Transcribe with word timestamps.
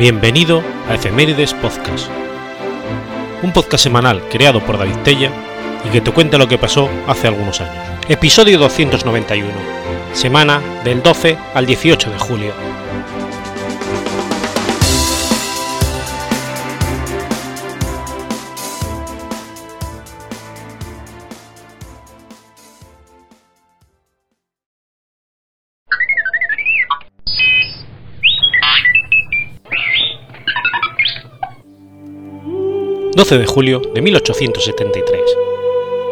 Bienvenido 0.00 0.62
a 0.88 0.94
Efemérides 0.94 1.52
Podcast, 1.52 2.08
un 3.42 3.52
podcast 3.52 3.84
semanal 3.84 4.22
creado 4.30 4.64
por 4.64 4.78
David 4.78 4.96
Tella 5.04 5.30
y 5.84 5.90
que 5.90 6.00
te 6.00 6.10
cuenta 6.10 6.38
lo 6.38 6.48
que 6.48 6.56
pasó 6.56 6.88
hace 7.06 7.28
algunos 7.28 7.60
años. 7.60 7.84
Episodio 8.08 8.58
291, 8.58 9.52
semana 10.14 10.62
del 10.84 11.02
12 11.02 11.36
al 11.52 11.66
18 11.66 12.12
de 12.12 12.18
julio. 12.18 12.54
12 33.12 33.38
de 33.38 33.46
julio 33.46 33.82
de 33.92 34.02
1873. 34.02 35.20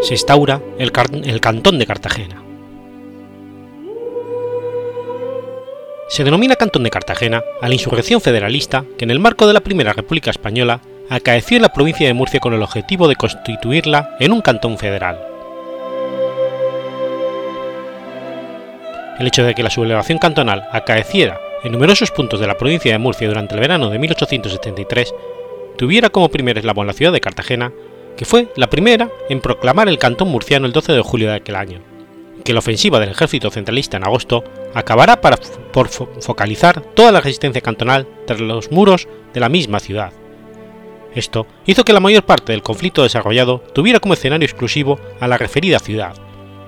Se 0.02 0.14
instaura 0.14 0.60
el, 0.78 0.90
Cantón 1.40 1.78
de 1.78 1.86
Cartagena. 1.86 2.42
Se 6.08 6.24
denomina 6.24 6.56
Cantón 6.56 6.82
de 6.82 6.90
Cartagena 6.90 7.44
a 7.62 7.68
la 7.68 7.74
insurrección 7.74 8.20
federalista 8.20 8.84
que 8.96 9.04
en 9.04 9.12
el 9.12 9.20
marco 9.20 9.46
de 9.46 9.52
la 9.52 9.60
Primera 9.60 9.92
República 9.92 10.30
Española 10.30 10.80
acaeció 11.08 11.56
en 11.56 11.62
la 11.62 11.72
provincia 11.72 12.08
de 12.08 12.14
Murcia 12.14 12.40
con 12.40 12.52
el 12.52 12.62
objetivo 12.62 13.06
de 13.06 13.14
constituirla 13.14 14.16
en 14.18 14.32
un 14.32 14.40
cantón 14.40 14.76
federal. 14.76 15.20
El 19.20 19.26
hecho 19.28 19.44
de 19.44 19.54
que 19.54 19.62
la 19.62 19.70
sublevación 19.70 20.18
cantonal 20.18 20.66
acaeciera 20.72 21.40
en 21.62 21.72
numerosos 21.72 22.10
puntos 22.10 22.40
de 22.40 22.48
la 22.48 22.58
provincia 22.58 22.90
de 22.90 22.98
Murcia 22.98 23.28
durante 23.28 23.54
el 23.54 23.60
verano 23.60 23.88
de 23.88 23.98
1873 24.00 25.14
tuviera 25.78 26.10
como 26.10 26.28
primer 26.28 26.58
eslabón 26.58 26.86
la 26.86 26.92
ciudad 26.92 27.12
de 27.12 27.20
Cartagena, 27.20 27.72
que 28.16 28.24
fue 28.24 28.48
la 28.56 28.68
primera 28.68 29.10
en 29.30 29.40
proclamar 29.40 29.88
el 29.88 29.98
cantón 29.98 30.28
murciano 30.28 30.66
el 30.66 30.72
12 30.72 30.92
de 30.92 31.00
julio 31.02 31.28
de 31.28 31.36
aquel 31.36 31.54
año, 31.54 31.80
que 32.44 32.52
la 32.52 32.58
ofensiva 32.58 32.98
del 32.98 33.10
ejército 33.10 33.50
centralista 33.50 33.96
en 33.96 34.04
agosto 34.04 34.42
acabará 34.74 35.20
por 35.20 35.88
focalizar 35.88 36.80
toda 36.80 37.12
la 37.12 37.20
resistencia 37.20 37.62
cantonal 37.62 38.08
tras 38.26 38.40
los 38.40 38.72
muros 38.72 39.08
de 39.32 39.40
la 39.40 39.48
misma 39.48 39.78
ciudad. 39.78 40.12
Esto 41.14 41.46
hizo 41.64 41.84
que 41.84 41.92
la 41.92 42.00
mayor 42.00 42.24
parte 42.24 42.52
del 42.52 42.62
conflicto 42.62 43.04
desarrollado 43.04 43.62
tuviera 43.72 44.00
como 44.00 44.14
escenario 44.14 44.46
exclusivo 44.46 44.98
a 45.20 45.28
la 45.28 45.38
referida 45.38 45.78
ciudad, 45.78 46.14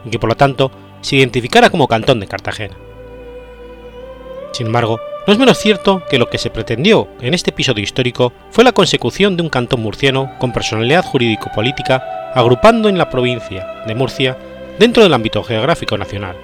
y 0.05 0.11
que 0.11 0.21
por 0.21 0.31
lo 0.31 0.37
tanto 0.37 0.71
se 1.01 1.17
identificara 1.17 1.69
como 1.69 1.89
Cantón 1.89 2.21
de 2.21 2.29
Cartagena. 2.29 2.77
Sin 4.53 4.69
embargo, 4.69 5.01
no 5.27 5.33
es 5.33 5.39
menos 5.39 5.59
cierto 5.59 6.03
que 6.09 6.19
lo 6.19 6.31
que 6.31 6.39
se 6.39 6.51
pretendió 6.51 7.09
en 7.21 7.35
este 7.35 7.51
episodio 7.51 7.85
histórico 7.85 8.33
fue 8.51 8.65
la 8.65 8.73
consecución 8.73 9.37
de 9.37 9.43
un 9.43 9.51
cantón 9.51 9.81
murciano 9.81 10.33
con 10.39 10.53
personalidad 10.53 11.05
jurídico-política 11.05 12.33
agrupando 12.35 12.89
en 12.89 12.97
la 12.97 13.11
provincia 13.11 13.83
de 13.87 13.95
Murcia 13.95 14.39
dentro 14.79 15.03
del 15.03 15.13
ámbito 15.13 15.43
geográfico 15.43 15.99
nacional, 15.99 16.37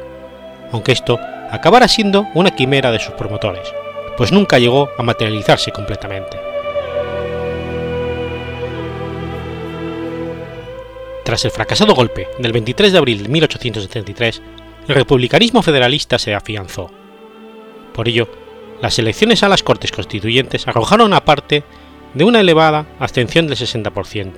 aunque 0.73 0.93
esto 0.93 1.19
acabara 1.51 1.89
siendo 1.89 2.27
una 2.35 2.51
quimera 2.51 2.91
de 2.93 2.99
sus 2.99 3.15
promotores, 3.15 3.73
pues 4.17 4.31
nunca 4.31 4.59
llegó 4.59 4.91
a 4.99 5.03
materializarse 5.03 5.73
completamente. 5.73 6.37
Tras 11.25 11.45
el 11.45 11.51
fracasado 11.51 11.95
golpe 11.95 12.29
del 12.39 12.53
23 12.53 12.93
de 12.93 12.99
abril 12.99 13.23
de 13.23 13.29
1873, 13.29 14.43
el 14.87 14.95
republicanismo 14.95 15.63
federalista 15.63 16.19
se 16.19 16.35
afianzó. 16.35 16.91
Por 17.93 18.07
ello, 18.09 18.29
las 18.81 18.99
elecciones 18.99 19.43
a 19.43 19.49
las 19.49 19.63
Cortes 19.63 19.93
Constituyentes 19.93 20.69
arrojaron 20.69 21.15
aparte 21.15 21.65
de 22.15 22.25
una 22.25 22.41
elevada 22.41 22.87
abstención 22.99 23.47
del 23.47 23.57
60%, 23.57 24.33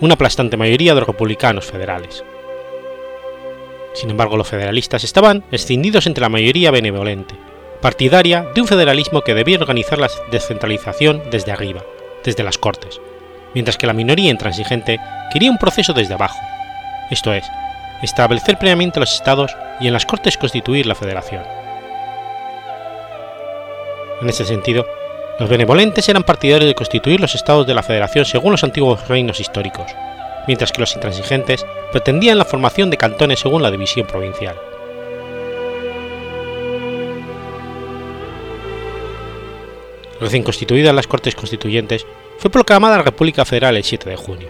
una 0.00 0.14
aplastante 0.14 0.56
mayoría 0.56 0.94
de 0.94 1.00
republicanos 1.00 1.66
federales. 1.66 2.24
Sin 3.94 4.10
embargo, 4.10 4.36
los 4.36 4.48
federalistas 4.48 5.02
estaban 5.02 5.44
escindidos 5.50 6.06
entre 6.06 6.22
la 6.22 6.28
mayoría 6.28 6.70
benevolente, 6.70 7.34
partidaria 7.82 8.46
de 8.54 8.60
un 8.60 8.68
federalismo 8.68 9.22
que 9.22 9.34
debía 9.34 9.58
organizar 9.58 9.98
la 9.98 10.08
descentralización 10.30 11.22
desde 11.30 11.52
arriba, 11.52 11.82
desde 12.24 12.44
las 12.44 12.58
Cortes, 12.58 13.00
mientras 13.54 13.76
que 13.76 13.86
la 13.86 13.92
minoría 13.92 14.30
intransigente 14.30 15.00
quería 15.32 15.50
un 15.50 15.58
proceso 15.58 15.92
desde 15.92 16.14
abajo, 16.14 16.38
esto 17.10 17.34
es, 17.34 17.44
establecer 18.02 18.58
previamente 18.58 19.00
los 19.00 19.12
estados 19.12 19.56
y 19.80 19.88
en 19.88 19.92
las 19.92 20.06
Cortes 20.06 20.38
constituir 20.38 20.86
la 20.86 20.94
federación. 20.94 21.59
En 24.20 24.28
ese 24.28 24.44
sentido, 24.44 24.86
los 25.38 25.48
benevolentes 25.48 26.08
eran 26.08 26.22
partidarios 26.22 26.68
de 26.68 26.74
constituir 26.74 27.20
los 27.20 27.34
estados 27.34 27.66
de 27.66 27.74
la 27.74 27.82
federación 27.82 28.24
según 28.26 28.52
los 28.52 28.64
antiguos 28.64 29.08
reinos 29.08 29.40
históricos, 29.40 29.90
mientras 30.46 30.72
que 30.72 30.80
los 30.80 30.94
intransigentes 30.94 31.64
pretendían 31.90 32.36
la 32.38 32.44
formación 32.44 32.90
de 32.90 32.98
cantones 32.98 33.40
según 33.40 33.62
la 33.62 33.70
división 33.70 34.06
provincial. 34.06 34.56
Recién 40.20 40.42
constituidas 40.42 40.94
las 40.94 41.06
Cortes 41.06 41.34
Constituyentes, 41.34 42.06
fue 42.36 42.50
proclamada 42.50 42.98
la 42.98 43.02
República 43.02 43.46
Federal 43.46 43.76
el 43.76 43.84
7 43.84 44.10
de 44.10 44.16
junio. 44.16 44.48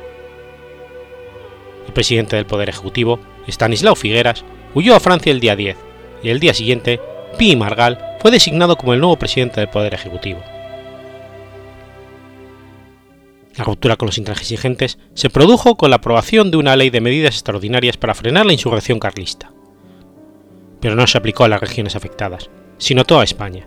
El 1.86 1.92
presidente 1.92 2.34
del 2.34 2.46
Poder 2.46 2.68
Ejecutivo, 2.68 3.20
Stanislao 3.46 3.94
Figueras, 3.94 4.44
huyó 4.74 4.96
a 4.96 5.00
Francia 5.00 5.30
el 5.30 5.38
día 5.38 5.54
10 5.54 5.76
y 6.24 6.30
el 6.30 6.40
día 6.40 6.54
siguiente 6.54 7.00
Pi 7.38 7.56
Margal 7.56 7.98
fue 8.20 8.30
designado 8.30 8.76
como 8.76 8.92
el 8.92 9.00
nuevo 9.00 9.16
presidente 9.16 9.60
del 9.60 9.70
Poder 9.70 9.94
Ejecutivo. 9.94 10.40
La 13.56 13.64
ruptura 13.64 13.96
con 13.96 14.06
los 14.06 14.18
intransigentes 14.18 14.98
se 15.14 15.30
produjo 15.30 15.76
con 15.76 15.90
la 15.90 15.96
aprobación 15.96 16.50
de 16.50 16.56
una 16.56 16.76
ley 16.76 16.90
de 16.90 17.00
medidas 17.00 17.34
extraordinarias 17.34 17.96
para 17.96 18.14
frenar 18.14 18.46
la 18.46 18.52
insurrección 18.52 18.98
carlista. 18.98 19.52
Pero 20.80 20.96
no 20.96 21.06
se 21.06 21.18
aplicó 21.18 21.44
a 21.44 21.48
las 21.48 21.60
regiones 21.60 21.96
afectadas, 21.96 22.48
sino 22.78 23.02
a 23.02 23.04
toda 23.04 23.24
España, 23.24 23.66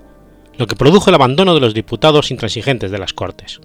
lo 0.58 0.68
que 0.68 0.76
produjo 0.76 1.10
el 1.10 1.16
abandono 1.16 1.54
de 1.54 1.62
los 1.62 1.74
diputados 1.74 2.32
intransigentes 2.32 2.92
de 2.92 2.98
las 2.98 3.14
Cortes. 3.14 3.60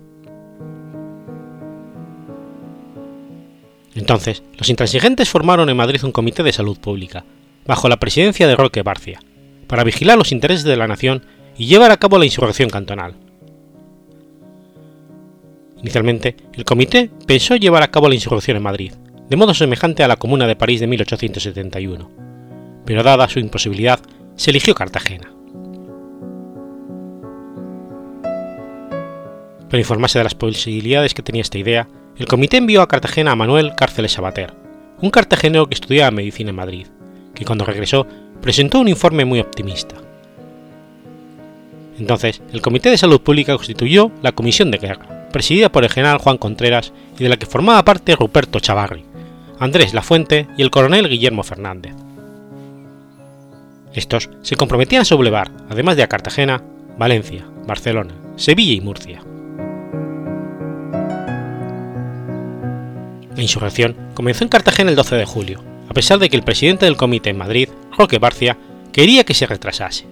Entonces, 3.94 4.42
los 4.56 4.68
intransigentes 4.68 5.28
formaron 5.28 5.68
en 5.70 5.76
Madrid 5.76 6.04
un 6.04 6.12
comité 6.12 6.42
de 6.42 6.52
salud 6.52 6.78
pública, 6.78 7.24
bajo 7.66 7.88
la 7.88 7.96
presidencia 7.98 8.46
de 8.46 8.56
Roque 8.56 8.82
Barcia, 8.82 9.20
para 9.68 9.84
vigilar 9.84 10.18
los 10.18 10.32
intereses 10.32 10.64
de 10.64 10.76
la 10.76 10.88
nación 10.88 11.24
y 11.56 11.66
llevar 11.66 11.92
a 11.92 11.98
cabo 11.98 12.18
la 12.18 12.24
insurrección 12.24 12.70
cantonal. 12.70 13.14
Inicialmente, 15.80 16.36
el 16.54 16.64
comité 16.64 17.10
pensó 17.26 17.54
llevar 17.54 17.84
a 17.84 17.90
cabo 17.90 18.08
la 18.08 18.14
insurrección 18.14 18.56
en 18.56 18.62
Madrid, 18.64 18.92
de 19.28 19.36
modo 19.36 19.54
semejante 19.54 20.02
a 20.02 20.08
la 20.08 20.16
Comuna 20.16 20.46
de 20.46 20.56
París 20.56 20.80
de 20.80 20.88
1871, 20.88 22.10
pero 22.84 23.02
dada 23.02 23.28
su 23.28 23.38
imposibilidad, 23.38 24.00
se 24.34 24.50
eligió 24.50 24.74
Cartagena. 24.74 25.32
Para 29.68 29.80
informarse 29.80 30.18
de 30.18 30.24
las 30.24 30.34
posibilidades 30.34 31.12
que 31.12 31.22
tenía 31.22 31.42
esta 31.42 31.58
idea, 31.58 31.88
el 32.16 32.26
comité 32.26 32.56
envió 32.56 32.80
a 32.80 32.88
Cartagena 32.88 33.32
a 33.32 33.36
Manuel 33.36 33.74
Cárceles 33.76 34.12
Sabater, 34.12 34.54
un 35.00 35.10
cartagenero 35.10 35.66
que 35.66 35.74
estudiaba 35.74 36.10
medicina 36.10 36.50
en 36.50 36.56
Madrid, 36.56 36.86
que 37.34 37.44
cuando 37.44 37.64
regresó 37.64 38.06
presentó 38.40 38.80
un 38.80 38.88
informe 38.88 39.24
muy 39.24 39.40
optimista. 39.40 39.96
Entonces, 41.98 42.40
el 42.52 42.62
Comité 42.62 42.90
de 42.90 42.98
Salud 42.98 43.20
Pública 43.20 43.54
constituyó 43.56 44.10
la 44.22 44.32
Comisión 44.32 44.70
de 44.70 44.78
Guerra, 44.78 45.28
presidida 45.32 45.70
por 45.70 45.84
el 45.84 45.90
general 45.90 46.18
Juan 46.18 46.38
Contreras 46.38 46.92
y 47.18 47.24
de 47.24 47.28
la 47.28 47.36
que 47.36 47.46
formaba 47.46 47.84
parte 47.84 48.14
Ruperto 48.14 48.60
Chavarri, 48.60 49.04
Andrés 49.58 49.94
Lafuente 49.94 50.46
y 50.56 50.62
el 50.62 50.70
coronel 50.70 51.08
Guillermo 51.08 51.42
Fernández. 51.42 51.94
Estos 53.94 54.30
se 54.42 54.56
comprometían 54.56 55.02
a 55.02 55.04
sublevar, 55.04 55.50
además 55.68 55.96
de 55.96 56.04
a 56.04 56.08
Cartagena, 56.08 56.62
Valencia, 56.98 57.44
Barcelona, 57.66 58.14
Sevilla 58.36 58.74
y 58.74 58.80
Murcia. 58.80 59.22
La 63.34 63.42
insurrección 63.42 63.96
comenzó 64.14 64.44
en 64.44 64.50
Cartagena 64.50 64.90
el 64.90 64.96
12 64.96 65.16
de 65.16 65.24
julio, 65.24 65.62
a 65.88 65.94
pesar 65.94 66.18
de 66.18 66.28
que 66.28 66.36
el 66.36 66.42
presidente 66.42 66.86
del 66.86 66.96
comité 66.96 67.30
en 67.30 67.38
Madrid, 67.38 67.68
Roque 67.98 68.18
Barcia 68.18 68.56
quería 68.92 69.24
que 69.24 69.34
se 69.34 69.46
retrasase. 69.46 70.06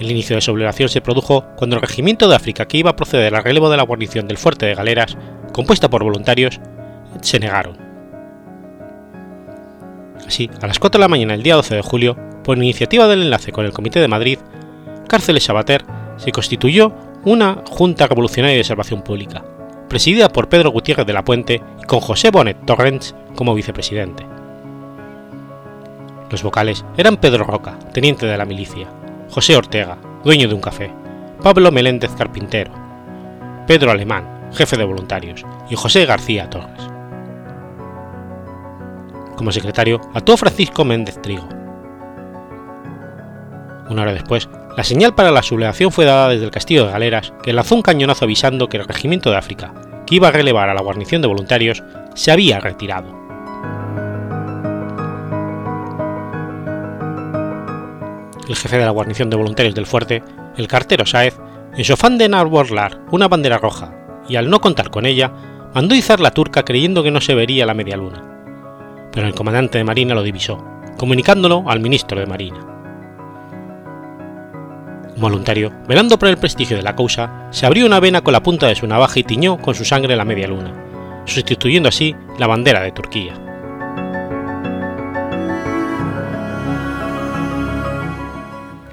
El 0.00 0.10
inicio 0.10 0.34
de 0.34 0.38
la 0.38 0.40
sublevación 0.40 0.88
se 0.88 1.00
produjo 1.00 1.44
cuando 1.56 1.76
el 1.76 1.82
regimiento 1.82 2.28
de 2.28 2.34
África 2.34 2.66
que 2.66 2.78
iba 2.78 2.90
a 2.90 2.96
proceder 2.96 3.32
al 3.32 3.44
relevo 3.44 3.70
de 3.70 3.76
la 3.76 3.84
guarnición 3.84 4.26
del 4.26 4.38
fuerte 4.38 4.66
de 4.66 4.74
Galeras, 4.74 5.16
compuesta 5.52 5.88
por 5.88 6.02
voluntarios, 6.02 6.60
se 7.20 7.38
negaron. 7.38 7.76
Así, 10.26 10.50
a 10.60 10.66
las 10.66 10.80
4 10.80 10.98
de 10.98 11.04
la 11.04 11.08
mañana 11.08 11.34
del 11.34 11.44
día 11.44 11.54
12 11.54 11.76
de 11.76 11.82
julio, 11.82 12.16
por 12.42 12.58
iniciativa 12.58 13.06
del 13.06 13.22
enlace 13.22 13.52
con 13.52 13.64
el 13.64 13.72
Comité 13.72 14.00
de 14.00 14.08
Madrid, 14.08 14.38
Cárceles 15.06 15.44
Sabater 15.44 15.84
se 16.16 16.32
constituyó 16.32 16.92
una 17.24 17.62
Junta 17.68 18.08
Revolucionaria 18.08 18.56
de 18.56 18.64
Salvación 18.64 19.02
Pública, 19.02 19.44
presidida 19.88 20.28
por 20.28 20.48
Pedro 20.48 20.72
Gutiérrez 20.72 21.06
de 21.06 21.12
la 21.12 21.24
Puente 21.24 21.62
y 21.80 21.84
con 21.84 22.00
José 22.00 22.30
Bonet 22.30 22.66
Torrents 22.66 23.14
como 23.36 23.54
vicepresidente. 23.54 24.31
Los 26.32 26.42
vocales 26.42 26.82
eran 26.96 27.18
Pedro 27.18 27.44
Roca, 27.44 27.78
teniente 27.92 28.24
de 28.24 28.38
la 28.38 28.46
milicia, 28.46 28.88
José 29.28 29.54
Ortega, 29.54 29.98
dueño 30.24 30.48
de 30.48 30.54
un 30.54 30.62
café, 30.62 30.90
Pablo 31.42 31.70
Meléndez 31.70 32.10
Carpintero, 32.16 32.72
Pedro 33.66 33.90
Alemán, 33.90 34.48
jefe 34.54 34.78
de 34.78 34.84
voluntarios, 34.84 35.44
y 35.68 35.76
José 35.76 36.06
García 36.06 36.48
Torres. 36.48 36.88
Como 39.36 39.52
secretario 39.52 40.00
actuó 40.14 40.38
Francisco 40.38 40.86
Méndez 40.86 41.20
Trigo. 41.20 41.46
Una 43.90 44.00
hora 44.00 44.14
después, 44.14 44.48
la 44.74 44.84
señal 44.84 45.14
para 45.14 45.32
la 45.32 45.42
sublevación 45.42 45.92
fue 45.92 46.06
dada 46.06 46.30
desde 46.30 46.46
el 46.46 46.50
castillo 46.50 46.86
de 46.86 46.92
Galeras, 46.92 47.34
que 47.42 47.52
lanzó 47.52 47.74
un 47.74 47.82
cañonazo 47.82 48.24
avisando 48.24 48.70
que 48.70 48.78
el 48.78 48.86
regimiento 48.86 49.30
de 49.30 49.36
África, 49.36 49.74
que 50.06 50.14
iba 50.14 50.28
a 50.28 50.32
relevar 50.32 50.70
a 50.70 50.74
la 50.74 50.80
guarnición 50.80 51.20
de 51.20 51.28
voluntarios, 51.28 51.82
se 52.14 52.32
había 52.32 52.58
retirado. 52.58 53.21
El 58.52 58.58
jefe 58.58 58.76
de 58.76 58.84
la 58.84 58.90
guarnición 58.90 59.30
de 59.30 59.36
voluntarios 59.38 59.74
del 59.74 59.86
fuerte, 59.86 60.22
el 60.58 60.68
cartero 60.68 61.06
Sáez, 61.06 61.34
en 61.74 61.84
su 61.84 61.94
afán 61.94 62.18
de 62.18 62.26
enarbolar 62.26 63.00
una 63.10 63.26
bandera 63.26 63.56
roja 63.56 63.94
y 64.28 64.36
al 64.36 64.50
no 64.50 64.60
contar 64.60 64.90
con 64.90 65.06
ella, 65.06 65.32
mandó 65.74 65.94
izar 65.94 66.20
la 66.20 66.32
turca 66.32 66.62
creyendo 66.62 67.02
que 67.02 67.10
no 67.10 67.22
se 67.22 67.34
vería 67.34 67.64
la 67.64 67.72
media 67.72 67.96
luna. 67.96 69.08
Pero 69.10 69.26
el 69.26 69.34
comandante 69.34 69.78
de 69.78 69.84
Marina 69.84 70.14
lo 70.14 70.22
divisó, 70.22 70.62
comunicándolo 70.98 71.64
al 71.66 71.80
ministro 71.80 72.20
de 72.20 72.26
Marina. 72.26 72.58
Un 75.16 75.22
voluntario, 75.22 75.72
velando 75.88 76.18
por 76.18 76.28
el 76.28 76.36
prestigio 76.36 76.76
de 76.76 76.82
la 76.82 76.94
causa, 76.94 77.48
se 77.52 77.64
abrió 77.64 77.86
una 77.86 78.00
vena 78.00 78.20
con 78.20 78.34
la 78.34 78.42
punta 78.42 78.66
de 78.66 78.74
su 78.74 78.86
navaja 78.86 79.18
y 79.18 79.24
tiñó 79.24 79.56
con 79.62 79.74
su 79.74 79.86
sangre 79.86 80.14
la 80.14 80.26
media 80.26 80.46
luna, 80.46 80.74
sustituyendo 81.24 81.88
así 81.88 82.14
la 82.38 82.48
bandera 82.48 82.82
de 82.82 82.92
Turquía. 82.92 83.32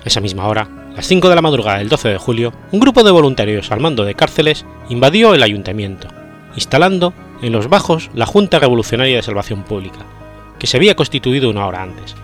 Esa 0.10 0.22
misma 0.22 0.48
hora, 0.48 0.68
las 0.96 1.06
5 1.06 1.30
de 1.30 1.36
la 1.36 1.44
madrugada 1.44 1.78
del 1.78 1.88
12 1.88 2.10
de 2.10 2.18
julio, 2.18 2.52
un 2.72 2.80
grupo 2.80 3.04
de 3.04 3.12
voluntarios 3.12 3.72
al 3.72 3.80
mando 3.80 4.06
de 4.06 4.16
cárceles 4.16 4.66
invadió 4.90 5.36
el 5.36 5.44
ayuntamiento, 5.44 6.08
instalando 6.56 7.14
en 7.44 7.52
los 7.52 7.70
bajos 7.70 8.10
la 8.16 8.26
Junta 8.26 8.58
Revolucionaria 8.58 9.18
de 9.18 9.22
Salvación 9.22 9.62
Pública, 9.62 10.00
que 10.58 10.66
se 10.66 10.78
había 10.78 10.96
constituido 10.96 11.48
una 11.48 11.68
hora 11.68 11.84
antes, 11.84 12.16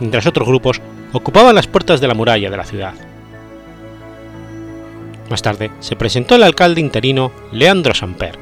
mientras 0.00 0.26
otros 0.26 0.48
grupos 0.48 0.80
ocupaban 1.12 1.54
las 1.54 1.68
puertas 1.68 2.00
de 2.00 2.08
la 2.08 2.14
muralla 2.14 2.50
de 2.50 2.56
la 2.56 2.64
ciudad. 2.64 2.94
Más 5.30 5.42
tarde 5.42 5.70
se 5.78 5.94
presentó 5.94 6.34
el 6.34 6.42
alcalde 6.42 6.80
interino 6.80 7.30
Leandro 7.52 7.94
Samper, 7.94 8.36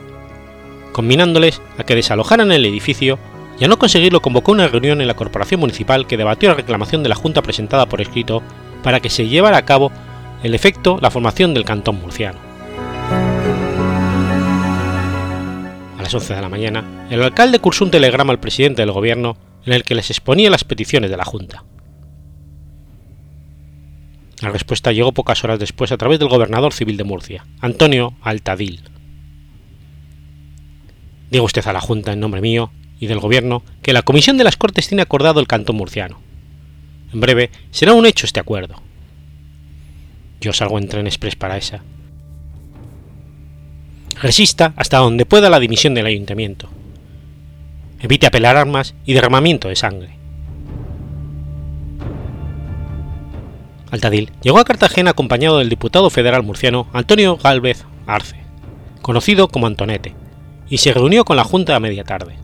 combinándoles 0.93 1.61
a 1.77 1.85
que 1.85 1.95
desalojaran 1.95 2.51
el 2.53 2.65
edificio 2.65 3.19
y 3.59 3.65
a 3.65 3.69
no 3.69 3.79
conseguirlo 3.79 4.21
convocó 4.21 4.53
una 4.53 4.69
reunión 4.69 5.01
en 5.01 5.07
la 5.07 5.15
corporación 5.15 5.61
municipal 5.61 6.07
que 6.07 6.17
debatió 6.17 6.49
la 6.49 6.55
reclamación 6.55 7.03
de 7.03 7.09
la 7.09 7.15
Junta 7.15 7.43
presentada 7.43 7.87
por 7.87 8.01
escrito 8.01 8.43
para 8.83 9.01
que 9.01 9.11
se 9.11 9.29
llevara 9.29 9.57
a 9.57 9.65
cabo 9.65 9.93
el 10.43 10.55
efecto 10.55 10.99
la 11.01 11.11
formación 11.11 11.55
del 11.55 11.65
cantón 11.65 12.01
murciano. 12.01 12.39
A 15.99 16.03
las 16.03 16.13
11 16.13 16.35
de 16.35 16.43
la 16.43 16.49
mañana, 16.49 17.07
el 17.11 17.23
alcalde 17.23 17.61
cursó 17.61 17.85
un 17.85 17.91
telegrama 17.91 18.33
al 18.33 18.41
presidente 18.41 18.83
del 18.83 18.93
gobierno 18.93 19.37
en 19.65 19.73
el 19.75 19.85
que 19.85 19.95
les 19.95 20.11
exponía 20.11 20.51
las 20.51 20.65
peticiones 20.65 21.11
de 21.11 21.17
la 21.17 21.25
Junta. 21.25 21.65
La 24.41 24.51
respuesta 24.51 24.91
llegó 24.91 25.13
pocas 25.13 25.45
horas 25.45 25.61
después 25.61 25.93
a 25.93 25.97
través 25.97 26.19
del 26.19 26.29
gobernador 26.29 26.73
civil 26.73 26.97
de 26.97 27.05
Murcia, 27.05 27.47
Antonio 27.61 28.15
Altadil. 28.23 28.83
Digo 31.31 31.45
usted 31.45 31.65
a 31.69 31.73
la 31.73 31.81
Junta 31.81 32.13
en 32.13 32.19
nombre 32.19 32.41
mío 32.41 32.73
y 33.03 33.09
del 33.09 33.19
Gobierno 33.19 33.65
que 33.83 33.93
la 33.93 34.03
Comisión 34.03 34.39
de 34.39 34.45
las 34.45 34.57
Cortes 34.57 34.87
tiene 34.87 35.03
acordado 35.03 35.41
el 35.41 35.49
cantón 35.49 35.75
murciano. 35.75 36.21
En 37.13 37.19
breve 37.19 37.51
será 37.73 37.95
un 37.95 38.07
hecho 38.07 38.27
este 38.27 38.39
acuerdo. 38.39 38.77
Yo 40.41 40.53
salgo 40.53 40.79
en 40.79 40.87
tren 40.87 41.09
express 41.09 41.35
para 41.35 41.57
esa. 41.57 41.83
Resista 44.21 44.73
hasta 44.77 44.99
donde 44.99 45.27
pueda 45.27 45.51
la 45.51 45.59
dimisión 45.59 45.95
del 45.95 46.07
ayuntamiento. 46.07 46.69
Evite 48.01 48.29
apelar 48.29 48.57
armas 48.57 48.95
y 49.05 49.15
derramamiento 49.15 49.69
de 49.69 49.75
sangre. 49.75 50.17
Altadil 53.91 54.31
llegó 54.43 54.61
a 54.61 54.65
Cartagena 54.65 55.11
acompañado 55.11 55.59
del 55.59 55.69
diputado 55.69 56.09
federal 56.09 56.45
murciano 56.45 56.87
Antonio 56.93 57.37
Gálvez 57.37 57.85
Arce, 58.07 58.37
conocido 59.03 59.49
como 59.49 59.67
Antonete, 59.67 60.15
y 60.69 60.79
se 60.79 60.95
reunió 60.95 61.25
con 61.25 61.37
la 61.37 61.43
Junta 61.43 61.75
a 61.75 61.81
media 61.81 62.05
tarde. 62.05 62.37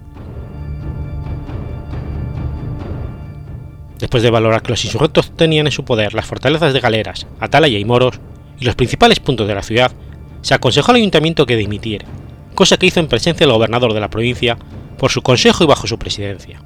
Después 3.99 4.23
de 4.23 4.31
valorar 4.31 4.62
que 4.62 4.71
los 4.71 4.85
insurrectos 4.85 5.35
tenían 5.35 5.67
en 5.67 5.73
su 5.73 5.85
poder 5.85 6.15
las 6.15 6.27
fortalezas 6.27 6.73
de 6.73 6.81
Galeras, 6.81 7.27
Atalaya 7.41 7.79
y 7.79 7.85
Moros, 7.85 8.21
y 8.61 8.65
los 8.65 8.75
principales 8.75 9.21
puntos 9.21 9.49
de 9.49 9.55
la 9.55 9.62
ciudad, 9.62 9.93
se 10.43 10.55
aconsejó 10.55 10.93
al 10.93 10.99
ayuntamiento 10.99 11.47
que 11.47 11.56
dimitiera, 11.56 12.06
cosa 12.55 12.77
que 12.77 12.87
hizo 12.87 13.00
en 13.00 13.09
presencia 13.09 13.47
del 13.47 13.55
gobernador 13.55 13.93
de 13.93 14.00
la 14.00 14.11
provincia, 14.11 14.56
por 14.99 15.11
su 15.11 15.23
consejo 15.23 15.65
y 15.65 15.67
bajo 15.67 15.87
su 15.87 15.99
presidencia. 15.99 16.61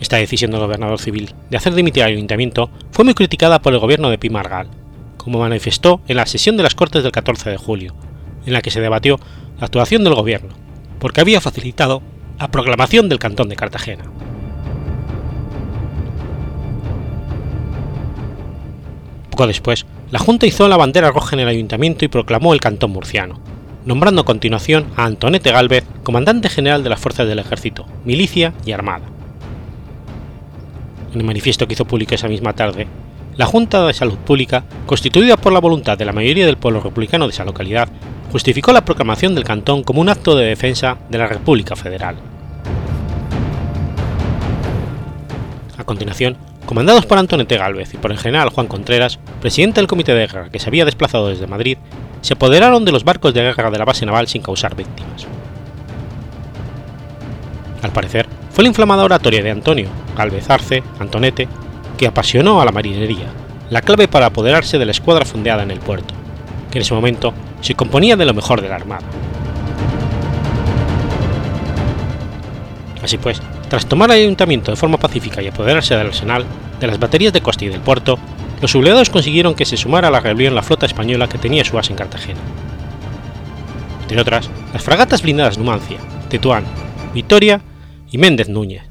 Esta 0.00 0.16
decisión 0.16 0.50
del 0.50 0.60
gobernador 0.60 1.00
civil 1.00 1.34
de 1.50 1.56
hacer 1.56 1.74
dimitir 1.74 2.02
al 2.02 2.10
ayuntamiento 2.10 2.70
fue 2.90 3.04
muy 3.04 3.14
criticada 3.14 3.60
por 3.62 3.72
el 3.72 3.78
gobierno 3.78 4.10
de 4.10 4.18
Pimargal, 4.18 4.68
como 5.16 5.38
manifestó 5.38 6.02
en 6.08 6.16
la 6.16 6.26
sesión 6.26 6.56
de 6.56 6.62
las 6.62 6.74
Cortes 6.74 7.02
del 7.02 7.12
14 7.12 7.50
de 7.50 7.56
julio, 7.56 7.94
en 8.44 8.52
la 8.52 8.60
que 8.60 8.70
se 8.70 8.80
debatió 8.80 9.18
la 9.58 9.66
actuación 9.66 10.04
del 10.04 10.14
gobierno, 10.14 10.54
porque 10.98 11.20
había 11.20 11.40
facilitado 11.40 12.02
la 12.38 12.50
proclamación 12.50 13.08
del 13.08 13.18
Cantón 13.18 13.48
de 13.48 13.56
Cartagena. 13.56 14.04
Poco 19.34 19.48
después, 19.48 19.84
la 20.12 20.20
Junta 20.20 20.46
hizo 20.46 20.68
la 20.68 20.76
bandera 20.76 21.10
roja 21.10 21.34
en 21.34 21.40
el 21.40 21.48
ayuntamiento 21.48 22.04
y 22.04 22.08
proclamó 22.08 22.54
el 22.54 22.60
cantón 22.60 22.92
murciano, 22.92 23.40
nombrando 23.84 24.20
a 24.20 24.24
continuación 24.24 24.86
a 24.94 25.06
Antonete 25.06 25.50
Gálvez 25.50 25.82
comandante 26.04 26.48
general 26.48 26.84
de 26.84 26.90
las 26.90 27.00
fuerzas 27.00 27.26
del 27.26 27.40
ejército, 27.40 27.84
milicia 28.04 28.54
y 28.64 28.70
armada. 28.70 29.06
En 31.12 31.18
el 31.20 31.26
manifiesto 31.26 31.66
que 31.66 31.72
hizo 31.72 31.84
público 31.84 32.14
esa 32.14 32.28
misma 32.28 32.52
tarde, 32.52 32.86
la 33.36 33.46
Junta 33.46 33.84
de 33.84 33.92
Salud 33.92 34.18
Pública, 34.18 34.62
constituida 34.86 35.36
por 35.36 35.52
la 35.52 35.58
voluntad 35.58 35.98
de 35.98 36.04
la 36.04 36.12
mayoría 36.12 36.46
del 36.46 36.56
pueblo 36.56 36.78
republicano 36.78 37.26
de 37.26 37.32
esa 37.32 37.44
localidad, 37.44 37.88
justificó 38.30 38.72
la 38.72 38.84
proclamación 38.84 39.34
del 39.34 39.42
cantón 39.42 39.82
como 39.82 40.00
un 40.00 40.10
acto 40.10 40.36
de 40.36 40.46
defensa 40.46 40.98
de 41.10 41.18
la 41.18 41.26
República 41.26 41.74
Federal. 41.74 42.14
A 45.76 45.82
continuación, 45.82 46.36
comandados 46.66 47.06
por 47.06 47.18
Antonete 47.18 47.56
Gálvez 47.56 47.94
y 47.94 47.98
por 47.98 48.10
el 48.10 48.18
general 48.18 48.50
Juan 48.50 48.66
Contreras, 48.66 49.18
presidente 49.40 49.80
del 49.80 49.88
comité 49.88 50.14
de 50.14 50.26
guerra 50.26 50.50
que 50.50 50.58
se 50.58 50.68
había 50.68 50.84
desplazado 50.84 51.28
desde 51.28 51.46
Madrid, 51.46 51.78
se 52.20 52.34
apoderaron 52.34 52.84
de 52.84 52.92
los 52.92 53.04
barcos 53.04 53.34
de 53.34 53.42
guerra 53.42 53.70
de 53.70 53.78
la 53.78 53.84
base 53.84 54.06
naval 54.06 54.28
sin 54.28 54.42
causar 54.42 54.74
víctimas. 54.74 55.26
Al 57.82 57.92
parecer, 57.92 58.26
fue 58.50 58.64
la 58.64 58.68
inflamada 58.68 59.04
oratoria 59.04 59.42
de 59.42 59.50
Antonio 59.50 59.88
Gálvez 60.16 60.48
Arce, 60.48 60.82
Antonete, 60.98 61.48
que 61.98 62.06
apasionó 62.06 62.60
a 62.60 62.64
la 62.64 62.72
marinería, 62.72 63.26
la 63.70 63.82
clave 63.82 64.08
para 64.08 64.26
apoderarse 64.26 64.78
de 64.78 64.84
la 64.86 64.92
escuadra 64.92 65.24
fondeada 65.24 65.62
en 65.62 65.70
el 65.70 65.80
puerto, 65.80 66.14
que 66.70 66.78
en 66.78 66.82
ese 66.82 66.94
momento 66.94 67.34
se 67.60 67.74
componía 67.74 68.16
de 68.16 68.24
lo 68.24 68.34
mejor 68.34 68.62
de 68.62 68.68
la 68.68 68.76
armada. 68.76 69.04
Así 73.02 73.18
pues, 73.18 73.42
tras 73.74 73.86
tomar 73.86 74.08
el 74.12 74.18
ayuntamiento 74.18 74.70
de 74.70 74.76
forma 74.76 74.98
pacífica 74.98 75.42
y 75.42 75.48
apoderarse 75.48 75.96
del 75.96 76.06
arsenal, 76.06 76.46
de 76.78 76.86
las 76.86 77.00
baterías 77.00 77.32
de 77.32 77.40
costa 77.40 77.64
y 77.64 77.70
del 77.70 77.80
puerto, 77.80 78.20
los 78.62 78.70
sublevados 78.70 79.10
consiguieron 79.10 79.56
que 79.56 79.64
se 79.64 79.76
sumara 79.76 80.06
a 80.06 80.10
la 80.12 80.20
rebelión 80.20 80.54
la 80.54 80.62
flota 80.62 80.86
española 80.86 81.28
que 81.28 81.38
tenía 81.38 81.64
su 81.64 81.74
base 81.74 81.90
en 81.90 81.98
Cartagena. 81.98 82.38
Entre 84.02 84.20
otras, 84.20 84.48
las 84.72 84.80
fragatas 84.80 85.22
blindadas 85.22 85.58
Numancia, 85.58 85.98
Tetuán, 86.28 86.62
Victoria 87.14 87.62
y 88.12 88.18
Méndez 88.18 88.48
Núñez, 88.48 88.84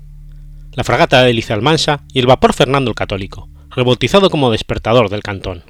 la 0.74 0.84
fragata 0.84 1.24
de 1.24 1.46
Almansa 1.48 2.02
y 2.12 2.20
el 2.20 2.28
vapor 2.28 2.52
Fernando 2.52 2.92
el 2.92 2.96
Católico, 2.96 3.48
rebautizado 3.70 4.30
como 4.30 4.52
despertador 4.52 5.08
del 5.08 5.24
cantón. 5.24 5.64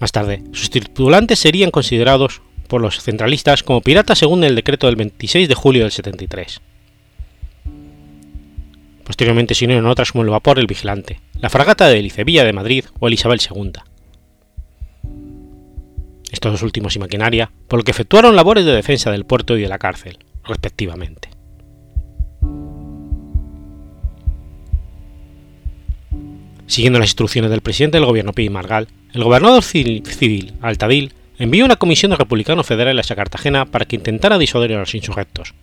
Más 0.00 0.12
tarde, 0.12 0.42
sus 0.54 0.70
tripulantes 0.70 1.38
serían 1.38 1.70
considerados 1.70 2.40
por 2.68 2.80
los 2.80 3.00
centralistas 3.00 3.62
como 3.62 3.80
piratas 3.80 4.18
según 4.18 4.44
el 4.44 4.54
decreto 4.54 4.86
del 4.86 4.96
26 4.96 5.48
de 5.48 5.54
julio 5.54 5.82
del 5.82 5.92
73. 5.92 6.60
Posteriormente 9.04 9.54
se 9.54 9.66
unieron 9.66 9.86
otras 9.86 10.12
como 10.12 10.24
el 10.24 10.30
vapor 10.30 10.58
El 10.58 10.66
Vigilante, 10.66 11.20
la 11.40 11.50
fragata 11.50 11.88
de 11.88 11.98
Elicevilla 11.98 12.44
de 12.44 12.52
Madrid 12.52 12.84
o 12.98 13.06
el 13.06 13.14
Isabel 13.14 13.40
II. 13.40 13.72
Estos 16.32 16.52
dos 16.52 16.62
últimos 16.62 16.96
y 16.96 16.98
maquinaria, 16.98 17.50
por 17.68 17.78
lo 17.78 17.84
que 17.84 17.90
efectuaron 17.90 18.34
labores 18.34 18.64
de 18.64 18.72
defensa 18.72 19.10
del 19.10 19.26
puerto 19.26 19.56
y 19.56 19.62
de 19.62 19.68
la 19.68 19.78
cárcel, 19.78 20.18
respectivamente. 20.44 21.28
Siguiendo 26.66 26.98
las 26.98 27.10
instrucciones 27.10 27.50
del 27.50 27.60
presidente 27.60 27.98
del 27.98 28.06
gobierno 28.06 28.32
Pi 28.32 28.48
Margal, 28.48 28.88
el 29.12 29.22
gobernador 29.22 29.62
civil 29.62 30.54
Altadil 30.62 31.12
envió 31.38 31.64
una 31.64 31.76
comisión 31.76 32.10
de 32.10 32.16
republicanos 32.16 32.66
federales 32.66 33.10
a 33.10 33.16
Cartagena 33.16 33.66
para 33.66 33.84
que 33.84 33.96
intentara 33.96 34.38
disolver 34.38 34.72
a 34.74 34.80
los 34.80 34.94
insurrectos, 34.94 35.54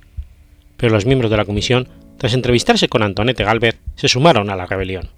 pero 0.77 0.93
los 0.93 1.05
miembros 1.05 1.31
de 1.31 1.37
la 1.37 1.45
comisión, 1.45 1.87
tras 2.17 2.33
entrevistarse 2.33 2.89
con 2.89 3.03
Antonete 3.03 3.43
Galvez, 3.43 3.79
se 3.95 4.07
sumaron 4.07 4.49
a 4.49 4.55
la 4.55 4.65
rebelión. 4.65 5.09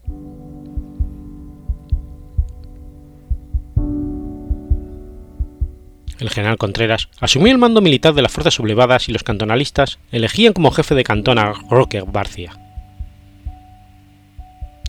El 6.20 6.30
general 6.30 6.58
Contreras 6.58 7.10
asumió 7.20 7.52
el 7.52 7.58
mando 7.58 7.82
militar 7.82 8.14
de 8.14 8.22
las 8.22 8.32
fuerzas 8.32 8.54
sublevadas 8.54 9.10
y 9.10 9.12
los 9.12 9.24
cantonalistas 9.24 10.00
elegían 10.12 10.54
como 10.54 10.72
jefe 10.72 10.96
de 10.96 11.04
cantón 11.04 11.38
a 11.38 11.52
Roque 11.70 12.02
Barcia. 12.02 12.58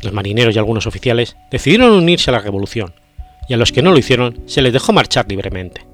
Los 0.02 0.12
marineros 0.12 0.54
y 0.54 0.59
algunos 0.59 0.87
oficiales 0.87 1.37
decidieron 1.50 1.92
unirse 1.92 2.30
a 2.30 2.35
la 2.35 2.38
revolución, 2.38 2.94
y 3.48 3.54
a 3.54 3.56
los 3.56 3.72
que 3.72 3.82
no 3.82 3.90
lo 3.90 3.98
hicieron 3.98 4.40
se 4.46 4.62
les 4.62 4.72
dejó 4.72 4.92
marchar 4.92 5.26
libremente. 5.28 5.86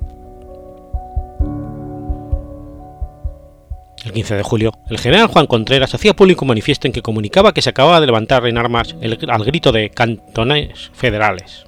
El 4.04 4.12
15 4.12 4.34
de 4.34 4.42
julio, 4.42 4.72
el 4.88 4.98
general 4.98 5.26
Juan 5.26 5.46
Contreras 5.46 5.94
hacía 5.94 6.16
público 6.16 6.44
un 6.44 6.48
manifiesto 6.48 6.86
en 6.86 6.92
que 6.92 7.02
comunicaba 7.02 7.52
que 7.52 7.60
se 7.60 7.70
acababa 7.70 8.00
de 8.00 8.06
levantar 8.06 8.46
en 8.46 8.56
armas 8.56 8.96
el, 9.02 9.18
al 9.28 9.44
grito 9.44 9.72
de 9.72 9.90
cantones 9.90 10.90
federales. 10.94 11.66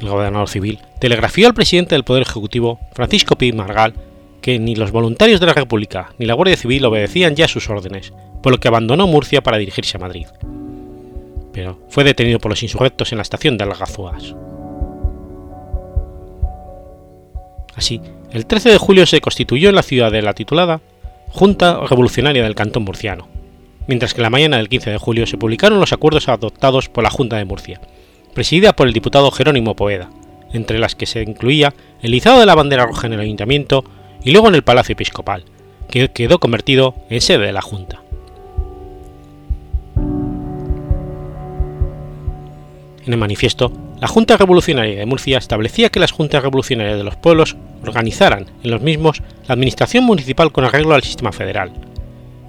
El 0.00 0.08
gobernador 0.08 0.48
civil 0.48 0.78
telegrafió 1.00 1.48
al 1.48 1.54
presidente 1.54 1.96
del 1.96 2.04
Poder 2.04 2.22
Ejecutivo, 2.22 2.78
Francisco 2.92 3.36
Pi 3.36 3.52
Margal, 3.52 3.94
que 4.40 4.60
ni 4.60 4.76
los 4.76 4.92
voluntarios 4.92 5.40
de 5.40 5.46
la 5.46 5.54
República 5.54 6.12
ni 6.18 6.26
la 6.26 6.34
Guardia 6.34 6.56
Civil 6.56 6.84
obedecían 6.84 7.34
ya 7.34 7.48
sus 7.48 7.68
órdenes, 7.68 8.12
por 8.42 8.52
lo 8.52 8.58
que 8.58 8.68
abandonó 8.68 9.08
Murcia 9.08 9.42
para 9.42 9.58
dirigirse 9.58 9.96
a 9.96 10.00
Madrid. 10.00 10.26
Pero 11.58 11.76
fue 11.88 12.04
detenido 12.04 12.38
por 12.38 12.52
los 12.52 12.62
insurrectos 12.62 13.10
en 13.10 13.18
la 13.18 13.22
estación 13.22 13.58
de 13.58 13.64
Algazuas. 13.64 14.36
Así, 17.74 18.00
el 18.30 18.46
13 18.46 18.68
de 18.68 18.78
julio 18.78 19.06
se 19.06 19.20
constituyó 19.20 19.68
en 19.68 19.74
la 19.74 19.82
ciudad 19.82 20.12
de 20.12 20.22
la 20.22 20.34
titulada 20.34 20.80
Junta 21.30 21.80
Revolucionaria 21.80 22.44
del 22.44 22.54
Cantón 22.54 22.84
Murciano, 22.84 23.26
mientras 23.88 24.14
que 24.14 24.22
la 24.22 24.30
mañana 24.30 24.58
del 24.58 24.68
15 24.68 24.90
de 24.90 24.98
julio 24.98 25.26
se 25.26 25.36
publicaron 25.36 25.80
los 25.80 25.92
acuerdos 25.92 26.28
adoptados 26.28 26.88
por 26.88 27.02
la 27.02 27.10
Junta 27.10 27.38
de 27.38 27.44
Murcia, 27.44 27.80
presidida 28.34 28.72
por 28.72 28.86
el 28.86 28.92
diputado 28.92 29.32
Jerónimo 29.32 29.74
Poeda, 29.74 30.10
entre 30.52 30.78
las 30.78 30.94
que 30.94 31.06
se 31.06 31.22
incluía 31.22 31.74
el 32.02 32.14
izado 32.14 32.38
de 32.38 32.46
la 32.46 32.54
bandera 32.54 32.86
roja 32.86 33.08
en 33.08 33.14
el 33.14 33.20
ayuntamiento 33.20 33.82
y 34.22 34.30
luego 34.30 34.46
en 34.46 34.54
el 34.54 34.62
Palacio 34.62 34.92
Episcopal, 34.92 35.42
que 35.90 36.08
quedó 36.12 36.38
convertido 36.38 36.94
en 37.10 37.20
sede 37.20 37.46
de 37.46 37.52
la 37.52 37.62
Junta. 37.62 38.02
En 43.08 43.14
el 43.14 43.20
manifiesto, 43.20 43.72
la 44.02 44.06
Junta 44.06 44.36
Revolucionaria 44.36 44.98
de 44.98 45.06
Murcia 45.06 45.38
establecía 45.38 45.88
que 45.88 45.98
las 45.98 46.12
Juntas 46.12 46.42
Revolucionarias 46.42 46.98
de 46.98 47.04
los 47.04 47.16
Pueblos 47.16 47.56
organizaran 47.82 48.44
en 48.62 48.70
los 48.70 48.82
mismos 48.82 49.22
la 49.46 49.54
administración 49.54 50.04
municipal 50.04 50.52
con 50.52 50.66
arreglo 50.66 50.94
al 50.94 51.02
sistema 51.02 51.32
federal, 51.32 51.72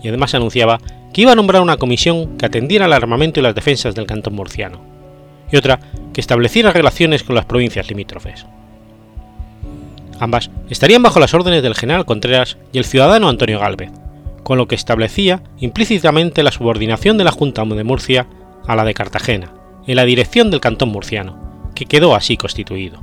y 0.04 0.10
además 0.10 0.36
anunciaba 0.36 0.82
que 1.14 1.22
iba 1.22 1.32
a 1.32 1.36
nombrar 1.36 1.62
una 1.62 1.78
comisión 1.78 2.38
que 2.38 2.46
atendiera 2.46 2.84
al 2.84 2.92
armamento 2.92 3.40
y 3.40 3.44
las 3.44 3.56
defensas 3.56 3.96
del 3.96 4.06
cantón 4.06 4.36
murciano, 4.36 4.82
y 5.50 5.56
otra 5.56 5.80
que 6.12 6.20
estableciera 6.20 6.74
relaciones 6.74 7.24
con 7.24 7.36
las 7.36 7.46
provincias 7.46 7.88
limítrofes. 7.88 8.46
Ambas 10.20 10.52
estarían 10.70 11.04
bajo 11.04 11.22
las 11.22 11.34
órdenes 11.34 11.64
del 11.64 11.76
general 11.76 12.04
Contreras 12.04 12.58
y 12.74 12.80
el 12.80 12.84
ciudadano 12.84 13.30
Antonio 13.30 13.60
Gálvez, 13.60 13.92
con 14.44 14.58
lo 14.58 14.68
que 14.68 14.76
establecía 14.76 15.42
implícitamente 15.62 16.44
la 16.44 16.52
subordinación 16.52 17.18
de 17.18 17.24
la 17.24 17.32
Junta 17.32 17.64
de 17.64 17.84
Murcia 17.86 18.28
a 18.68 18.76
la 18.76 18.84
de 18.84 18.94
Cartagena, 18.94 19.54
en 19.90 19.96
la 19.96 20.06
dirección 20.06 20.52
del 20.52 20.60
cantón 20.60 20.90
murciano, 20.90 21.72
que 21.74 21.88
quedó 21.88 22.14
así 22.14 22.38
constituido. 22.38 23.00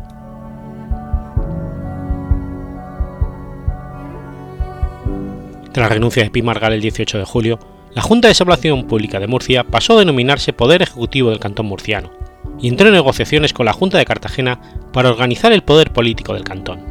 Tras 5.72 5.88
la 5.88 5.88
renuncia 5.88 6.22
de 6.22 6.30
Pimargal 6.30 6.74
el 6.74 6.80
18 6.80 7.18
de 7.18 7.24
julio, 7.24 7.58
la 7.92 8.02
Junta 8.02 8.28
de 8.28 8.34
Salvación 8.34 8.86
Pública 8.86 9.18
de 9.18 9.26
Murcia 9.26 9.64
pasó 9.64 9.94
a 9.94 9.98
denominarse 9.98 10.52
Poder 10.52 10.82
Ejecutivo 10.82 11.30
del 11.30 11.40
Cantón 11.40 11.66
Murciano 11.66 12.12
y 12.60 12.68
entró 12.68 12.86
en 12.86 12.94
negociaciones 12.94 13.52
con 13.52 13.66
la 13.66 13.72
Junta 13.72 13.98
de 13.98 14.04
Cartagena 14.04 14.60
para 14.92 15.10
organizar 15.10 15.52
el 15.52 15.64
poder 15.64 15.92
político 15.92 16.34
del 16.34 16.44
cantón. 16.44 16.84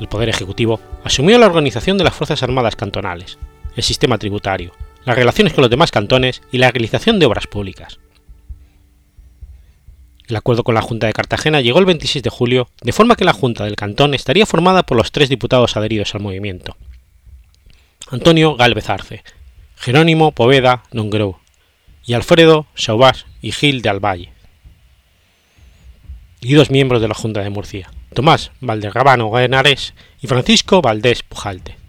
El 0.00 0.08
Poder 0.08 0.28
Ejecutivo 0.28 0.80
asumió 1.04 1.38
la 1.38 1.46
organización 1.46 1.98
de 1.98 2.02
las 2.02 2.14
Fuerzas 2.14 2.42
Armadas 2.42 2.74
cantonales, 2.74 3.38
el 3.76 3.84
sistema 3.84 4.18
tributario, 4.18 4.72
las 5.04 5.16
relaciones 5.16 5.52
con 5.52 5.62
los 5.62 5.70
demás 5.70 5.90
cantones 5.90 6.42
y 6.52 6.58
la 6.58 6.70
realización 6.70 7.18
de 7.18 7.26
obras 7.26 7.46
públicas. 7.46 7.98
El 10.28 10.36
acuerdo 10.36 10.64
con 10.64 10.74
la 10.74 10.82
Junta 10.82 11.06
de 11.06 11.12
Cartagena 11.12 11.60
llegó 11.60 11.78
el 11.78 11.84
26 11.84 12.22
de 12.22 12.30
julio, 12.30 12.68
de 12.80 12.92
forma 12.92 13.16
que 13.16 13.24
la 13.24 13.32
Junta 13.32 13.64
del 13.64 13.76
Cantón 13.76 14.14
estaría 14.14 14.46
formada 14.46 14.84
por 14.84 14.96
los 14.96 15.12
tres 15.12 15.28
diputados 15.28 15.76
adheridos 15.76 16.14
al 16.14 16.22
movimiento. 16.22 16.76
Antonio 18.10 18.56
Gálvez 18.56 18.88
Arce, 18.88 19.24
Jerónimo 19.76 20.32
Poveda 20.32 20.84
Nongrou 20.92 21.36
y 22.06 22.14
Alfredo 22.14 22.66
Sauvage 22.74 23.24
y 23.40 23.52
Gil 23.52 23.82
de 23.82 23.88
Alvalle. 23.88 24.32
Y 26.40 26.54
dos 26.54 26.70
miembros 26.70 27.02
de 27.02 27.08
la 27.08 27.14
Junta 27.14 27.42
de 27.42 27.50
Murcia, 27.50 27.90
Tomás 28.14 28.52
Valderrabano 28.60 29.30
Guenares 29.30 29.94
y 30.20 30.28
Francisco 30.28 30.82
Valdés 30.82 31.22
Pujalte. 31.22 31.81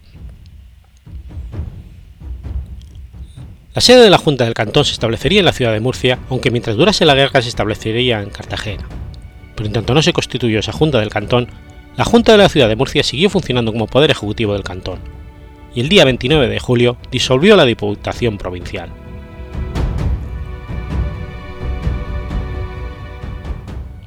La 3.76 3.82
sede 3.82 4.04
de 4.04 4.12
la 4.12 4.20
Junta 4.20 4.44
del 4.44 4.54
Cantón 4.54 4.86
se 4.86 4.92
establecería 4.92 5.40
en 5.40 5.46
la 5.46 5.52
ciudad 5.52 5.74
de 5.74 5.80
Murcia, 5.80 6.20
aunque 6.30 6.52
mientras 6.52 6.76
durase 6.76 7.06
la 7.06 7.16
guerra 7.16 7.42
se 7.42 7.50
establecería 7.50 8.22
en 8.22 8.30
Cartagena. 8.30 8.88
Pero 9.56 9.66
en 9.66 9.74
tanto 9.74 9.96
no 9.96 10.04
se 10.04 10.14
constituyó 10.14 10.60
esa 10.60 10.72
Junta 10.72 11.00
del 11.00 11.10
Cantón, 11.10 11.48
la 11.98 12.06
Junta 12.06 12.34
de 12.34 12.38
la 12.38 12.50
ciudad 12.50 12.70
de 12.70 12.76
Murcia 12.76 13.02
siguió 13.02 13.32
funcionando 13.32 13.72
como 13.72 13.88
poder 13.88 14.12
ejecutivo 14.12 14.54
del 14.54 14.62
cantón, 14.62 15.00
y 15.74 15.82
el 15.82 15.90
día 15.90 16.06
29 16.06 16.50
de 16.50 16.60
julio 16.60 16.98
disolvió 17.12 17.56
la 17.56 17.66
Diputación 17.66 18.38
Provincial. 18.38 18.90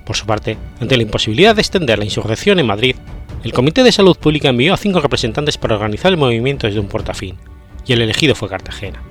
Por 0.04 0.14
su 0.14 0.26
parte, 0.26 0.58
ante 0.80 0.96
la 0.96 1.02
imposibilidad 1.02 1.56
de 1.56 1.62
extender 1.62 1.98
la 1.98 2.04
insurrección 2.04 2.60
en 2.60 2.66
Madrid, 2.66 2.94
el 3.42 3.52
Comité 3.52 3.82
de 3.82 3.90
Salud 3.90 4.16
Pública 4.16 4.48
envió 4.48 4.74
a 4.74 4.76
cinco 4.76 5.00
representantes 5.00 5.58
para 5.58 5.74
organizar 5.74 6.12
el 6.12 6.18
movimiento 6.18 6.68
desde 6.68 6.78
un 6.78 6.86
portafín, 6.86 7.36
y 7.84 7.94
el 7.94 8.02
elegido 8.02 8.36
fue 8.36 8.48
Cartagena 8.48 9.02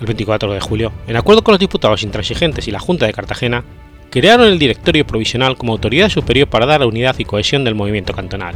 el 0.00 0.06
24 0.06 0.52
de 0.52 0.60
julio, 0.60 0.92
en 1.06 1.16
acuerdo 1.16 1.42
con 1.42 1.52
los 1.52 1.60
diputados 1.60 2.02
intransigentes 2.02 2.66
y 2.66 2.70
la 2.70 2.80
Junta 2.80 3.06
de 3.06 3.12
Cartagena, 3.12 3.64
crearon 4.10 4.46
el 4.46 4.58
Directorio 4.58 5.06
Provisional 5.06 5.56
como 5.56 5.72
autoridad 5.72 6.08
superior 6.08 6.48
para 6.48 6.66
dar 6.66 6.84
unidad 6.84 7.18
y 7.18 7.24
cohesión 7.24 7.64
del 7.64 7.74
movimiento 7.74 8.12
cantonal, 8.12 8.54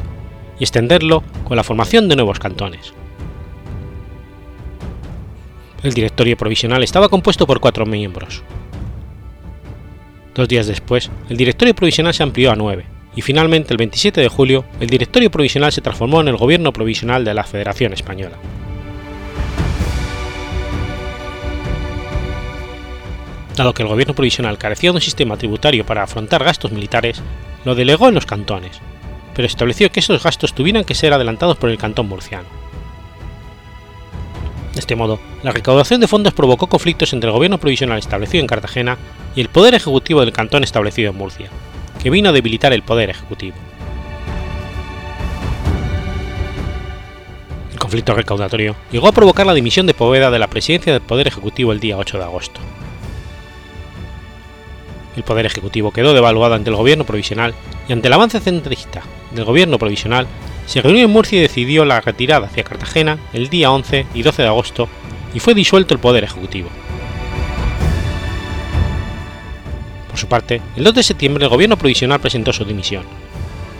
y 0.59 0.65
extenderlo 0.65 1.23
con 1.45 1.57
la 1.57 1.65
formación 1.65 2.09
de 2.09 2.17
nuevos 2.17 2.39
cantones. 2.39 2.95
El 5.83 5.93
Directorio 5.93 6.37
Provisional 6.37 6.83
estaba 6.83 7.11
compuesto 7.11 7.47
por 7.47 7.61
cuatro 7.61 7.85
miembros. 7.85 8.43
Dos 10.35 10.49
días 10.49 10.67
después, 10.67 11.11
el 11.29 11.37
Directorio 11.37 11.75
Provisional 11.75 12.15
se 12.15 12.23
amplió 12.23 12.51
a 12.51 12.57
nueve, 12.57 12.87
y 13.15 13.23
finalmente 13.23 13.73
el 13.73 13.79
27 13.79 14.21
de 14.21 14.29
julio, 14.29 14.65
el 14.81 14.89
Directorio 14.89 15.31
Provisional 15.31 15.73
se 15.73 15.83
transformó 15.83 16.23
en 16.23 16.29
el 16.29 16.37
Gobierno 16.37 16.73
Provisional 16.73 17.25
de 17.25 17.35
la 17.35 17.45
Federación 17.45 17.93
Española. 17.93 18.39
Dado 23.57 23.73
que 23.73 23.85
el 23.85 23.89
gobierno 23.89 24.15
provisional 24.15 24.59
carecía 24.59 24.91
de 24.91 24.97
un 24.97 25.01
sistema 25.01 25.37
tributario 25.37 25.87
para 25.87 26.03
afrontar 26.03 26.43
gastos 26.43 26.73
militares, 26.73 27.23
lo 27.65 27.77
delegó 27.77 28.09
en 28.09 28.15
los 28.15 28.27
cantones, 28.27 28.81
pero 29.35 29.47
estableció 29.47 29.93
que 29.93 30.01
esos 30.01 30.23
gastos 30.23 30.55
tuvieran 30.55 30.85
que 30.85 30.97
ser 30.97 31.13
adelantados 31.13 31.57
por 31.57 31.71
el 31.71 31.79
cantón 31.79 32.09
murciano. 32.09 32.49
De 34.73 34.81
este 34.81 34.97
modo, 34.97 35.21
la 35.45 35.53
recaudación 35.53 36.01
de 36.01 36.09
fondos 36.09 36.35
provocó 36.35 36.67
conflictos 36.67 37.13
entre 37.13 37.29
el 37.29 37.35
gobierno 37.35 37.59
provisional 37.59 37.99
establecido 37.99 38.41
en 38.41 38.49
Cartagena 38.49 38.99
y 39.37 39.41
el 39.41 39.49
poder 39.49 39.75
ejecutivo 39.75 40.21
del 40.21 40.33
cantón 40.33 40.65
establecido 40.65 41.13
en 41.13 41.17
Murcia, 41.17 41.49
que 42.03 42.11
vino 42.11 42.31
a 42.31 42.33
debilitar 42.33 42.73
el 42.73 42.83
poder 42.83 43.09
ejecutivo. 43.11 43.57
El 47.71 47.79
conflicto 47.79 48.15
recaudatorio 48.15 48.75
llegó 48.91 49.07
a 49.07 49.13
provocar 49.13 49.47
la 49.47 49.55
dimisión 49.55 49.87
de 49.87 49.95
Poveda 49.95 50.33
de 50.33 50.41
la 50.41 50.49
presidencia 50.49 50.93
del 50.93 51.03
Poder 51.03 51.29
Ejecutivo 51.29 51.71
el 51.71 51.79
día 51.79 51.97
8 51.97 52.19
de 52.19 52.25
agosto 52.25 52.61
el 55.17 55.23
Poder 55.23 55.47
Ejecutivo 55.47 55.91
quedó 55.91 56.15
devaluado 56.15 56.55
ante 56.55 56.71
el 56.71 56.77
gobierno 56.77 57.05
provisional 57.05 57.55
y 57.89 57.93
ante 57.93 58.09
el 58.09 58.15
avance 58.15 58.41
centrista 58.41 59.03
del 59.33 59.45
gobierno 59.45 59.79
provisional, 59.79 60.27
se 60.67 60.81
reunió 60.81 61.05
en 61.05 61.11
Murcia 61.11 61.39
y 61.39 61.43
decidió 61.43 61.85
la 61.85 62.01
retirada 62.01 62.47
hacia 62.47 62.65
Cartagena 62.65 63.19
el 63.33 63.49
día 63.49 63.71
11 63.71 64.07
y 64.15 64.23
12 64.23 64.43
de 64.43 64.49
agosto 64.49 64.89
y 65.35 65.41
fue 65.41 65.55
disuelto 65.55 65.95
el 65.95 66.01
Poder 66.01 66.25
Ejecutivo. 66.25 66.71
Por 70.09 70.19
su 70.19 70.29
parte, 70.29 70.63
el 70.77 70.85
2 70.85 70.95
de 70.95 71.03
septiembre 71.03 71.45
el 71.45 71.51
gobierno 71.51 71.77
provisional 71.77 72.21
presentó 72.21 72.53
su 72.53 72.65
dimisión. 72.65 73.05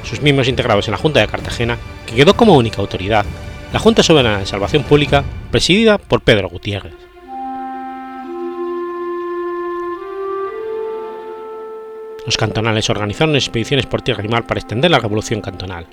Sus 0.03 0.21
miembros 0.21 0.49
integrados 0.49 0.87
en 0.89 0.93
la 0.93 0.99
Junta 0.99 1.21
de 1.21 1.29
Cartagena, 1.29 1.79
que 2.07 2.17
quedó 2.17 2.35
como 2.35 2.57
única 2.57 2.83
autoridad, 2.83 3.25
la 3.73 3.79
Junta 3.79 4.03
Soberana 4.03 4.39
de 4.39 4.47
Salvación 4.47 4.83
Pública, 4.83 5.25
presidida 5.51 5.97
por 5.97 6.21
Pedro 6.21 6.49
Gutiérrez. 6.49 6.95
Los 12.27 12.37
cantonales 12.37 12.89
organizaron 12.91 13.35
expediciones 13.35 13.87
por 13.87 14.03
tierra 14.03 14.25
y 14.25 14.29
mar 14.29 14.47
para 14.47 14.61
extender 14.61 14.91
la 14.91 14.99
revolución 14.99 15.41
cantonal. 15.41 15.87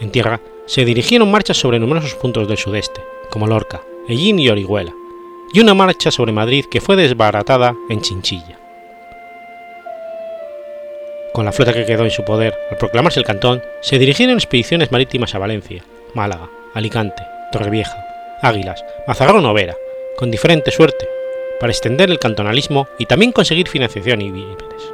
En 0.00 0.10
tierra 0.10 0.40
se 0.66 0.84
dirigieron 0.84 1.30
marchas 1.30 1.56
sobre 1.56 1.78
numerosos 1.78 2.14
puntos 2.14 2.46
del 2.46 2.58
sudeste, 2.58 3.02
como 3.30 3.46
Lorca, 3.46 3.80
Ellín 4.08 4.38
y 4.38 4.48
Orihuela, 4.48 4.92
y 5.52 5.60
una 5.60 5.74
marcha 5.74 6.10
sobre 6.10 6.32
Madrid 6.32 6.66
que 6.70 6.80
fue 6.80 6.96
desbaratada 6.96 7.74
en 7.88 8.00
Chinchilla. 8.00 8.58
Con 11.32 11.44
la 11.44 11.52
flota 11.52 11.72
que 11.72 11.86
quedó 11.86 12.04
en 12.04 12.10
su 12.10 12.24
poder 12.24 12.54
al 12.70 12.76
proclamarse 12.78 13.20
el 13.20 13.26
cantón, 13.26 13.62
se 13.80 13.98
dirigieron 13.98 14.36
expediciones 14.36 14.92
marítimas 14.92 15.34
a 15.34 15.38
Valencia, 15.38 15.84
Málaga, 16.14 16.48
Alicante, 16.74 17.22
Torrevieja, 17.52 17.96
Águilas, 18.42 18.84
Mazarrón 19.06 19.44
o 19.46 19.54
Vera, 19.54 19.76
con 20.16 20.30
diferente 20.30 20.70
suerte, 20.70 21.08
para 21.60 21.72
extender 21.72 22.10
el 22.10 22.18
cantonalismo 22.18 22.88
y 22.98 23.06
también 23.06 23.32
conseguir 23.32 23.68
financiación 23.68 24.20
y 24.22 24.30
víveres. 24.30 24.92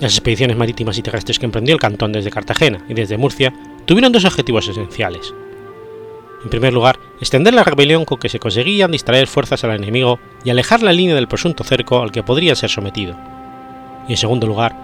Las 0.00 0.12
expediciones 0.12 0.56
marítimas 0.56 0.98
y 0.98 1.02
terrestres 1.02 1.38
que 1.38 1.46
emprendió 1.46 1.74
el 1.74 1.80
cantón 1.80 2.12
desde 2.12 2.30
Cartagena 2.30 2.84
y 2.88 2.94
desde 2.94 3.16
Murcia 3.16 3.54
tuvieron 3.86 4.12
dos 4.12 4.24
objetivos 4.24 4.68
esenciales. 4.68 5.32
En 6.42 6.50
primer 6.50 6.74
lugar, 6.74 6.98
extender 7.20 7.54
la 7.54 7.64
rebelión 7.64 8.04
con 8.04 8.18
que 8.18 8.28
se 8.28 8.38
conseguían 8.38 8.90
distraer 8.90 9.26
fuerzas 9.26 9.64
al 9.64 9.70
enemigo 9.70 10.18
y 10.44 10.50
alejar 10.50 10.82
la 10.82 10.92
línea 10.92 11.14
del 11.14 11.28
presunto 11.28 11.64
cerco 11.64 12.02
al 12.02 12.12
que 12.12 12.22
podría 12.22 12.54
ser 12.54 12.68
sometido. 12.68 13.16
Y 14.06 14.12
en 14.12 14.18
segundo 14.18 14.46
lugar, 14.46 14.76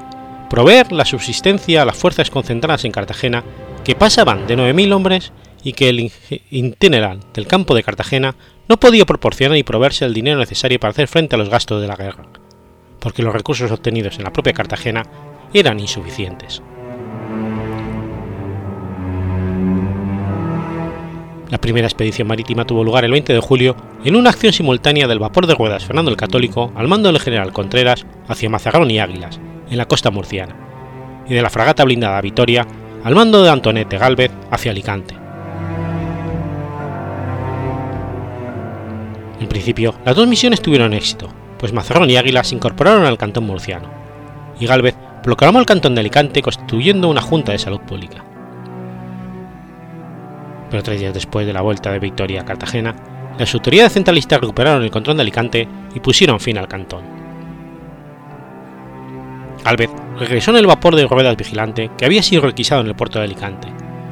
proveer 0.48 0.90
la 0.90 1.04
subsistencia 1.04 1.82
a 1.82 1.84
las 1.84 1.98
fuerzas 1.98 2.30
concentradas 2.30 2.86
en 2.86 2.92
Cartagena 2.92 3.44
que 3.84 3.94
pasaban 3.94 4.46
de 4.46 4.56
9.000 4.56 4.92
hombres 4.94 5.32
y 5.62 5.72
que 5.72 5.88
el 5.88 6.12
itineral 6.50 7.20
del 7.34 7.46
campo 7.46 7.74
de 7.74 7.82
Cartagena 7.82 8.34
no 8.68 8.78
podía 8.78 9.04
proporcionar 9.04 9.58
y 9.58 9.62
proveerse 9.62 10.04
el 10.04 10.14
dinero 10.14 10.38
necesario 10.38 10.78
para 10.78 10.92
hacer 10.92 11.08
frente 11.08 11.34
a 11.34 11.38
los 11.38 11.48
gastos 11.48 11.80
de 11.80 11.88
la 11.88 11.96
guerra, 11.96 12.24
porque 12.98 13.22
los 13.22 13.34
recursos 13.34 13.70
obtenidos 13.70 14.16
en 14.18 14.24
la 14.24 14.32
propia 14.32 14.52
Cartagena 14.52 15.04
eran 15.52 15.80
insuficientes. 15.80 16.62
La 21.50 21.58
primera 21.58 21.88
expedición 21.88 22.28
marítima 22.28 22.64
tuvo 22.64 22.84
lugar 22.84 23.04
el 23.04 23.10
20 23.10 23.32
de 23.32 23.40
julio 23.40 23.74
en 24.04 24.14
una 24.14 24.30
acción 24.30 24.52
simultánea 24.52 25.08
del 25.08 25.18
vapor 25.18 25.48
de 25.48 25.56
ruedas 25.56 25.84
Fernando 25.84 26.10
el 26.10 26.16
Católico 26.16 26.72
al 26.76 26.86
mando 26.86 27.10
del 27.10 27.20
general 27.20 27.52
Contreras 27.52 28.06
hacia 28.28 28.48
Mazarrón 28.48 28.88
y 28.90 29.00
Águilas, 29.00 29.40
en 29.68 29.76
la 29.76 29.88
costa 29.88 30.12
murciana, 30.12 30.54
y 31.28 31.34
de 31.34 31.42
la 31.42 31.50
fragata 31.50 31.84
blindada 31.84 32.20
Vitoria 32.20 32.66
al 33.02 33.16
mando 33.16 33.42
de 33.42 33.50
Antonete 33.50 33.98
Galvez 33.98 34.30
hacia 34.52 34.70
Alicante. 34.70 35.19
En 39.40 39.48
principio, 39.48 39.94
las 40.04 40.14
dos 40.14 40.28
misiones 40.28 40.60
tuvieron 40.60 40.92
éxito, 40.92 41.28
pues 41.58 41.72
Mazarrón 41.72 42.10
y 42.10 42.16
Águilas 42.16 42.48
se 42.48 42.54
incorporaron 42.54 43.06
al 43.06 43.18
cantón 43.18 43.44
murciano, 43.44 43.88
y 44.60 44.66
Galvez 44.66 44.94
proclamó 45.22 45.58
el 45.58 45.66
cantón 45.66 45.94
de 45.94 46.00
Alicante 46.00 46.42
constituyendo 46.42 47.08
una 47.08 47.22
junta 47.22 47.52
de 47.52 47.58
salud 47.58 47.80
pública. 47.80 48.24
Pero 50.70 50.82
tres 50.82 51.00
días 51.00 51.14
después 51.14 51.46
de 51.46 51.54
la 51.54 51.62
vuelta 51.62 51.90
de 51.90 51.98
Victoria 51.98 52.42
a 52.42 52.44
Cartagena, 52.44 52.94
las 53.38 53.54
autoridades 53.54 53.94
centralistas 53.94 54.40
recuperaron 54.40 54.82
el 54.82 54.90
control 54.90 55.16
de 55.16 55.22
Alicante 55.22 55.68
y 55.94 56.00
pusieron 56.00 56.38
fin 56.38 56.58
al 56.58 56.68
cantón. 56.68 57.02
Galvez 59.64 59.90
regresó 60.18 60.50
en 60.50 60.58
el 60.58 60.66
vapor 60.66 60.96
de 60.96 61.06
ruedas 61.06 61.36
vigilante 61.36 61.90
que 61.96 62.04
había 62.04 62.22
sido 62.22 62.42
requisado 62.42 62.82
en 62.82 62.88
el 62.88 62.94
puerto 62.94 63.18
de 63.18 63.24
Alicante 63.24 63.68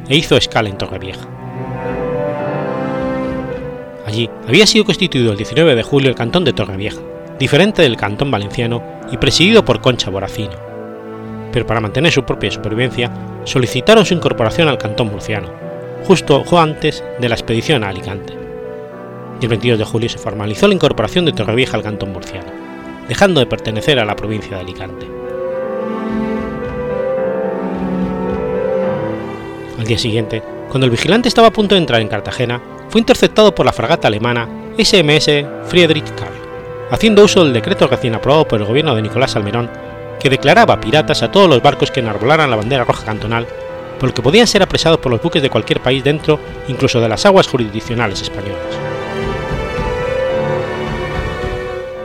e 0.09 0.17
hizo 0.17 0.37
escala 0.37 0.69
en 0.69 0.79
Torrevieja. 0.79 1.29
Allí 4.09 4.31
había 4.49 4.67
sido 4.67 4.87
constituido 4.87 5.33
el 5.33 5.37
19 5.37 5.75
de 5.75 5.83
julio 5.83 6.09
el 6.09 6.15
cantón 6.15 6.43
de 6.43 6.55
Torrevieja, 6.55 6.99
diferente 7.39 7.83
del 7.83 7.99
cantón 7.99 8.31
valenciano 8.31 8.83
y 9.13 9.19
presidido 9.19 9.67
por 9.67 9.83
Concha 9.83 10.09
Boracino. 10.09 10.55
Pero 11.53 11.67
para 11.67 11.83
mantener 11.83 12.11
su 12.11 12.25
propia 12.25 12.51
supervivencia, 12.51 13.13
solicitaron 13.45 14.07
su 14.07 14.15
incorporación 14.15 14.67
al 14.69 14.79
cantón 14.79 15.09
murciano, 15.09 15.49
justo 16.07 16.43
antes 16.59 17.05
de 17.21 17.29
la 17.29 17.35
expedición 17.35 17.85
a 17.85 17.91
Alicante. 17.91 18.33
Y 19.43 19.45
el 19.45 19.51
22 19.51 19.79
de 19.79 19.85
julio 19.85 20.09
se 20.09 20.17
formalizó 20.17 20.69
la 20.69 20.75
incorporación 20.75 21.27
de 21.27 21.33
Torrevieja 21.33 21.77
al 21.77 21.83
cantón 21.83 22.11
murciano, 22.11 22.51
dejando 23.11 23.41
de 23.41 23.47
pertenecer 23.47 23.99
a 23.99 24.07
la 24.07 24.17
provincia 24.17 24.57
de 24.57 24.63
Alicante. 24.63 25.07
Al 29.79 29.85
día 29.85 29.99
siguiente, 29.99 30.43
cuando 30.71 30.87
el 30.87 30.93
vigilante 30.93 31.29
estaba 31.29 31.49
a 31.49 31.53
punto 31.53 31.75
de 31.75 31.83
entrar 31.83 32.01
en 32.01 32.09
Cartagena, 32.09 32.63
fue 32.89 33.01
interceptado 33.01 33.55
por 33.55 33.67
la 33.67 33.73
fragata 33.73 34.09
alemana 34.09 34.49
SMS 34.79 35.45
Friedrich 35.67 36.15
Karl, 36.15 36.35
haciendo 36.91 37.25
uso 37.25 37.45
del 37.45 37.53
decreto 37.53 37.87
recién 37.87 38.15
aprobado 38.15 38.47
por 38.47 38.61
el 38.61 38.67
gobierno 38.67 38.95
de 38.95 39.03
Nicolás 39.03 39.37
Almerón, 39.37 39.71
que 40.19 40.31
declaraba 40.31 40.81
piratas 40.81 41.23
a 41.23 41.31
todos 41.31 41.49
los 41.49 41.63
barcos 41.63 41.91
que 41.91 42.01
enarbolaran 42.01 42.51
la 42.51 42.57
bandera 42.57 42.85
roja 42.85 43.05
cantonal, 43.05 43.47
por 43.99 44.09
lo 44.09 44.15
que 44.15 44.23
podían 44.23 44.47
ser 44.47 44.63
apresados 44.63 44.99
por 45.01 45.13
los 45.13 45.23
buques 45.23 45.43
de 45.43 45.51
cualquier 45.51 45.81
país 45.81 46.03
dentro, 46.03 46.39
incluso 46.69 47.01
de 47.01 47.09
las 47.09 47.27
aguas 47.27 47.49
jurisdiccionales 47.49 48.23
españolas. 48.23 48.59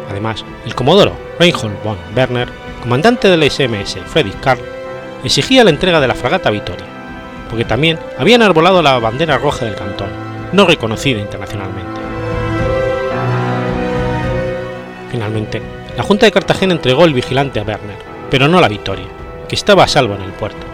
Además, 0.09 0.43
el 0.65 0.75
comodoro 0.75 1.13
Reinhold 1.39 1.83
von 1.83 1.97
Werner, 2.15 2.49
comandante 2.81 3.29
del 3.29 3.49
SMS 3.49 3.97
Friedrich 4.07 4.39
Karl, 4.39 4.61
exigía 5.23 5.63
la 5.63 5.69
entrega 5.69 5.99
de 5.99 6.07
la 6.07 6.15
fragata 6.15 6.49
Vitoria, 6.49 6.85
porque 7.49 7.65
también 7.65 7.99
habían 8.17 8.41
arbolado 8.41 8.81
la 8.81 8.99
bandera 8.99 9.37
roja 9.37 9.65
del 9.65 9.75
cantón, 9.75 10.22
no 10.53 10.65
reconocida 10.65 11.19
internacionalmente. 11.19 11.99
Finalmente, 15.11 15.61
la 15.97 16.03
Junta 16.03 16.25
de 16.25 16.31
Cartagena 16.31 16.73
entregó 16.73 17.05
el 17.05 17.13
vigilante 17.13 17.59
a 17.59 17.63
Werner, 17.63 17.97
pero 18.29 18.47
no 18.47 18.61
la 18.61 18.69
Victoria, 18.69 19.07
que 19.47 19.55
estaba 19.55 19.83
a 19.83 19.87
salvo 19.87 20.15
en 20.15 20.21
el 20.21 20.31
puerto. 20.31 20.65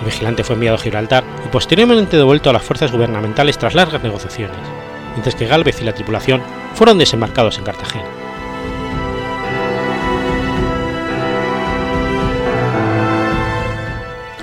El 0.00 0.06
vigilante 0.06 0.44
fue 0.44 0.54
enviado 0.54 0.76
a 0.76 0.80
Gibraltar 0.80 1.24
y 1.44 1.48
posteriormente 1.48 2.16
devuelto 2.16 2.50
a 2.50 2.52
las 2.52 2.62
fuerzas 2.62 2.92
gubernamentales 2.92 3.56
tras 3.56 3.74
largas 3.74 4.02
negociaciones, 4.02 4.58
mientras 5.12 5.34
que 5.34 5.46
Galvez 5.46 5.80
y 5.80 5.84
la 5.84 5.94
tripulación 5.94 6.42
fueron 6.74 6.98
desembarcados 6.98 7.56
en 7.58 7.64
Cartagena. 7.64 8.23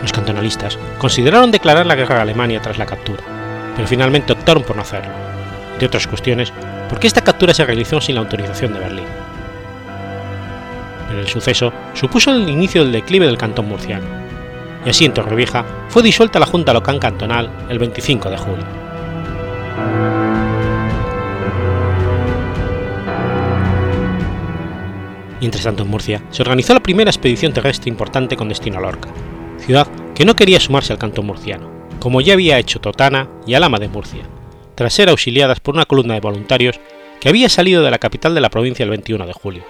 Los 0.02 0.12
cantonalistas 0.12 0.78
consideraron 0.98 1.52
declarar 1.52 1.86
la 1.86 1.96
guerra 1.96 2.18
a 2.18 2.22
Alemania 2.24 2.62
tras 2.62 2.78
la 2.78 2.86
captura, 2.86 3.24
pero 3.76 3.88
finalmente 3.88 4.34
optaron 4.34 4.64
por 4.64 4.76
no 4.76 4.82
hacerlo, 4.82 5.14
de 5.80 5.86
otras 5.86 6.08
cuestiones, 6.08 6.52
porque 6.90 7.08
esta 7.08 7.22
captura 7.22 7.54
se 7.54 7.66
realizó 7.66 8.02
sin 8.02 8.16
la 8.16 8.22
autorización 8.22 8.74
de 8.74 8.80
Berlín. 8.80 9.06
Pero 11.08 11.20
el 11.20 11.28
suceso 11.28 11.72
supuso 11.94 12.32
el 12.32 12.50
inicio 12.50 12.84
del 12.84 12.94
declive 12.94 13.28
del 13.28 13.38
cantón 13.38 13.68
murciano, 13.68 14.08
y 14.86 14.90
así 14.90 15.06
en 15.06 15.14
Torrevieja 15.14 15.64
fue 15.90 16.02
disuelta 16.02 16.40
la 16.40 16.48
Junta 16.48 16.74
Local 16.74 17.00
Cantonal 17.00 17.52
el 17.70 17.78
25 17.78 18.30
de 18.30 18.38
julio. 18.38 18.66
Mientras 25.40 25.64
tanto 25.64 25.84
en 25.84 25.90
Murcia 25.90 26.22
se 26.30 26.44
organizó 26.44 26.74
la 26.74 26.82
primera 26.82 27.10
expedición 27.10 27.52
terrestre 27.52 27.90
importante 27.90 28.38
con 28.38 28.48
destino 28.48 28.78
a 28.78 28.82
Lorca, 28.82 29.10
ciudad 29.62 29.88
que 30.16 30.26
no 30.26 30.36
quería 30.36 30.60
sumarse 30.60 30.92
al 30.92 31.00
cantón 31.00 31.28
murciano, 31.28 31.72
como 32.00 32.20
ya 32.22 32.34
había 32.34 32.60
hecho 32.60 32.82
Totana 32.82 33.30
y 33.46 33.54
Alama 33.54 33.78
de 33.78 33.88
Murcia, 33.88 34.24
tras 34.76 34.94
ser 34.94 35.10
auxiliadas 35.10 35.60
por 35.60 35.76
una 35.76 35.86
columna 35.86 36.16
de 36.16 36.20
voluntarios 36.20 36.80
que 37.20 37.30
había 37.30 37.50
salido 37.50 37.84
de 37.84 37.92
la 37.92 38.00
capital 38.00 38.34
de 38.34 38.42
la 38.42 38.50
provincia 38.50 38.84
el 38.84 38.90
21 38.90 39.26
de 39.26 39.34
julio. 39.34 39.64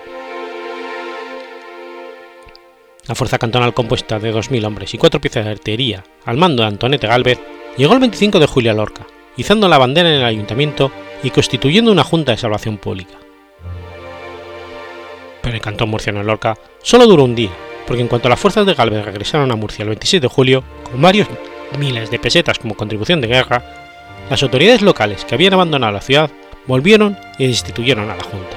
La 3.08 3.16
fuerza 3.16 3.38
cantonal 3.38 3.74
compuesta 3.74 4.20
de 4.20 4.34
2.000 4.34 4.66
hombres 4.66 4.94
y 4.94 4.98
cuatro 4.98 5.20
piezas 5.20 5.44
de 5.44 5.52
artillería 5.52 6.04
al 6.26 6.38
mando 6.38 6.64
de 6.64 6.70
Antonete 6.70 7.08
Galvez 7.08 7.40
llegó 7.78 7.94
el 7.94 8.00
25 8.00 8.40
de 8.40 8.48
julio 8.48 8.72
a 8.72 8.74
Lorca, 8.74 9.06
izando 9.36 9.68
la 9.68 9.78
bandera 9.78 10.10
en 10.10 10.22
el 10.22 10.26
ayuntamiento 10.26 10.92
y 11.24 11.32
constituyendo 11.32 11.92
una 11.92 12.04
junta 12.04 12.32
de 12.32 12.38
salvación 12.38 12.78
pública. 12.78 13.16
Pero 15.42 15.56
el 15.56 15.62
cantón 15.62 15.90
murciano 15.90 16.22
en 16.22 16.28
Lorca 16.28 16.58
solo 16.84 17.06
duró 17.08 17.24
un 17.24 17.36
día 17.36 17.52
porque 17.92 18.04
en 18.04 18.08
cuanto 18.08 18.30
las 18.30 18.40
fuerzas 18.40 18.66
de 18.66 18.74
Galvez 18.74 19.04
regresaron 19.04 19.52
a 19.52 19.58
Murcia 19.58 19.84
el 19.84 19.90
26 19.90 20.22
de 20.22 20.30
julio, 20.30 20.64
con 20.90 21.02
varios 21.02 21.28
miles 21.78 22.10
de 22.10 22.20
pesetas 22.20 22.58
como 22.58 22.74
contribución 22.74 23.20
de 23.20 23.28
guerra, 23.28 23.62
las 24.30 24.42
autoridades 24.42 24.82
locales 24.82 25.26
que 25.26 25.36
habían 25.36 25.56
abandonado 25.56 25.92
la 25.92 26.00
ciudad 26.00 26.32
volvieron 26.68 27.18
y 27.38 27.48
destituyeron 27.48 28.10
a 28.10 28.16
la 28.16 28.24
Junta. 28.24 28.56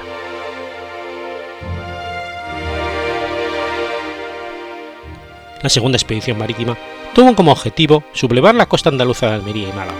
La 5.61 5.67
segunda 5.67 5.97
expedición 5.97 6.37
marítima 6.37 6.77
tuvo 7.13 7.35
como 7.35 7.51
objetivo 7.51 8.05
sublevar 8.13 8.55
la 8.55 8.67
costa 8.67 8.87
andaluza 8.87 9.27
de 9.27 9.33
Almería 9.33 9.67
y 9.67 9.73
Málaga. 9.73 9.99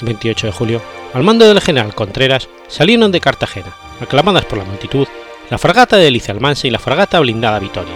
El 0.00 0.06
28 0.06 0.46
de 0.46 0.52
julio, 0.54 0.82
al 1.12 1.24
mando 1.24 1.46
del 1.46 1.60
general 1.60 1.94
Contreras, 1.94 2.48
salieron 2.68 3.12
de 3.12 3.20
Cartagena, 3.20 3.76
aclamadas 4.00 4.46
por 4.46 4.56
la 4.56 4.64
multitud, 4.64 5.06
la 5.50 5.58
fragata 5.58 5.96
de 5.96 6.06
Alicia 6.06 6.32
Almansa 6.32 6.68
y 6.68 6.70
la 6.70 6.78
fragata 6.78 7.18
blindada 7.18 7.58
Vitoria, 7.58 7.94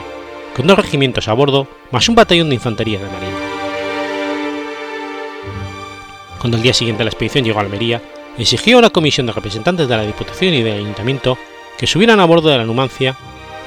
con 0.57 0.67
dos 0.67 0.77
regimientos 0.77 1.29
a 1.29 1.33
bordo 1.35 1.69
más 1.93 2.09
un 2.09 2.17
batallón 2.17 2.49
de 2.49 2.57
infantería 2.57 2.99
de 2.99 3.05
marina. 3.05 3.39
Cuando 6.41 6.57
el 6.57 6.65
día 6.65 6.75
siguiente 6.75 7.05
la 7.05 7.11
expedición 7.11 7.45
llegó 7.45 7.61
a 7.61 7.63
Almería, 7.63 8.03
exigió 8.37 8.77
a 8.77 8.79
una 8.81 8.91
comisión 8.91 9.27
de 9.27 9.33
representantes 9.33 9.89
de 9.89 9.97
la 9.97 10.03
Diputación 10.03 10.53
y 10.53 10.63
del 10.63 10.81
Ayuntamiento 10.81 11.39
que 11.79 11.87
subieran 11.87 12.19
a 12.19 12.25
bordo 12.25 12.49
de 12.49 12.59
la 12.59 12.65
Numancia 12.65 13.17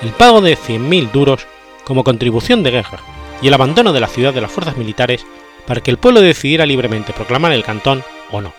el 0.02 0.10
pago 0.10 0.42
de 0.42 0.58
100.000 0.58 1.12
duros 1.12 1.48
como 1.86 2.04
contribución 2.04 2.64
de 2.64 2.72
guerra 2.72 3.00
y 3.42 3.48
el 3.48 3.54
abandono 3.54 3.94
de 3.94 4.02
la 4.02 4.08
ciudad 4.08 4.34
de 4.34 4.42
las 4.42 4.52
fuerzas 4.52 4.76
militares 4.76 5.26
para 5.66 5.80
que 5.80 5.92
el 5.92 5.98
pueblo 5.98 6.20
decidiera 6.20 6.66
libremente 6.66 7.14
proclamar 7.14 7.54
el 7.54 7.64
cantón 7.64 8.04
o 8.32 8.42
no. 8.42 8.54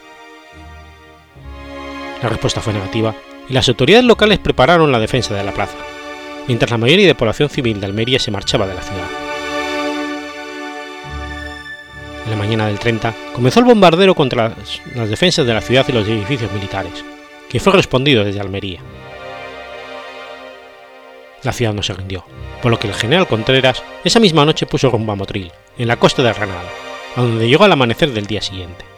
La 2.23 2.31
respuesta 2.31 2.63
fue 2.63 2.73
negativa 2.73 3.15
y 3.49 3.53
las 3.53 3.69
autoridades 3.69 4.05
locales 4.05 4.39
prepararon 4.39 4.93
la 4.93 4.99
defensa 4.99 5.35
de 5.35 5.43
la 5.43 5.53
plaza, 5.53 5.77
mientras 6.47 6.71
la 6.71 6.79
mayoría 6.79 7.07
de 7.07 7.15
población 7.15 7.49
civil 7.49 7.81
de 7.81 7.87
Almería 7.87 8.19
se 8.19 8.31
marchaba 8.31 8.67
de 8.67 8.75
la 8.75 8.83
ciudad. 8.83 9.09
En 12.25 12.31
la 12.31 12.37
mañana 12.37 12.67
del 12.67 12.79
30 12.79 13.15
comenzó 13.35 13.61
el 13.61 13.67
bombardero 13.67 14.15
contra 14.15 14.51
las, 14.51 14.83
las 14.95 15.09
defensas 15.09 15.47
de 15.47 15.55
la 15.55 15.63
ciudad 15.63 15.87
y 15.89 15.93
los 15.93 16.07
edificios 16.07 16.53
militares, 16.53 17.05
que 17.49 17.61
fue 17.61 17.73
respondido 17.73 18.25
desde 18.25 18.41
Almería. 18.41 18.81
La 21.43 21.53
ciudad 21.53 21.73
no 21.73 21.83
se 21.83 21.95
rindió, 21.95 22.25
por 22.61 22.71
lo 22.71 22.79
que 22.79 22.89
el 22.89 22.95
general 22.95 23.27
Contreras 23.27 23.83
esa 24.05 24.21
misma 24.21 24.45
noche 24.45 24.67
puso 24.67 24.91
rumbo 24.91 25.13
a 25.13 25.17
Motril, 25.17 25.53
en 25.79 25.89
la 25.89 25.97
costa 25.97 26.23
de 26.23 26.33
Granada, 26.33 26.69
a 27.17 27.23
donde 27.23 27.49
llegó 27.49 27.65
al 27.65 27.73
amanecer 27.73 28.13
del 28.13 28.27
día 28.27 28.43
siguiente. 28.43 28.98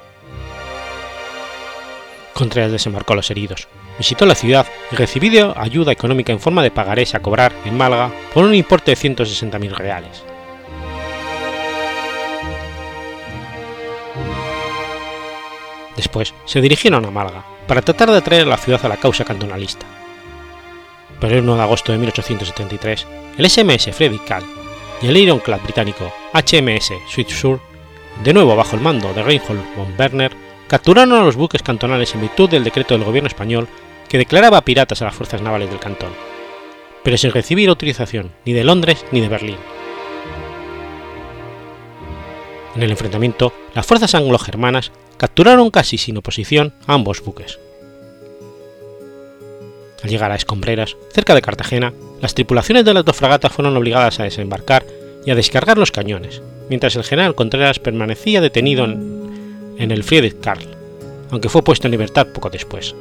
Contreras 2.40 2.72
desembarcó 2.72 3.12
a 3.12 3.16
los 3.16 3.30
heridos, 3.30 3.68
visitó 3.98 4.24
la 4.24 4.34
ciudad 4.34 4.66
y 4.90 4.96
recibió 4.96 5.52
ayuda 5.58 5.92
económica 5.92 6.32
en 6.32 6.40
forma 6.40 6.62
de 6.62 6.70
pagarés 6.70 7.14
a 7.14 7.20
cobrar 7.20 7.52
en 7.66 7.76
Málaga 7.76 8.10
por 8.32 8.46
un 8.46 8.54
importe 8.54 8.92
de 8.92 8.96
160.000 8.96 9.70
reales. 9.72 10.22
Después 15.96 16.32
se 16.46 16.62
dirigieron 16.62 17.04
a 17.04 17.10
Málaga 17.10 17.44
para 17.66 17.82
tratar 17.82 18.10
de 18.10 18.16
atraer 18.16 18.44
a 18.44 18.46
la 18.46 18.56
ciudad 18.56 18.82
a 18.86 18.88
la 18.88 18.96
causa 18.96 19.26
cantonalista. 19.26 19.84
Pero 21.20 21.34
el 21.34 21.42
1 21.42 21.56
de 21.56 21.62
agosto 21.62 21.92
de 21.92 21.98
1873, 21.98 23.06
el 23.36 23.50
SMS 23.50 23.94
Frederick 23.94 24.24
Kahl 24.24 24.44
y 25.02 25.08
el 25.08 25.16
ironclad 25.18 25.60
británico 25.60 26.10
HMS 26.32 26.92
Sur, 27.28 27.60
de 28.24 28.32
nuevo 28.32 28.56
bajo 28.56 28.76
el 28.76 28.82
mando 28.82 29.12
de 29.12 29.22
Reinhold 29.22 29.76
von 29.76 29.94
Werner, 29.98 30.49
capturaron 30.70 31.18
a 31.18 31.24
los 31.24 31.34
buques 31.34 31.64
cantonales 31.64 32.14
en 32.14 32.20
virtud 32.20 32.48
del 32.48 32.62
decreto 32.62 32.94
del 32.94 33.02
gobierno 33.02 33.26
español 33.26 33.66
que 34.08 34.18
declaraba 34.18 34.64
piratas 34.64 35.02
a 35.02 35.06
las 35.06 35.14
fuerzas 35.16 35.42
navales 35.42 35.68
del 35.68 35.80
cantón, 35.80 36.10
pero 37.02 37.16
sin 37.16 37.32
recibir 37.32 37.68
autorización 37.68 38.30
ni 38.44 38.52
de 38.52 38.62
Londres 38.62 39.04
ni 39.10 39.20
de 39.20 39.28
Berlín. 39.28 39.56
En 42.76 42.84
el 42.84 42.90
enfrentamiento, 42.92 43.52
las 43.74 43.84
fuerzas 43.84 44.14
anglo-germanas 44.14 44.92
capturaron 45.16 45.72
casi 45.72 45.98
sin 45.98 46.16
oposición 46.18 46.72
a 46.86 46.94
ambos 46.94 47.20
buques. 47.20 47.58
Al 50.04 50.08
llegar 50.08 50.30
a 50.30 50.36
Escombreras, 50.36 50.96
cerca 51.12 51.34
de 51.34 51.42
Cartagena, 51.42 51.92
las 52.20 52.34
tripulaciones 52.34 52.84
de 52.84 52.94
las 52.94 53.04
dos 53.04 53.16
fragatas 53.16 53.50
fueron 53.50 53.76
obligadas 53.76 54.20
a 54.20 54.22
desembarcar 54.22 54.86
y 55.26 55.32
a 55.32 55.34
descargar 55.34 55.78
los 55.78 55.90
cañones, 55.90 56.42
mientras 56.68 56.94
el 56.94 57.02
general 57.02 57.34
Contreras 57.34 57.80
permanecía 57.80 58.40
detenido 58.40 58.84
en, 58.84 59.19
en 59.80 59.90
el 59.90 60.04
Friedrich 60.04 60.38
Karl, 60.40 60.62
aunque 61.30 61.48
fue 61.48 61.64
puesto 61.64 61.86
en 61.86 61.92
libertad 61.92 62.28
poco 62.28 62.50
después. 62.50 62.94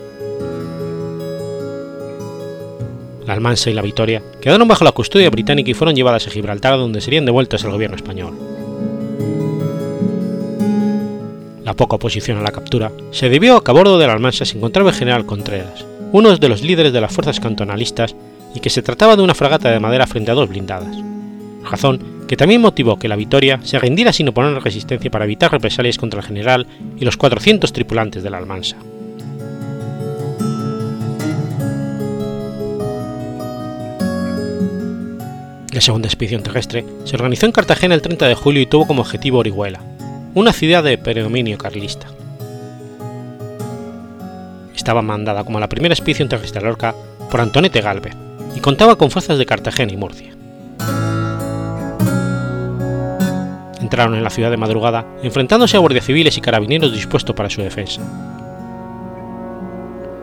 La 3.28 3.34
Almansa 3.34 3.70
y 3.70 3.74
la 3.74 3.82
Victoria 3.82 4.24
quedaron 4.42 4.68
bajo 4.68 4.86
la 4.86 4.94
custodia 4.94 5.30
británica 5.30 5.70
y 5.70 5.76
fueron 5.76 5.96
llevadas 5.96 6.26
a 6.26 6.32
Gibraltar 6.32 6.80
donde 6.80 7.02
serían 7.02 7.26
devueltas 7.26 7.63
al 7.63 7.72
gobierno 7.72 7.98
español. 7.98 8.34
La 11.63 11.76
poca 11.76 11.98
oposición 11.98 12.38
a 12.39 12.42
la 12.42 12.52
captura 12.52 12.92
se 13.12 13.30
debió 13.30 13.58
a 13.58 13.63
que 13.63 13.70
a 13.70 13.74
bordo 13.74 14.00
de 14.00 14.08
la 14.08 14.13
Almansa 14.13 14.46
se 14.46 14.58
encontraba 14.58 14.89
el 14.89 14.96
general 14.96 15.26
Contreras, 15.26 15.86
uno 16.13 16.36
de 16.36 16.50
los 16.50 16.63
líderes 16.63 16.94
de 16.94 17.02
las 17.02 17.13
fuerzas 17.13 17.39
cantonalistas 17.39 18.15
y 18.56 18.62
que 18.62 18.72
se 18.72 18.82
trataba 18.82 19.15
de 19.15 19.22
una 19.22 19.36
fragata 19.36 19.70
de 19.70 19.80
madera 19.80 20.08
frente 20.08 20.32
a 20.32 20.34
dos 20.34 20.50
blindadas, 20.50 20.96
razón 21.70 22.18
que 22.30 22.38
también 22.38 22.62
motivó 22.62 23.00
que 23.00 23.08
la 23.08 23.15
Victoria 23.15 23.60
se 23.63 23.80
rindiera 23.80 24.13
sin 24.13 24.28
oponer 24.28 24.54
resistencia 24.62 25.10
para 25.10 25.26
evitar 25.26 25.52
represalias 25.52 25.98
contra 25.98 26.20
el 26.20 26.28
general 26.28 26.68
y 26.96 27.04
los 27.04 27.18
400 27.18 27.74
tripulantes 27.74 28.22
de 28.22 28.30
la 28.30 28.38
Almansa. 28.38 28.78
La 35.74 35.82
segunda 35.82 36.08
expedición 36.08 36.44
terrestre 36.44 36.86
se 37.04 37.15
organizó 37.15 37.48
en 37.48 37.52
Cartagena 37.52 37.96
el 37.96 38.04
30 38.04 38.28
de 38.28 38.36
julio 38.36 38.62
y 38.62 38.68
tuvo 38.68 38.86
como 38.86 39.02
objetivo 39.02 39.39
Orihuela, 39.39 39.82
una 40.36 40.54
ciudad 40.54 40.84
de 40.84 41.00
predominio 41.00 41.58
carlista. 41.58 42.06
Estaba 44.76 45.02
mandada 45.02 45.44
como 45.44 45.60
la 45.60 45.68
primera 45.68 45.96
expedición 45.96 46.30
terrestre 46.30 46.60
a 46.60 46.63
Lorca 46.63 46.94
por 47.32 47.42
Antonete 47.42 47.82
Galvez 47.82 48.13
y 48.56 48.60
contaba 48.60 48.98
con 48.98 49.10
fuerzas 49.10 49.39
de 49.39 49.48
Cartagena 49.48 49.94
y 49.94 49.98
Murcia. 49.98 50.30
Entraron 53.89 54.13
en 54.13 54.23
la 54.23 54.30
ciudad 54.30 54.52
de 54.52 54.58
madrugada 54.58 55.04
enfrentándose 55.23 55.75
a 55.75 55.80
guardias 55.80 56.06
civiles 56.06 56.38
y 56.38 56.41
carabineros 56.41 56.93
dispuestos 56.93 57.36
para 57.36 57.49
su 57.49 57.63
defensa. 57.63 58.02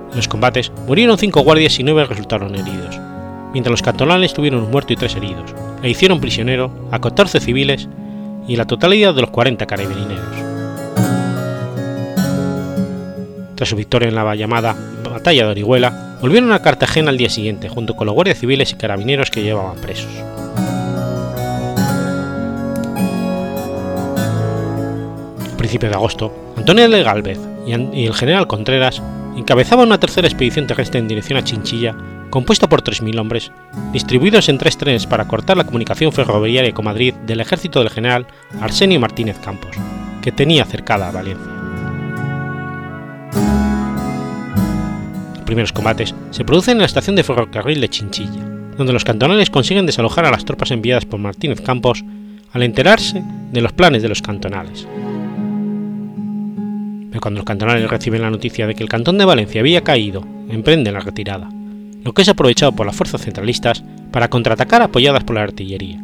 En 0.08 0.16
los 0.16 0.28
combates 0.28 0.70
murieron 0.86 1.18
cinco 1.18 1.40
guardias 1.40 1.76
y 1.80 1.82
nueve 1.82 2.04
resultaron 2.04 2.54
heridos, 2.54 3.00
mientras 3.52 3.72
los 3.72 3.82
cantonales 3.82 4.34
tuvieron 4.34 4.62
un 4.62 4.70
muerto 4.70 4.92
y 4.92 4.96
tres 4.96 5.16
heridos, 5.16 5.52
e 5.82 5.90
hicieron 5.90 6.20
prisionero 6.20 6.70
a 6.92 7.00
14 7.00 7.40
civiles 7.40 7.88
y 8.46 8.54
la 8.54 8.66
totalidad 8.66 9.12
de 9.16 9.22
los 9.22 9.30
40 9.30 9.66
carabineros. 9.66 10.20
Tras 13.56 13.68
su 13.68 13.74
victoria 13.74 14.08
en 14.08 14.14
la 14.14 14.36
llamada 14.36 14.76
Batalla 15.10 15.46
de 15.46 15.50
Orihuela, 15.50 16.18
volvieron 16.22 16.52
a 16.52 16.62
Cartagena 16.62 17.10
al 17.10 17.18
día 17.18 17.30
siguiente 17.30 17.68
junto 17.68 17.96
con 17.96 18.06
los 18.06 18.14
guardias 18.14 18.38
civiles 18.38 18.70
y 18.70 18.76
carabineros 18.76 19.32
que 19.32 19.42
llevaban 19.42 19.80
presos. 19.80 20.12
Principios 25.66 25.90
de 25.90 25.96
agosto, 25.96 26.32
Antonio 26.56 26.88
de 26.88 27.02
Galvez 27.02 27.40
y 27.66 27.72
el 28.06 28.14
general 28.14 28.46
Contreras 28.46 29.02
encabezaban 29.36 29.88
una 29.88 29.98
tercera 29.98 30.28
expedición 30.28 30.68
terrestre 30.68 31.00
en 31.00 31.08
dirección 31.08 31.36
a 31.36 31.42
Chinchilla 31.42 31.96
compuesta 32.30 32.68
por 32.68 32.84
3.000 32.84 33.18
hombres, 33.18 33.50
distribuidos 33.92 34.48
en 34.48 34.58
tres 34.58 34.78
trenes 34.78 35.06
para 35.06 35.26
cortar 35.26 35.56
la 35.56 35.64
comunicación 35.64 36.12
ferroviaria 36.12 36.72
con 36.72 36.84
Madrid 36.84 37.14
del 37.26 37.40
ejército 37.40 37.80
del 37.80 37.90
general 37.90 38.28
Arsenio 38.60 39.00
Martínez 39.00 39.40
Campos, 39.40 39.76
que 40.22 40.30
tenía 40.30 40.64
cercada 40.66 41.08
a 41.08 41.12
Valencia. 41.12 41.52
Los 45.34 45.44
primeros 45.44 45.72
combates 45.72 46.14
se 46.30 46.44
producen 46.44 46.74
en 46.74 46.82
la 46.82 46.86
estación 46.86 47.16
de 47.16 47.24
ferrocarril 47.24 47.80
de 47.80 47.88
Chinchilla, 47.88 48.44
donde 48.76 48.92
los 48.92 49.04
cantonales 49.04 49.50
consiguen 49.50 49.86
desalojar 49.86 50.26
a 50.26 50.30
las 50.30 50.44
tropas 50.44 50.70
enviadas 50.70 51.06
por 51.06 51.18
Martínez 51.18 51.60
Campos 51.60 52.04
al 52.52 52.62
enterarse 52.62 53.24
de 53.50 53.60
los 53.60 53.72
planes 53.72 54.02
de 54.02 54.08
los 54.08 54.22
cantonales. 54.22 54.86
Cuando 57.20 57.38
los 57.38 57.46
cantonales 57.46 57.90
reciben 57.90 58.22
la 58.22 58.30
noticia 58.30 58.66
de 58.66 58.74
que 58.74 58.82
el 58.82 58.88
cantón 58.88 59.18
de 59.18 59.24
Valencia 59.24 59.60
había 59.60 59.82
caído, 59.82 60.24
emprenden 60.48 60.94
la 60.94 61.00
retirada 61.00 61.48
lo 62.06 62.12
que 62.12 62.22
es 62.22 62.28
aprovechado 62.28 62.70
por 62.70 62.86
las 62.86 62.94
fuerzas 62.94 63.22
centralistas 63.22 63.82
para 64.12 64.30
contraatacar 64.30 64.80
apoyadas 64.80 65.24
por 65.24 65.34
la 65.34 65.42
artillería, 65.42 66.00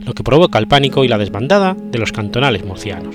lo 0.00 0.12
que 0.12 0.24
provoca 0.24 0.58
el 0.58 0.66
pánico 0.66 1.04
y 1.04 1.08
la 1.08 1.16
desbandada 1.16 1.76
de 1.76 1.98
los 2.00 2.10
cantonales 2.10 2.64
murcianos. 2.64 3.14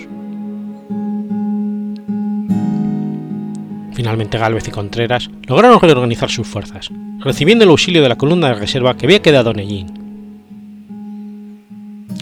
Finalmente 3.91 4.37
Gálvez 4.37 4.65
y 4.69 4.71
Contreras 4.71 5.29
lograron 5.47 5.81
reorganizar 5.81 6.29
sus 6.29 6.47
fuerzas, 6.47 6.89
recibiendo 7.19 7.65
el 7.65 7.71
auxilio 7.71 8.01
de 8.01 8.07
la 8.07 8.15
columna 8.15 8.47
de 8.47 8.53
reserva 8.53 8.95
que 8.95 9.05
había 9.05 9.21
quedado 9.21 9.51
en 9.51 9.59
Ellín. 9.59 9.87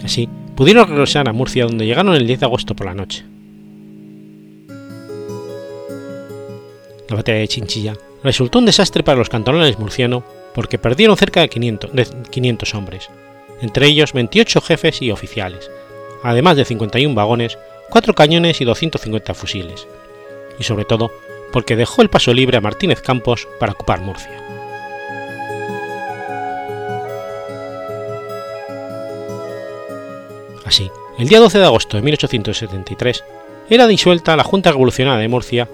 Así, 0.02 0.28
pudieron 0.56 0.88
regresar 0.88 1.28
a 1.28 1.32
Murcia 1.32 1.64
donde 1.64 1.86
llegaron 1.86 2.16
el 2.16 2.26
10 2.26 2.40
de 2.40 2.46
agosto 2.46 2.74
por 2.74 2.88
la 2.88 2.94
noche. 2.94 3.24
La 7.08 7.16
batalla 7.16 7.38
de 7.38 7.48
Chinchilla 7.48 7.94
resultó 8.22 8.58
un 8.58 8.66
desastre 8.66 9.02
para 9.02 9.18
los 9.18 9.30
cantonales 9.30 9.78
murcianos 9.78 10.24
porque 10.54 10.78
perdieron 10.78 11.16
cerca 11.16 11.40
de 11.40 11.48
500, 11.48 11.92
de 11.92 12.06
500 12.30 12.74
hombres, 12.74 13.08
entre 13.62 13.86
ellos 13.86 14.12
28 14.12 14.60
jefes 14.60 15.00
y 15.02 15.10
oficiales, 15.10 15.70
además 16.22 16.56
de 16.56 16.64
51 16.64 17.14
vagones, 17.14 17.58
4 17.90 18.14
cañones 18.14 18.60
y 18.60 18.64
250 18.64 19.34
fusiles, 19.34 19.86
y 20.58 20.64
sobre 20.64 20.84
todo 20.84 21.10
porque 21.52 21.76
dejó 21.76 22.02
el 22.02 22.10
paso 22.10 22.34
libre 22.34 22.58
a 22.58 22.60
Martínez 22.60 23.00
Campos 23.00 23.48
para 23.58 23.72
ocupar 23.72 24.00
Murcia. 24.00 24.44
Así, 30.66 30.90
el 31.18 31.28
día 31.28 31.40
12 31.40 31.58
de 31.58 31.64
agosto 31.64 31.96
de 31.96 32.02
1873 32.02 33.24
era 33.70 33.86
disuelta 33.86 34.36
la 34.36 34.44
Junta 34.44 34.70
Revolucionaria 34.70 35.22
de 35.22 35.28
Murcia 35.28 35.68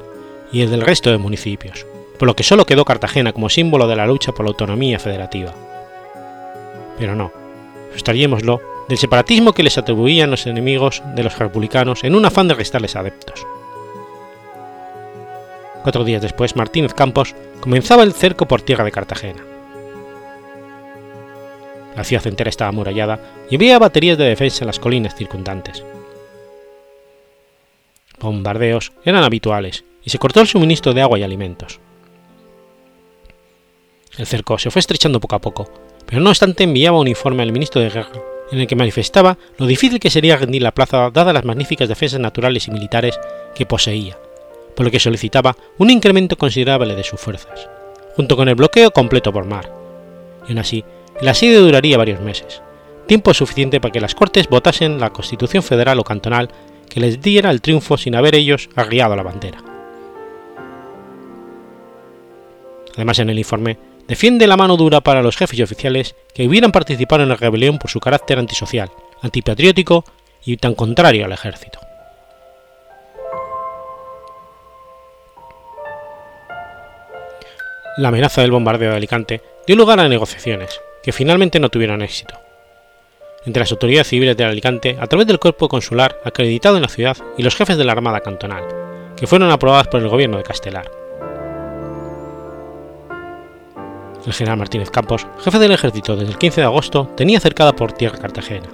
y 0.55 0.63
el 0.63 0.71
del 0.71 0.83
resto 0.83 1.11
de 1.11 1.19
municipios, 1.19 1.85
por 2.17 2.29
lo 2.29 2.37
que 2.37 2.45
solo 2.45 2.65
quedó 2.65 2.85
Cartagena 2.85 3.33
como 3.33 3.49
símbolo 3.49 3.89
de 3.89 3.97
la 3.97 4.07
lucha 4.07 4.31
por 4.31 4.45
la 4.45 4.51
autonomía 4.51 5.01
federativa. 5.01 5.53
Pero 6.97 7.17
no, 7.17 7.33
sustrayémoslo 7.93 8.61
del 8.89 8.97
separatismo 8.97 9.53
que 9.53 9.65
les 9.65 9.79
atribuían 9.79 10.31
los 10.31 10.47
enemigos 10.47 11.03
de 11.17 11.25
los 11.25 11.37
republicanos 11.41 12.05
en 12.05 12.15
un 12.15 12.25
afán 12.25 12.47
de 12.47 12.55
restarles 12.55 12.95
adeptos. 12.95 13.45
Cuatro 15.83 16.05
días 16.05 16.23
después, 16.23 16.55
Martínez 16.55 16.95
Campos 16.95 17.35
comenzaba 17.61 18.05
el 18.05 18.13
cerco 18.13 18.47
por 18.47 18.63
tierra 18.63 18.85
de 18.85 18.93
Cartagena. 18.93 19.43
La 21.97 22.05
ciudad 22.05 22.29
entera 22.29 22.51
estaba 22.51 22.69
amurallada 22.69 23.19
y 23.51 23.57
había 23.57 23.81
baterías 23.81 24.19
de 24.19 24.29
defensa 24.29 24.63
en 24.63 24.69
las 24.69 24.79
colinas 24.79 25.17
circundantes. 25.17 25.85
Bombardeos 28.21 28.93
eran 29.05 29.25
habituales 29.25 29.85
y 30.05 30.11
se 30.11 30.19
cortó 30.19 30.41
el 30.41 30.47
suministro 30.47 30.93
de 30.93 31.03
agua 31.03 31.19
y 31.19 31.23
alimentos. 31.23 31.81
El 34.17 34.27
cerco 34.27 34.59
se 34.59 34.71
fue 34.71 34.81
estrechando 34.81 35.21
poco 35.21 35.37
a 35.37 35.41
poco, 35.41 35.71
pero 36.07 36.21
no 36.21 36.31
obstante 36.31 36.65
enviaba 36.65 37.01
un 37.01 37.09
informe 37.09 37.43
al 37.43 37.53
ministro 37.53 37.81
de 37.81 37.91
Guerra 37.91 38.13
en 38.53 38.61
el 38.61 38.67
que 38.67 38.77
manifestaba 38.77 39.39
lo 39.59 39.67
difícil 39.67 39.99
que 39.99 40.11
sería 40.11 40.37
rendir 40.37 40.63
la 40.63 40.75
plaza 40.75 41.11
dadas 41.11 41.35
las 41.35 41.45
magníficas 41.45 41.89
defensas 41.89 42.21
naturales 42.21 42.69
y 42.69 42.71
militares 42.71 43.19
que 43.55 43.67
poseía, 43.67 44.17
por 44.77 44.85
lo 44.85 44.93
que 44.93 45.01
solicitaba 45.01 45.57
un 45.79 45.91
incremento 45.91 46.37
considerable 46.37 46.95
de 46.95 47.05
sus 47.05 47.21
fuerzas, 47.21 47.69
junto 48.17 48.37
con 48.37 48.49
el 48.49 48.55
bloqueo 48.55 48.91
completo 48.91 49.33
por 49.33 49.47
mar. 49.47 49.73
Y 50.47 50.53
aún 50.53 50.59
así, 50.59 50.85
el 51.21 51.29
asedio 51.29 51.63
duraría 51.63 51.97
varios 51.97 52.21
meses, 52.21 52.63
tiempo 53.07 53.35
suficiente 53.35 53.81
para 53.81 53.93
que 53.93 54.01
las 54.01 54.15
Cortes 54.15 54.49
votasen 54.49 55.01
la 55.01 55.11
Constitución 55.11 55.63
federal 55.63 55.99
o 55.99 56.05
cantonal 56.05 56.51
que 56.89 57.01
les 57.01 57.21
diera 57.21 57.51
el 57.51 57.61
triunfo 57.61 57.97
sin 57.97 58.15
haber 58.15 58.35
ellos 58.35 58.69
arriado 58.77 59.17
la 59.17 59.23
bandera. 59.23 59.74
Además, 62.95 63.19
en 63.19 63.31
el 63.31 63.39
informe 63.39 63.79
defiende 64.07 64.47
la 64.47 64.57
mano 64.57 64.77
dura 64.77 65.01
para 65.01 65.23
los 65.23 65.37
jefes 65.37 65.59
y 65.59 65.63
oficiales 65.63 66.15
que 66.35 66.47
hubieran 66.47 66.73
participado 66.73 67.23
en 67.23 67.29
la 67.29 67.37
rebelión 67.37 67.79
por 67.79 67.91
su 67.91 68.01
carácter 68.01 68.39
antisocial, 68.39 68.91
antipatriótico 69.23 70.05
y 70.45 70.57
tan 70.57 70.75
contrario 70.75 71.25
al 71.25 71.33
ejército. 71.33 71.81
La 77.97 78.09
amenaza 78.09 78.41
del 78.41 78.51
bombardeo 78.51 78.91
de 78.91 78.97
Alicante 78.97 79.41
dio 79.67 79.77
lugar 79.77 80.01
a 80.01 80.09
negociaciones, 80.09 80.81
que 81.03 81.13
finalmente 81.13 81.61
no 81.61 81.69
tuvieron 81.69 82.03
éxito, 82.03 82.35
entre 83.47 83.61
las 83.61 83.71
autoridades 83.71 84.09
civiles 84.09 84.37
de 84.37 84.45
Alicante 84.45 84.97
a 85.01 85.07
través 85.07 85.29
del 85.29 85.39
cuerpo 85.39 85.69
consular 85.69 86.19
acreditado 86.25 86.77
en 86.77 86.83
la 86.83 86.89
ciudad 86.89 87.17
y 87.39 87.45
los 87.45 87.55
jefes 87.55 87.77
de 87.77 87.85
la 87.85 87.93
Armada 87.93 88.21
Cantonal, 88.21 88.65
que 89.17 89.29
fueron 89.29 89.51
aprobadas 89.51 89.87
por 89.87 90.01
el 90.01 90.09
gobierno 90.09 90.39
de 90.39 90.43
Castelar. 90.43 91.04
El 94.27 94.33
general 94.33 94.59
Martínez 94.59 94.91
Campos, 94.91 95.27
jefe 95.41 95.59
del 95.59 95.73
ejército 95.73 96.17
desde 96.17 96.33
el 96.33 96.39
15 96.39 96.63
de 96.63 96.67
agosto, 96.67 97.11
tenía 97.17 97.41
cercada 97.41 97.77
por 97.77 97.93
tierra 97.93 98.19
Cartagena, 98.19 98.69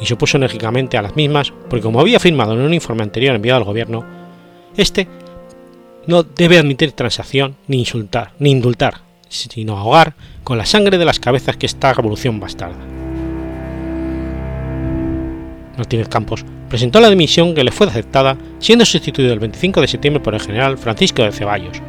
y 0.00 0.06
se 0.06 0.14
opuso 0.14 0.36
enérgicamente 0.36 0.96
a 0.96 1.02
las 1.02 1.16
mismas 1.16 1.52
porque 1.68 1.82
como 1.82 2.00
había 2.00 2.16
afirmado 2.16 2.54
en 2.54 2.60
un 2.60 2.72
informe 2.72 3.02
anterior 3.02 3.34
enviado 3.34 3.58
al 3.58 3.64
gobierno, 3.64 4.04
este 4.76 5.08
no 6.06 6.22
debe 6.22 6.58
admitir 6.58 6.92
transacción 6.92 7.56
ni 7.66 7.80
insultar, 7.80 8.32
ni 8.38 8.50
indultar, 8.50 9.02
sino 9.28 9.76
ahogar 9.76 10.14
con 10.42 10.56
la 10.56 10.64
sangre 10.64 10.96
de 10.96 11.04
las 11.04 11.20
cabezas 11.20 11.56
que 11.56 11.66
esta 11.66 11.92
revolución 11.92 12.40
bastarda. 12.40 12.78
Martínez 15.76 16.08
Campos 16.08 16.44
presentó 16.68 17.00
la 17.00 17.10
dimisión 17.10 17.54
que 17.54 17.62
le 17.62 17.72
fue 17.72 17.86
aceptada, 17.86 18.36
siendo 18.58 18.84
sustituido 18.84 19.32
el 19.32 19.38
25 19.38 19.80
de 19.80 19.88
septiembre 19.88 20.22
por 20.22 20.34
el 20.34 20.40
general 20.40 20.78
Francisco 20.78 21.22
de 21.22 21.32
Ceballos, 21.32 21.80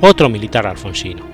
otro 0.00 0.28
militar 0.28 0.66
alfonsino. 0.66 1.33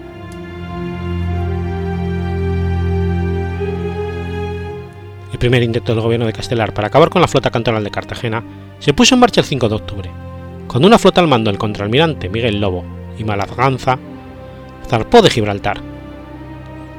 Primer 5.39 5.63
intento 5.63 5.95
del 5.95 6.03
gobierno 6.03 6.27
de 6.27 6.33
Castelar 6.33 6.75
para 6.75 6.89
acabar 6.89 7.09
con 7.09 7.23
la 7.23 7.29
flota 7.29 7.51
cantonal 7.51 7.85
de 7.85 7.91
Cartagena 7.91 8.43
se 8.79 8.93
puso 8.95 9.15
en 9.15 9.21
marcha 9.21 9.41
el 9.41 9.47
5 9.47 9.69
de 9.69 9.75
octubre, 9.75 10.11
cuando 10.67 10.89
una 10.89 10.99
flota 10.99 11.21
al 11.21 11.29
mando 11.29 11.51
del 11.51 11.59
contraalmirante 11.59 12.29
Miguel 12.29 12.61
Lobo 12.61 12.85
y 13.19 13.25
Malaganza 13.25 13.99
zarpó 14.89 15.23
de 15.23 15.31
Gibraltar, 15.31 15.81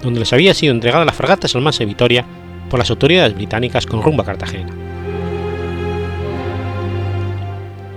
donde 0.02 0.20
les 0.22 0.32
había 0.34 0.54
sido 0.54 0.74
entregada 0.74 1.06
la 1.06 1.12
fragata 1.12 1.48
Salmanse 1.48 1.86
Vitoria 1.86 2.26
por 2.70 2.80
las 2.80 2.90
autoridades 2.90 3.36
británicas 3.36 3.86
con 3.86 4.02
rumbo 4.02 4.22
a 4.22 4.26
Cartagena. 4.26 4.74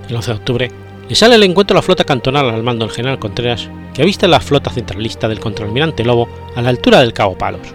El 0.09 0.15
11 0.15 0.31
de 0.31 0.37
octubre 0.37 0.71
le 1.07 1.15
sale 1.15 1.35
al 1.35 1.43
encuentro 1.43 1.75
la 1.75 1.81
flota 1.81 2.03
cantonal 2.03 2.49
al 2.49 2.63
mando 2.63 2.85
del 2.85 2.93
general 2.93 3.19
Contreras, 3.19 3.69
que 3.93 4.01
avista 4.01 4.27
la 4.27 4.39
flota 4.39 4.69
centralista 4.69 5.27
del 5.27 5.39
contraalmirante 5.39 6.03
Lobo 6.03 6.27
a 6.55 6.61
la 6.61 6.69
altura 6.69 6.99
del 6.99 7.13
Cabo 7.13 7.37
Palos, 7.37 7.73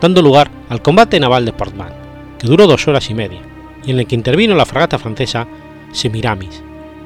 dando 0.00 0.22
lugar 0.22 0.50
al 0.68 0.82
combate 0.82 1.18
naval 1.20 1.44
de 1.44 1.52
Portman 1.52 1.92
que 2.38 2.46
duró 2.46 2.66
dos 2.66 2.86
horas 2.88 3.10
y 3.10 3.14
media, 3.14 3.40
y 3.84 3.90
en 3.90 3.98
el 3.98 4.06
que 4.06 4.14
intervino 4.14 4.54
la 4.54 4.64
fragata 4.64 4.98
francesa 4.98 5.46
Semiramis, 5.92 6.62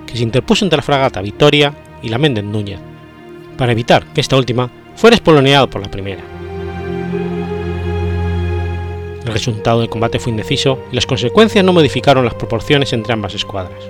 que 0.06 0.16
se 0.16 0.22
interpuso 0.22 0.64
entre 0.64 0.76
la 0.76 0.82
fragata 0.82 1.22
Victoria 1.22 1.74
y 2.02 2.08
la 2.08 2.18
Méndez 2.18 2.44
Núñez, 2.44 2.78
para 3.56 3.72
evitar 3.72 4.04
que 4.12 4.20
esta 4.20 4.36
última 4.36 4.70
fuera 4.94 5.16
espoloneada 5.16 5.66
por 5.66 5.80
la 5.80 5.90
primera. 5.90 6.22
El 9.24 9.32
resultado 9.32 9.80
del 9.80 9.88
combate 9.88 10.18
fue 10.18 10.30
indeciso 10.30 10.80
y 10.90 10.96
las 10.96 11.06
consecuencias 11.06 11.64
no 11.64 11.72
modificaron 11.72 12.24
las 12.24 12.34
proporciones 12.34 12.92
entre 12.92 13.12
ambas 13.12 13.34
escuadras. 13.34 13.84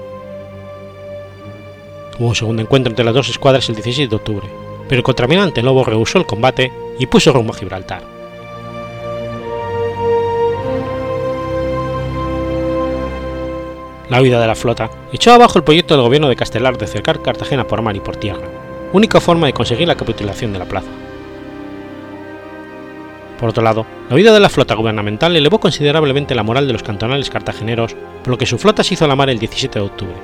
Hubo 2.18 2.28
un 2.28 2.34
segundo 2.34 2.62
encuentro 2.62 2.90
entre 2.90 3.04
las 3.04 3.14
dos 3.14 3.30
escuadras 3.30 3.68
el 3.68 3.74
16 3.74 4.10
de 4.10 4.16
octubre, 4.16 4.46
pero 4.88 4.98
el 4.98 5.04
contramirante 5.04 5.62
Lobo 5.62 5.84
rehusó 5.84 6.18
el 6.18 6.26
combate 6.26 6.70
y 6.98 7.06
puso 7.06 7.32
rumbo 7.32 7.54
a 7.54 7.56
Gibraltar. 7.56 8.21
La 14.12 14.20
huida 14.20 14.38
de 14.38 14.46
la 14.46 14.54
flota 14.54 14.90
echó 15.10 15.32
abajo 15.32 15.58
el 15.58 15.64
proyecto 15.64 15.94
del 15.94 16.02
gobierno 16.02 16.28
de 16.28 16.36
Castelar 16.36 16.76
de 16.76 16.86
cercar 16.86 17.22
Cartagena 17.22 17.66
por 17.66 17.80
mar 17.80 17.96
y 17.96 18.00
por 18.00 18.16
tierra, 18.16 18.46
única 18.92 19.22
forma 19.22 19.46
de 19.46 19.54
conseguir 19.54 19.88
la 19.88 19.94
capitulación 19.94 20.52
de 20.52 20.58
la 20.58 20.66
plaza. 20.66 20.90
Por 23.40 23.48
otro 23.48 23.62
lado, 23.62 23.86
la 24.10 24.14
huida 24.14 24.34
de 24.34 24.40
la 24.40 24.50
flota 24.50 24.74
gubernamental 24.74 25.34
elevó 25.34 25.58
considerablemente 25.60 26.34
la 26.34 26.42
moral 26.42 26.66
de 26.66 26.74
los 26.74 26.82
cantonales 26.82 27.30
cartageneros, 27.30 27.96
por 28.22 28.32
lo 28.32 28.36
que 28.36 28.44
su 28.44 28.58
flota 28.58 28.84
se 28.84 28.92
hizo 28.92 29.06
a 29.06 29.08
la 29.08 29.16
mar 29.16 29.30
el 29.30 29.38
17 29.38 29.78
de 29.78 29.84
octubre, 29.86 30.16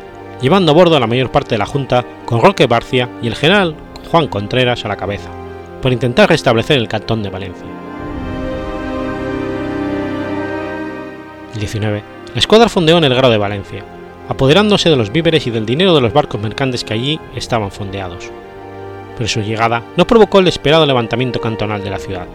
llevando 0.42 0.72
a 0.72 0.74
bordo 0.74 0.94
a 0.94 1.00
la 1.00 1.06
mayor 1.06 1.32
parte 1.32 1.54
de 1.54 1.58
la 1.58 1.64
Junta 1.64 2.04
con 2.26 2.42
Roque 2.42 2.66
Barcia 2.66 3.08
y 3.22 3.26
el 3.26 3.36
general 3.36 3.74
Juan 4.10 4.28
Contreras 4.28 4.84
a 4.84 4.88
la 4.88 4.96
cabeza, 4.96 5.30
por 5.80 5.94
intentar 5.94 6.28
restablecer 6.28 6.76
el 6.76 6.88
cantón 6.88 7.22
de 7.22 7.30
Valencia. 7.30 7.66
El 11.54 11.60
19 11.60 12.17
la 12.34 12.38
escuadra 12.38 12.68
fondeó 12.68 12.98
en 12.98 13.04
el 13.04 13.14
grado 13.14 13.32
de 13.32 13.38
Valencia, 13.38 13.84
apoderándose 14.28 14.90
de 14.90 14.96
los 14.96 15.10
víveres 15.10 15.46
y 15.46 15.50
del 15.50 15.66
dinero 15.66 15.94
de 15.94 16.00
los 16.00 16.12
barcos 16.12 16.40
mercantes 16.40 16.84
que 16.84 16.94
allí 16.94 17.20
estaban 17.34 17.70
fondeados. 17.70 18.30
Pero 19.16 19.28
su 19.28 19.40
llegada 19.40 19.82
no 19.96 20.06
provocó 20.06 20.38
el 20.38 20.48
esperado 20.48 20.84
levantamiento 20.86 21.40
cantonal 21.40 21.82
de 21.82 21.90
la 21.90 21.98
ciudad, 21.98 22.26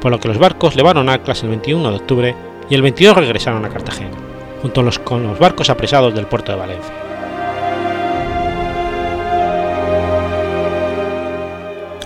por 0.00 0.10
lo 0.10 0.18
que 0.18 0.28
los 0.28 0.38
barcos 0.38 0.76
levaron 0.76 1.08
anclas 1.08 1.42
el 1.42 1.50
21 1.50 1.90
de 1.90 1.96
octubre 1.96 2.34
y 2.68 2.74
el 2.74 2.82
22 2.82 3.16
regresaron 3.16 3.64
a 3.64 3.68
Cartagena, 3.68 4.16
junto 4.60 4.84
con 5.04 5.22
los 5.22 5.38
barcos 5.38 5.70
apresados 5.70 6.14
del 6.14 6.26
puerto 6.26 6.52
de 6.52 6.58
Valencia. 6.58 6.94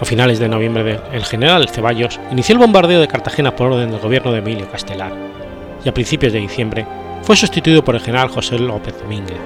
A 0.00 0.04
finales 0.04 0.40
de 0.40 0.48
noviembre 0.48 0.98
el 1.12 1.24
general 1.24 1.68
Ceballos 1.68 2.18
inició 2.32 2.54
el 2.54 2.58
bombardeo 2.58 3.00
de 3.00 3.08
Cartagena 3.08 3.54
por 3.54 3.70
orden 3.70 3.92
del 3.92 4.00
gobierno 4.00 4.32
de 4.32 4.38
Emilio 4.38 4.68
Castelar, 4.70 5.12
y 5.84 5.88
a 5.88 5.94
principios 5.94 6.32
de 6.32 6.40
diciembre 6.40 6.86
fue 7.22 7.36
sustituido 7.36 7.84
por 7.84 7.94
el 7.94 8.00
general 8.00 8.28
José 8.28 8.58
López 8.58 8.98
Domínguez. 8.98 9.38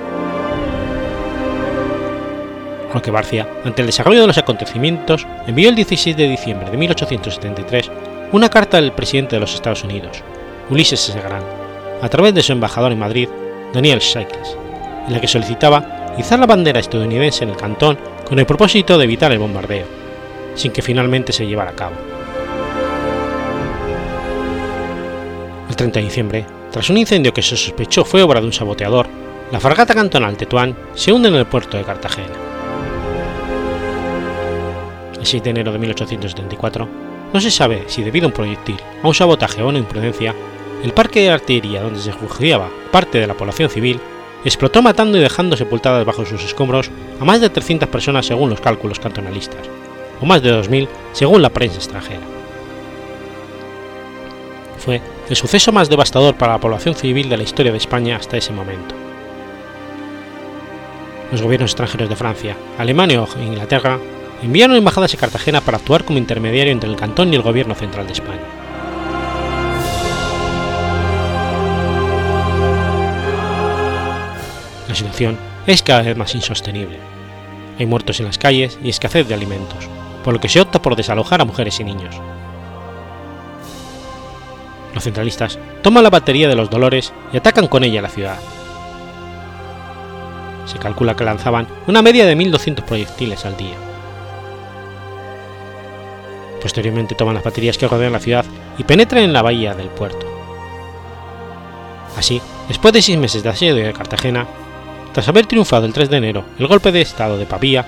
Roque 2.92 3.10
Barcia, 3.10 3.46
ante 3.64 3.82
el 3.82 3.86
desarrollo 3.86 4.22
de 4.22 4.26
los 4.26 4.38
acontecimientos, 4.38 5.26
envió 5.46 5.68
el 5.68 5.74
16 5.74 6.16
de 6.16 6.28
diciembre 6.28 6.70
de 6.70 6.76
1873 6.76 7.90
una 8.32 8.48
carta 8.48 8.78
al 8.78 8.92
presidente 8.92 9.36
de 9.36 9.40
los 9.40 9.54
Estados 9.54 9.84
Unidos, 9.84 10.22
Ulises 10.70 11.08
S. 11.08 11.20
Grant, 11.20 11.44
a 12.00 12.08
través 12.08 12.34
de 12.34 12.42
su 12.42 12.52
embajador 12.52 12.92
en 12.92 12.98
Madrid, 12.98 13.28
Daniel 13.72 14.00
Shakes, 14.00 14.56
en 15.06 15.12
la 15.12 15.20
que 15.20 15.28
solicitaba 15.28 16.14
izar 16.18 16.38
la 16.38 16.46
bandera 16.46 16.80
estadounidense 16.80 17.44
en 17.44 17.50
el 17.50 17.56
cantón 17.56 17.98
con 18.26 18.38
el 18.38 18.46
propósito 18.46 18.96
de 18.98 19.04
evitar 19.04 19.30
el 19.30 19.38
bombardeo, 19.38 19.86
sin 20.54 20.72
que 20.72 20.82
finalmente 20.82 21.32
se 21.32 21.46
llevara 21.46 21.70
a 21.70 21.76
cabo. 21.76 21.96
El 25.68 25.76
30 25.76 26.00
de 26.00 26.04
diciembre, 26.04 26.46
tras 26.76 26.90
un 26.90 26.98
incendio 26.98 27.32
que 27.32 27.40
se 27.40 27.56
sospechó 27.56 28.04
fue 28.04 28.22
obra 28.22 28.38
de 28.38 28.46
un 28.48 28.52
saboteador, 28.52 29.06
la 29.50 29.60
fragata 29.60 29.94
cantonal 29.94 30.36
Tetuán 30.36 30.76
se 30.94 31.10
hunde 31.10 31.30
en 31.30 31.36
el 31.36 31.46
puerto 31.46 31.78
de 31.78 31.84
Cartagena. 31.84 32.34
El 35.18 35.24
6 35.24 35.42
de 35.42 35.48
enero 35.48 35.72
de 35.72 35.78
1874, 35.78 36.86
no 37.32 37.40
se 37.40 37.50
sabe 37.50 37.84
si 37.86 38.02
debido 38.02 38.26
a 38.26 38.28
un 38.28 38.34
proyectil, 38.34 38.76
a 39.02 39.08
un 39.08 39.14
sabotaje 39.14 39.62
o 39.62 39.64
a 39.64 39.68
una 39.70 39.78
imprudencia, 39.78 40.34
el 40.84 40.92
parque 40.92 41.22
de 41.22 41.30
artillería 41.30 41.80
donde 41.80 41.98
se 41.98 42.12
refugiaba 42.12 42.68
parte 42.92 43.20
de 43.20 43.26
la 43.26 43.32
población 43.32 43.70
civil 43.70 43.98
explotó 44.44 44.82
matando 44.82 45.16
y 45.16 45.22
dejando 45.22 45.56
sepultadas 45.56 46.04
bajo 46.04 46.26
sus 46.26 46.44
escombros 46.44 46.90
a 47.18 47.24
más 47.24 47.40
de 47.40 47.48
300 47.48 47.88
personas 47.88 48.26
según 48.26 48.50
los 48.50 48.60
cálculos 48.60 49.00
cantonalistas, 49.00 49.66
o 50.20 50.26
más 50.26 50.42
de 50.42 50.52
2.000 50.52 50.88
según 51.14 51.40
la 51.40 51.48
prensa 51.48 51.78
extranjera. 51.78 52.20
Fue 54.76 55.00
el 55.28 55.36
suceso 55.36 55.72
más 55.72 55.88
devastador 55.88 56.36
para 56.36 56.52
la 56.52 56.60
población 56.60 56.94
civil 56.94 57.28
de 57.28 57.36
la 57.36 57.42
historia 57.42 57.72
de 57.72 57.78
España 57.78 58.16
hasta 58.16 58.36
ese 58.36 58.52
momento. 58.52 58.94
Los 61.32 61.42
gobiernos 61.42 61.72
extranjeros 61.72 62.08
de 62.08 62.14
Francia, 62.14 62.56
Alemania 62.78 63.24
e 63.36 63.42
Inglaterra 63.42 63.98
enviaron 64.42 64.76
embajadas 64.76 65.14
a 65.14 65.16
Cartagena 65.16 65.60
para 65.60 65.78
actuar 65.78 66.04
como 66.04 66.18
intermediario 66.18 66.72
entre 66.72 66.88
el 66.88 66.96
cantón 66.96 67.32
y 67.32 67.36
el 67.36 67.42
gobierno 67.42 67.74
central 67.74 68.06
de 68.06 68.12
España. 68.12 68.40
La 74.88 74.94
situación 74.94 75.36
es 75.66 75.82
cada 75.82 76.02
vez 76.02 76.16
más 76.16 76.34
insostenible. 76.36 76.98
Hay 77.78 77.86
muertos 77.86 78.20
en 78.20 78.26
las 78.26 78.38
calles 78.38 78.78
y 78.82 78.88
escasez 78.88 79.26
de 79.26 79.34
alimentos, 79.34 79.88
por 80.22 80.32
lo 80.32 80.40
que 80.40 80.48
se 80.48 80.60
opta 80.60 80.80
por 80.80 80.94
desalojar 80.94 81.40
a 81.40 81.44
mujeres 81.44 81.80
y 81.80 81.84
niños, 81.84 82.14
los 84.96 85.04
centralistas 85.04 85.58
toman 85.82 86.02
la 86.04 86.08
batería 86.08 86.48
de 86.48 86.54
los 86.54 86.70
Dolores 86.70 87.12
y 87.30 87.36
atacan 87.36 87.66
con 87.66 87.84
ella 87.84 88.00
la 88.00 88.08
ciudad. 88.08 88.38
Se 90.64 90.78
calcula 90.78 91.14
que 91.14 91.22
lanzaban 91.22 91.66
una 91.86 92.00
media 92.00 92.24
de 92.24 92.34
1.200 92.34 92.82
proyectiles 92.82 93.44
al 93.44 93.58
día. 93.58 93.74
Posteriormente 96.62 97.14
toman 97.14 97.34
las 97.34 97.44
baterías 97.44 97.76
que 97.76 97.86
rodean 97.86 98.14
la 98.14 98.20
ciudad 98.20 98.46
y 98.78 98.84
penetran 98.84 99.22
en 99.22 99.34
la 99.34 99.42
bahía 99.42 99.74
del 99.74 99.88
puerto. 99.88 100.26
Así, 102.16 102.40
después 102.66 102.94
de 102.94 103.02
seis 103.02 103.18
meses 103.18 103.42
de 103.42 103.50
asedio 103.50 103.74
de 103.74 103.92
Cartagena, 103.92 104.46
tras 105.12 105.28
haber 105.28 105.44
triunfado 105.44 105.84
el 105.84 105.92
3 105.92 106.08
de 106.08 106.16
enero 106.16 106.44
el 106.58 106.68
golpe 106.68 106.90
de 106.90 107.02
estado 107.02 107.36
de 107.36 107.44
Pavía, 107.44 107.84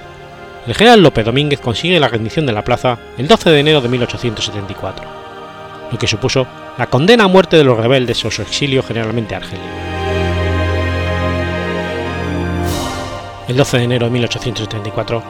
el 0.66 0.74
general 0.74 1.02
López 1.02 1.24
Domínguez 1.24 1.60
consigue 1.60 1.98
la 2.00 2.08
rendición 2.08 2.44
de 2.44 2.52
la 2.52 2.64
plaza 2.64 2.98
el 3.16 3.26
12 3.26 3.48
de 3.48 3.60
enero 3.60 3.80
de 3.80 3.88
1874, 3.88 5.06
lo 5.90 5.98
que 5.98 6.06
supuso 6.06 6.46
la 6.78 6.86
condena 6.86 7.24
a 7.24 7.28
muerte 7.28 7.56
de 7.56 7.64
los 7.64 7.76
rebeldes 7.76 8.24
o 8.24 8.30
su 8.30 8.40
exilio 8.40 8.84
generalmente 8.84 9.34
a 9.34 9.38
Argelia. 9.38 9.88
El 13.48 13.56
12 13.56 13.78
de 13.78 13.84
enero 13.84 14.06
de 14.06 14.12
1874, 14.12 15.22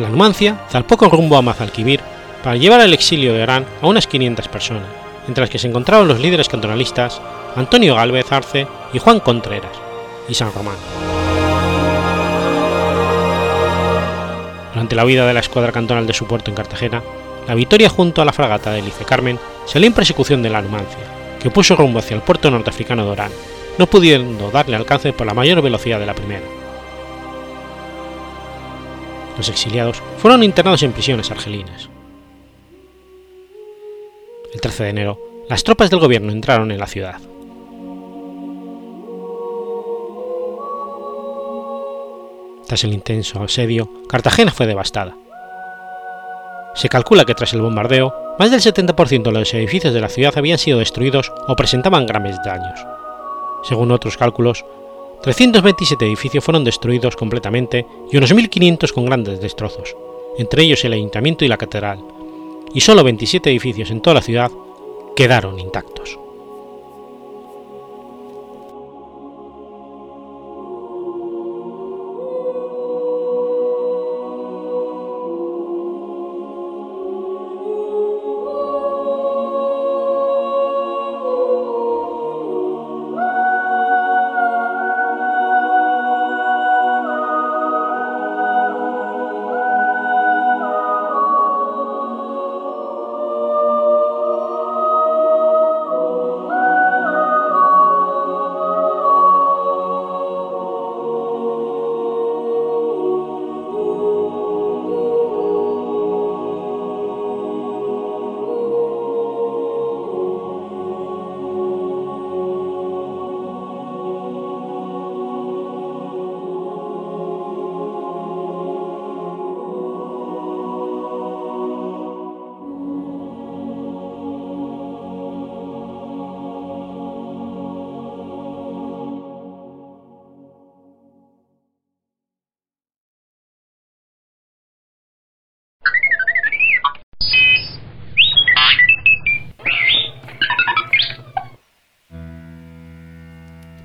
la 0.00 0.08
Numancia 0.08 0.60
zarpó 0.70 0.96
con 0.96 1.10
rumbo 1.10 1.36
a 1.36 1.42
Mazalquivir 1.42 2.00
para 2.44 2.54
llevar 2.54 2.80
al 2.80 2.94
exilio 2.94 3.34
de 3.34 3.42
Orán 3.42 3.66
a 3.82 3.88
unas 3.88 4.06
500 4.06 4.46
personas, 4.46 4.84
entre 5.26 5.42
las 5.42 5.50
que 5.50 5.58
se 5.58 5.66
encontraban 5.66 6.06
los 6.06 6.20
líderes 6.20 6.48
cantonalistas 6.48 7.20
Antonio 7.56 7.96
Gálvez 7.96 8.30
Arce 8.30 8.68
y 8.92 9.00
Juan 9.00 9.18
Contreras, 9.18 9.72
y 10.28 10.34
San 10.34 10.52
Román. 10.52 10.76
Durante 14.72 14.94
la 14.94 15.04
huida 15.04 15.26
de 15.26 15.34
la 15.34 15.40
escuadra 15.40 15.72
cantonal 15.72 16.06
de 16.06 16.12
su 16.12 16.28
puerto 16.28 16.48
en 16.50 16.56
Cartagena, 16.56 17.02
la 17.50 17.56
Victoria 17.56 17.88
junto 17.88 18.22
a 18.22 18.24
la 18.24 18.32
fragata 18.32 18.70
de 18.70 18.80
Lice 18.80 19.04
Carmen 19.04 19.36
salió 19.66 19.88
en 19.88 19.92
persecución 19.92 20.40
de 20.40 20.50
la 20.50 20.62
Numancia, 20.62 21.00
que 21.42 21.50
puso 21.50 21.74
rumbo 21.74 21.98
hacia 21.98 22.14
el 22.14 22.22
puerto 22.22 22.48
norteafricano 22.48 23.04
de 23.04 23.10
Orán, 23.10 23.32
no 23.76 23.88
pudiendo 23.88 24.52
darle 24.52 24.76
alcance 24.76 25.12
por 25.12 25.26
la 25.26 25.34
mayor 25.34 25.60
velocidad 25.60 25.98
de 25.98 26.06
la 26.06 26.14
primera. 26.14 26.44
Los 29.36 29.48
exiliados 29.48 30.00
fueron 30.18 30.44
internados 30.44 30.84
en 30.84 30.92
prisiones 30.92 31.28
argelinas. 31.32 31.88
El 34.54 34.60
13 34.60 34.84
de 34.84 34.90
enero, 34.90 35.18
las 35.48 35.64
tropas 35.64 35.90
del 35.90 35.98
gobierno 35.98 36.30
entraron 36.30 36.70
en 36.70 36.78
la 36.78 36.86
ciudad. 36.86 37.20
Tras 42.68 42.84
el 42.84 42.92
intenso 42.92 43.42
asedio, 43.42 43.90
Cartagena 44.06 44.52
fue 44.52 44.68
devastada. 44.68 45.16
Se 46.74 46.88
calcula 46.88 47.24
que 47.24 47.34
tras 47.34 47.52
el 47.52 47.62
bombardeo, 47.62 48.14
más 48.38 48.50
del 48.50 48.60
70% 48.60 49.22
de 49.22 49.32
los 49.32 49.54
edificios 49.54 49.92
de 49.92 50.00
la 50.00 50.08
ciudad 50.08 50.32
habían 50.36 50.58
sido 50.58 50.78
destruidos 50.78 51.32
o 51.46 51.56
presentaban 51.56 52.06
graves 52.06 52.36
daños. 52.44 52.80
Según 53.64 53.90
otros 53.90 54.16
cálculos, 54.16 54.64
327 55.22 56.06
edificios 56.06 56.42
fueron 56.42 56.64
destruidos 56.64 57.16
completamente 57.16 57.86
y 58.10 58.16
unos 58.16 58.34
1.500 58.34 58.92
con 58.92 59.04
grandes 59.04 59.40
destrozos, 59.40 59.94
entre 60.38 60.62
ellos 60.62 60.84
el 60.84 60.94
ayuntamiento 60.94 61.44
y 61.44 61.48
la 61.48 61.58
catedral, 61.58 62.02
y 62.72 62.80
solo 62.80 63.04
27 63.04 63.50
edificios 63.50 63.90
en 63.90 64.00
toda 64.00 64.14
la 64.14 64.22
ciudad 64.22 64.50
quedaron 65.14 65.58
intactos. 65.58 66.18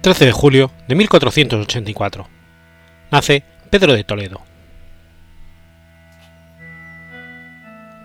13 0.06 0.26
de 0.26 0.32
julio 0.32 0.72
de 0.88 0.94
1484. 0.94 2.28
Nace 3.10 3.44
Pedro 3.72 3.94
de 3.94 4.04
Toledo. 4.04 4.40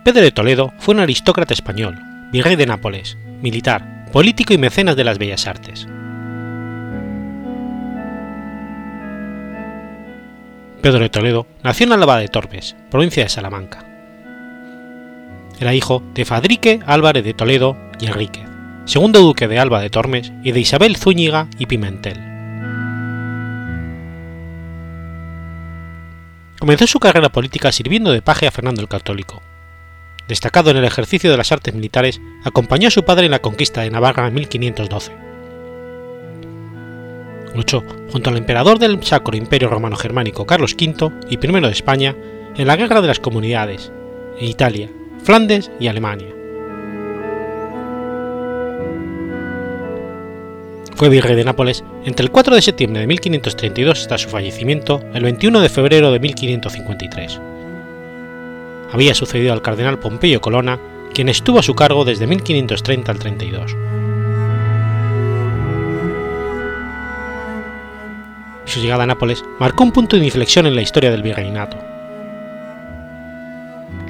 Pedro 0.02 0.22
de 0.22 0.30
Toledo 0.30 0.72
fue 0.78 0.94
un 0.94 1.00
aristócrata 1.00 1.52
español, 1.52 1.98
virrey 2.32 2.56
de 2.56 2.64
Nápoles, 2.64 3.18
militar, 3.42 4.06
político 4.12 4.54
y 4.54 4.56
mecenas 4.56 4.96
de 4.96 5.04
las 5.04 5.18
bellas 5.18 5.46
artes. 5.46 5.86
Pedro 10.80 11.00
de 11.00 11.10
Toledo 11.10 11.46
nació 11.62 11.84
en 11.84 11.92
Alba 11.92 12.16
de 12.16 12.28
Tormes, 12.28 12.76
provincia 12.90 13.24
de 13.24 13.28
Salamanca. 13.28 13.84
Era 15.60 15.74
hijo 15.74 16.02
de 16.14 16.24
Fadrique 16.24 16.80
Álvarez 16.86 17.24
de 17.24 17.34
Toledo 17.34 17.76
y 18.00 18.06
Enrique 18.06 18.49
segundo 18.84 19.20
duque 19.20 19.48
de 19.48 19.58
Alba 19.58 19.80
de 19.80 19.90
Tormes 19.90 20.32
y 20.42 20.52
de 20.52 20.60
Isabel 20.60 20.96
Zúñiga 20.96 21.48
y 21.58 21.66
Pimentel. 21.66 22.18
Comenzó 26.58 26.86
su 26.86 27.00
carrera 27.00 27.30
política 27.30 27.72
sirviendo 27.72 28.12
de 28.12 28.20
paje 28.20 28.46
a 28.46 28.50
Fernando 28.50 28.82
el 28.82 28.88
Católico. 28.88 29.42
Destacado 30.28 30.70
en 30.70 30.76
el 30.76 30.84
ejercicio 30.84 31.30
de 31.30 31.36
las 31.36 31.52
artes 31.52 31.74
militares, 31.74 32.20
acompañó 32.44 32.88
a 32.88 32.90
su 32.90 33.04
padre 33.04 33.24
en 33.24 33.30
la 33.30 33.40
conquista 33.40 33.80
de 33.80 33.90
Navarra 33.90 34.28
en 34.28 34.34
1512. 34.34 35.12
Luchó 37.54 37.82
junto 38.12 38.30
al 38.30 38.36
emperador 38.36 38.78
del 38.78 39.02
Sacro 39.02 39.36
Imperio 39.36 39.68
Romano 39.68 39.96
Germánico 39.96 40.46
Carlos 40.46 40.74
V 40.74 41.10
y 41.28 41.34
I 41.34 41.60
de 41.60 41.70
España 41.70 42.14
en 42.56 42.66
la 42.66 42.76
Guerra 42.76 43.00
de 43.00 43.08
las 43.08 43.20
Comunidades, 43.20 43.90
en 44.38 44.46
Italia, 44.46 44.90
Flandes 45.24 45.70
y 45.80 45.88
Alemania. 45.88 46.39
Fue 51.00 51.08
virrey 51.08 51.34
de 51.34 51.44
Nápoles 51.44 51.82
entre 52.04 52.24
el 52.24 52.30
4 52.30 52.54
de 52.54 52.60
septiembre 52.60 53.00
de 53.00 53.06
1532 53.06 54.02
hasta 54.02 54.18
su 54.18 54.28
fallecimiento 54.28 55.00
el 55.14 55.22
21 55.22 55.60
de 55.60 55.70
febrero 55.70 56.12
de 56.12 56.20
1553. 56.20 57.40
Había 58.92 59.14
sucedido 59.14 59.54
al 59.54 59.62
cardenal 59.62 59.98
Pompeyo 59.98 60.42
Colonna, 60.42 60.78
quien 61.14 61.30
estuvo 61.30 61.58
a 61.58 61.62
su 61.62 61.74
cargo 61.74 62.04
desde 62.04 62.26
1530 62.26 63.12
al 63.12 63.18
32. 63.18 63.76
Su 68.66 68.80
llegada 68.80 69.04
a 69.04 69.06
Nápoles 69.06 69.42
marcó 69.58 69.84
un 69.84 69.92
punto 69.92 70.18
de 70.18 70.26
inflexión 70.26 70.66
en 70.66 70.74
la 70.74 70.82
historia 70.82 71.10
del 71.10 71.22
virreinato. 71.22 71.78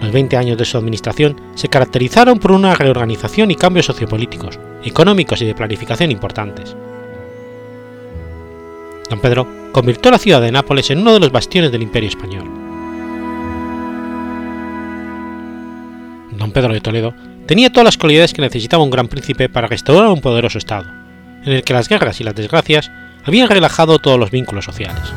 Los 0.02 0.10
20 0.10 0.36
años 0.36 0.58
de 0.58 0.64
su 0.64 0.76
administración 0.76 1.40
se 1.54 1.68
caracterizaron 1.68 2.40
por 2.40 2.50
una 2.50 2.74
reorganización 2.74 3.52
y 3.52 3.54
cambios 3.54 3.86
sociopolíticos, 3.86 4.58
económicos 4.84 5.40
y 5.42 5.46
de 5.46 5.54
planificación 5.54 6.10
importantes. 6.10 6.76
Don 9.08 9.20
Pedro 9.20 9.46
convirtió 9.72 10.10
la 10.10 10.18
ciudad 10.18 10.40
de 10.40 10.52
Nápoles 10.52 10.90
en 10.90 11.00
uno 11.00 11.12
de 11.12 11.20
los 11.20 11.32
bastiones 11.32 11.72
del 11.72 11.82
Imperio 11.82 12.08
español. 12.08 12.48
Don 16.32 16.52
Pedro 16.52 16.72
de 16.72 16.80
Toledo 16.80 17.14
tenía 17.46 17.70
todas 17.70 17.84
las 17.84 17.98
cualidades 17.98 18.32
que 18.32 18.42
necesitaba 18.42 18.84
un 18.84 18.90
gran 18.90 19.08
príncipe 19.08 19.48
para 19.48 19.66
restaurar 19.66 20.08
un 20.08 20.20
poderoso 20.20 20.58
Estado, 20.58 20.86
en 21.44 21.52
el 21.52 21.64
que 21.64 21.74
las 21.74 21.88
guerras 21.88 22.20
y 22.20 22.24
las 22.24 22.34
desgracias 22.34 22.90
habían 23.24 23.48
relajado 23.48 23.98
todos 23.98 24.18
los 24.18 24.30
vínculos 24.30 24.64
sociales. 24.64 25.12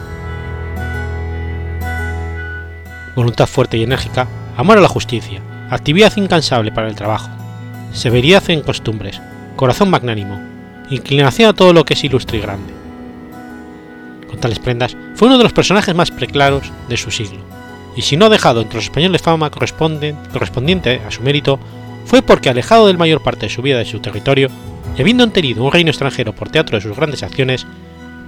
Voluntad 3.15 3.45
fuerte 3.45 3.77
y 3.77 3.83
enérgica, 3.83 4.27
amor 4.57 4.79
a 4.79 4.81
la 4.81 4.87
justicia, 4.87 5.41
actividad 5.69 6.11
incansable 6.17 6.71
para 6.71 6.87
el 6.87 6.95
trabajo, 6.95 7.29
severidad 7.93 8.49
en 8.49 8.61
costumbres, 8.61 9.21
corazón 9.55 9.89
magnánimo, 9.89 10.39
inclinación 10.89 11.49
a 11.49 11.53
todo 11.53 11.73
lo 11.73 11.85
que 11.85 11.93
es 11.93 12.03
ilustre 12.03 12.37
y 12.37 12.41
grande. 12.41 12.73
Con 14.27 14.39
tales 14.39 14.59
prendas, 14.59 14.97
fue 15.15 15.27
uno 15.27 15.37
de 15.37 15.43
los 15.43 15.53
personajes 15.53 15.95
más 15.95 16.11
preclaros 16.11 16.71
de 16.89 16.97
su 16.97 17.11
siglo, 17.11 17.39
y 17.95 18.01
si 18.01 18.17
no 18.17 18.25
ha 18.25 18.29
dejado 18.29 18.61
entre 18.61 18.77
los 18.77 18.85
españoles 18.85 19.21
fama 19.21 19.51
correspondiente 19.51 21.01
a 21.07 21.11
su 21.11 21.21
mérito, 21.21 21.59
fue 22.05 22.21
porque 22.21 22.49
alejado 22.49 22.87
del 22.87 22.97
mayor 22.97 23.21
parte 23.21 23.45
de 23.45 23.51
su 23.53 23.61
vida 23.61 23.77
de 23.77 23.85
su 23.85 23.99
territorio, 23.99 24.49
y 24.97 25.01
habiendo 25.01 25.27
tenido 25.29 25.63
un 25.63 25.71
reino 25.71 25.89
extranjero 25.89 26.33
por 26.33 26.49
teatro 26.49 26.77
de 26.77 26.81
sus 26.81 26.95
grandes 26.95 27.23
acciones, 27.23 27.65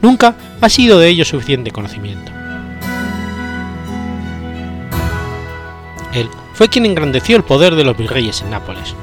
nunca 0.02 0.36
ha 0.62 0.70
sido 0.70 1.00
de 1.00 1.10
ello 1.10 1.26
suficiente 1.26 1.72
conocimiento. 1.72 2.32
Él 6.14 6.30
fue 6.54 6.70
quien 6.70 6.86
engrandeció 6.86 7.36
el 7.36 7.44
poder 7.44 7.76
de 7.76 7.84
los 7.84 7.98
virreyes 7.98 8.42
en 8.42 8.52
Nápoles, 8.52 8.96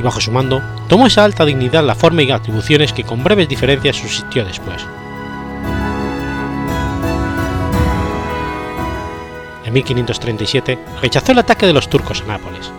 y 0.00 0.02
bajo 0.02 0.20
su 0.20 0.32
mando 0.32 0.62
tomó 0.88 1.06
esa 1.06 1.24
alta 1.24 1.44
dignidad 1.44 1.84
la 1.84 1.94
forma 1.94 2.22
y 2.22 2.30
atribuciones 2.30 2.94
que 2.94 3.04
con 3.04 3.22
breves 3.22 3.48
diferencias 3.48 3.96
subsistió 3.96 4.46
después. 4.46 4.82
En 9.62 9.74
1537 9.74 10.78
rechazó 11.02 11.32
el 11.32 11.38
ataque 11.38 11.66
de 11.66 11.74
los 11.74 11.90
turcos 11.90 12.22
a 12.22 12.24
Nápoles. 12.24 12.72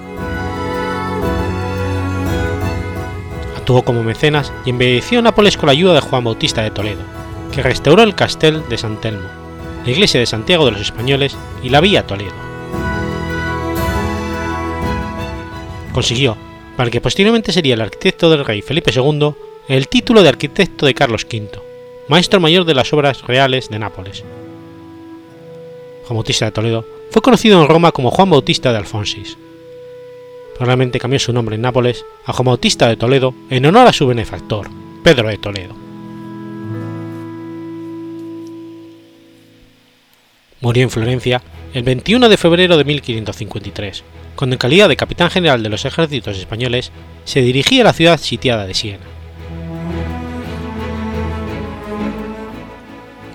Actuó 3.56 3.84
como 3.84 4.04
mecenas 4.04 4.52
y 4.66 4.72
embelleció 4.72 5.22
Nápoles 5.22 5.58
con 5.58 5.68
la 5.68 5.74
ayuda 5.74 5.94
de 5.94 6.02
Juan 6.02 6.24
Bautista 6.24 6.64
de 6.64 6.72
Toledo, 6.72 7.04
que 7.52 7.62
restauró 7.62 8.02
el 8.02 8.16
castel 8.16 8.68
de 8.68 8.80
San 8.80 9.00
Telmo, 9.00 9.30
la 9.86 9.92
iglesia 9.92 10.20
de 10.20 10.26
Santiago 10.26 10.66
de 10.66 10.72
los 10.72 10.82
Españoles 10.82 11.38
y 11.62 11.70
la 11.70 11.82
vía 11.82 12.08
Toledo. 12.08 12.34
Consiguió, 15.94 16.36
para 16.76 16.88
el 16.88 16.92
que 16.92 17.02
posteriormente 17.02 17.52
sería 17.52 17.74
el 17.74 17.82
arquitecto 17.82 18.30
del 18.30 18.46
rey 18.46 18.62
Felipe 18.62 18.92
II, 18.94 19.34
el 19.68 19.88
título 19.88 20.24
de 20.24 20.30
arquitecto 20.30 20.86
de 20.86 20.94
Carlos 20.94 21.26
V, 21.32 21.50
maestro 22.08 22.40
mayor 22.40 22.66
de 22.66 22.74
las 22.74 22.92
obras 22.94 23.22
reales 23.24 23.70
de 23.70 23.80
Nápoles. 23.80 24.24
Juan 26.06 26.18
Bautista 26.18 26.46
de 26.46 26.52
Toledo 26.52 26.86
fue 27.10 27.22
conocido 27.22 27.62
en 27.62 27.68
Roma 27.68 27.92
como 27.92 28.12
Juan 28.12 28.30
Bautista 28.30 28.72
de 28.72 28.78
Alfonsis. 28.78 29.38
Probablemente 30.56 31.00
cambió 31.00 31.20
su 31.20 31.34
nombre 31.34 31.56
en 31.56 31.62
Nápoles 31.62 32.06
a 32.26 32.34
Juan 32.34 32.46
Bautista 32.46 32.88
de 32.88 32.98
Toledo 32.98 33.34
en 33.50 33.66
honor 33.66 33.88
a 33.88 33.94
su 33.94 34.08
benefactor, 34.08 34.70
Pedro 35.04 35.30
de 35.30 35.38
Toledo. 35.38 35.76
Murió 40.62 40.84
en 40.84 40.90
Florencia 40.92 41.42
el 41.74 41.84
21 41.84 42.30
de 42.30 42.38
febrero 42.38 42.78
de 42.78 42.84
1553, 42.84 44.04
cuando 44.42 44.56
en 44.56 44.58
calidad 44.58 44.90
de 44.90 44.98
capitán 44.98 45.30
general 45.30 45.62
de 45.62 45.70
los 45.70 45.86
ejércitos 45.86 46.36
españoles 46.36 46.92
se 47.26 47.44
dirigía 47.44 47.82
a 47.82 47.84
la 47.84 47.94
ciudad 47.94 48.20
sitiada 48.20 48.66
de 48.66 48.74
Siena. 48.74 49.04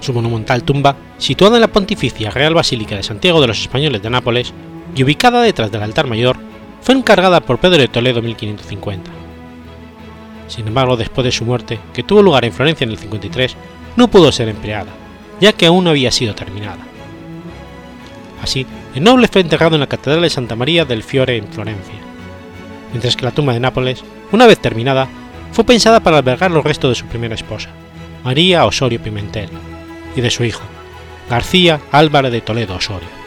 Su 0.01 0.13
monumental 0.13 0.65
tumba, 0.65 0.97
situada 1.17 1.59
en 1.59 1.61
la 1.61 1.69
Pontificia 1.69 2.33
Real 2.33 2.55
Basílica 2.55 2.97
de 2.97 3.05
Santiago 3.05 3.41
de 3.41 3.47
los 3.47 3.61
Españoles 3.61 4.03
de 4.03 4.11
Nápoles 4.11 4.53
y 4.97 5.05
ubicada 5.05 5.43
detrás 5.43 5.71
del 5.71 5.85
altar 5.85 6.09
mayor, 6.09 6.39
fue 6.83 6.97
encargada 6.97 7.41
por 7.41 7.61
Pedro 7.61 7.79
de 7.79 7.87
Toledo 7.87 8.19
en 8.19 8.25
1550. 8.25 9.09
Sin 10.49 10.67
embargo, 10.67 10.97
después 10.97 11.25
de 11.25 11.31
su 11.31 11.45
muerte, 11.45 11.79
que 11.95 12.03
tuvo 12.03 12.21
lugar 12.21 12.45
en 12.45 12.53
Florencia 12.53 12.85
en 12.85 12.91
el 12.91 12.99
53, 12.99 13.55
no 13.95 14.09
pudo 14.09 14.33
ser 14.33 14.49
empleada, 14.49 14.91
ya 15.41 15.53
que 15.53 15.67
aún 15.67 15.85
no 15.85 15.91
había 15.91 16.11
sido 16.11 16.35
terminada. 16.35 16.85
Así, 18.43 18.67
el 18.97 19.05
noble 19.05 19.29
fue 19.29 19.43
enterrado 19.43 19.77
en 19.77 19.81
la 19.81 19.89
Catedral 19.89 20.23
de 20.23 20.31
Santa 20.31 20.57
María 20.57 20.87
del 20.87 21.03
Fiore 21.03 21.37
en 21.37 21.47
Florencia, 21.49 21.97
mientras 22.93 23.15
que 23.15 23.27
la 23.27 23.31
tumba 23.31 23.53
de 23.53 23.61
Nápoles, 23.61 24.03
una 24.33 24.47
vez 24.47 24.59
terminada, 24.59 25.07
fue 25.53 25.65
pensada 25.65 26.01
para 26.01 26.17
albergar 26.17 26.51
los 26.51 26.65
restos 26.65 26.93
de 26.93 26.95
su 26.95 27.05
primera 27.05 27.35
esposa, 27.35 27.69
María 28.25 28.65
Osorio 28.65 28.99
Pimentel, 29.03 29.51
y 30.17 30.23
de 30.23 30.31
su 30.31 30.45
hijo, 30.45 30.63
García 31.29 31.79
Álvarez 31.93 32.33
de 32.33 32.41
Toledo 32.41 32.75
Osorio. 32.75 33.26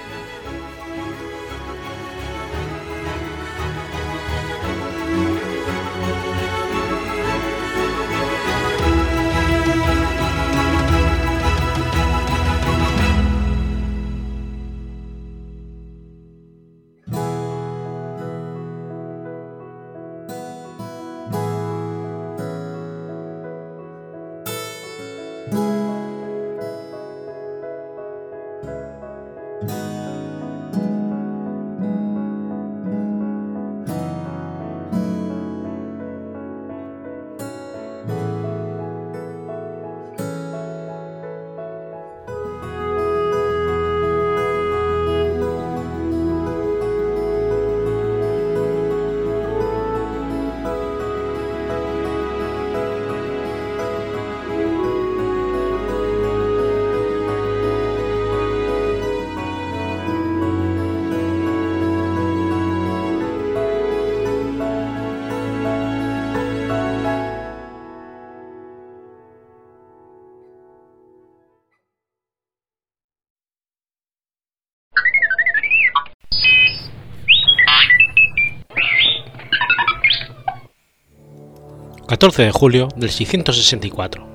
14 82.10 82.42
de 82.42 82.52
julio 82.52 82.88
del 82.96 83.12
664. 83.12 84.26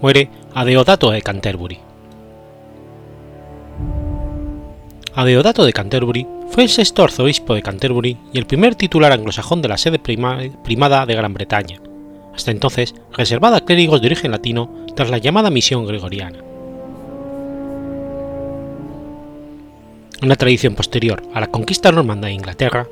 Muere 0.00 0.30
Adeodato 0.54 1.10
de 1.10 1.20
Canterbury. 1.20 1.78
Adeodato 5.14 5.66
de 5.66 5.74
Canterbury 5.74 6.26
fue 6.48 6.62
el 6.62 6.70
sexto 6.70 7.04
arzobispo 7.04 7.54
de 7.54 7.60
Canterbury 7.60 8.16
y 8.32 8.38
el 8.38 8.46
primer 8.46 8.76
titular 8.76 9.12
anglosajón 9.12 9.60
de 9.60 9.68
la 9.68 9.76
sede 9.76 9.98
primada 9.98 11.04
de 11.04 11.14
Gran 11.14 11.34
Bretaña, 11.34 11.82
hasta 12.34 12.50
entonces 12.50 12.94
reservada 13.12 13.58
a 13.58 13.64
clérigos 13.66 14.00
de 14.00 14.06
origen 14.06 14.30
latino 14.30 14.86
tras 14.96 15.10
la 15.10 15.18
llamada 15.18 15.50
misión 15.50 15.86
gregoriana. 15.86 16.38
Una 20.22 20.36
tradición 20.36 20.74
posterior 20.74 21.22
a 21.34 21.40
la 21.40 21.48
conquista 21.48 21.92
normanda 21.92 22.28
de 22.28 22.32
Inglaterra, 22.32 22.88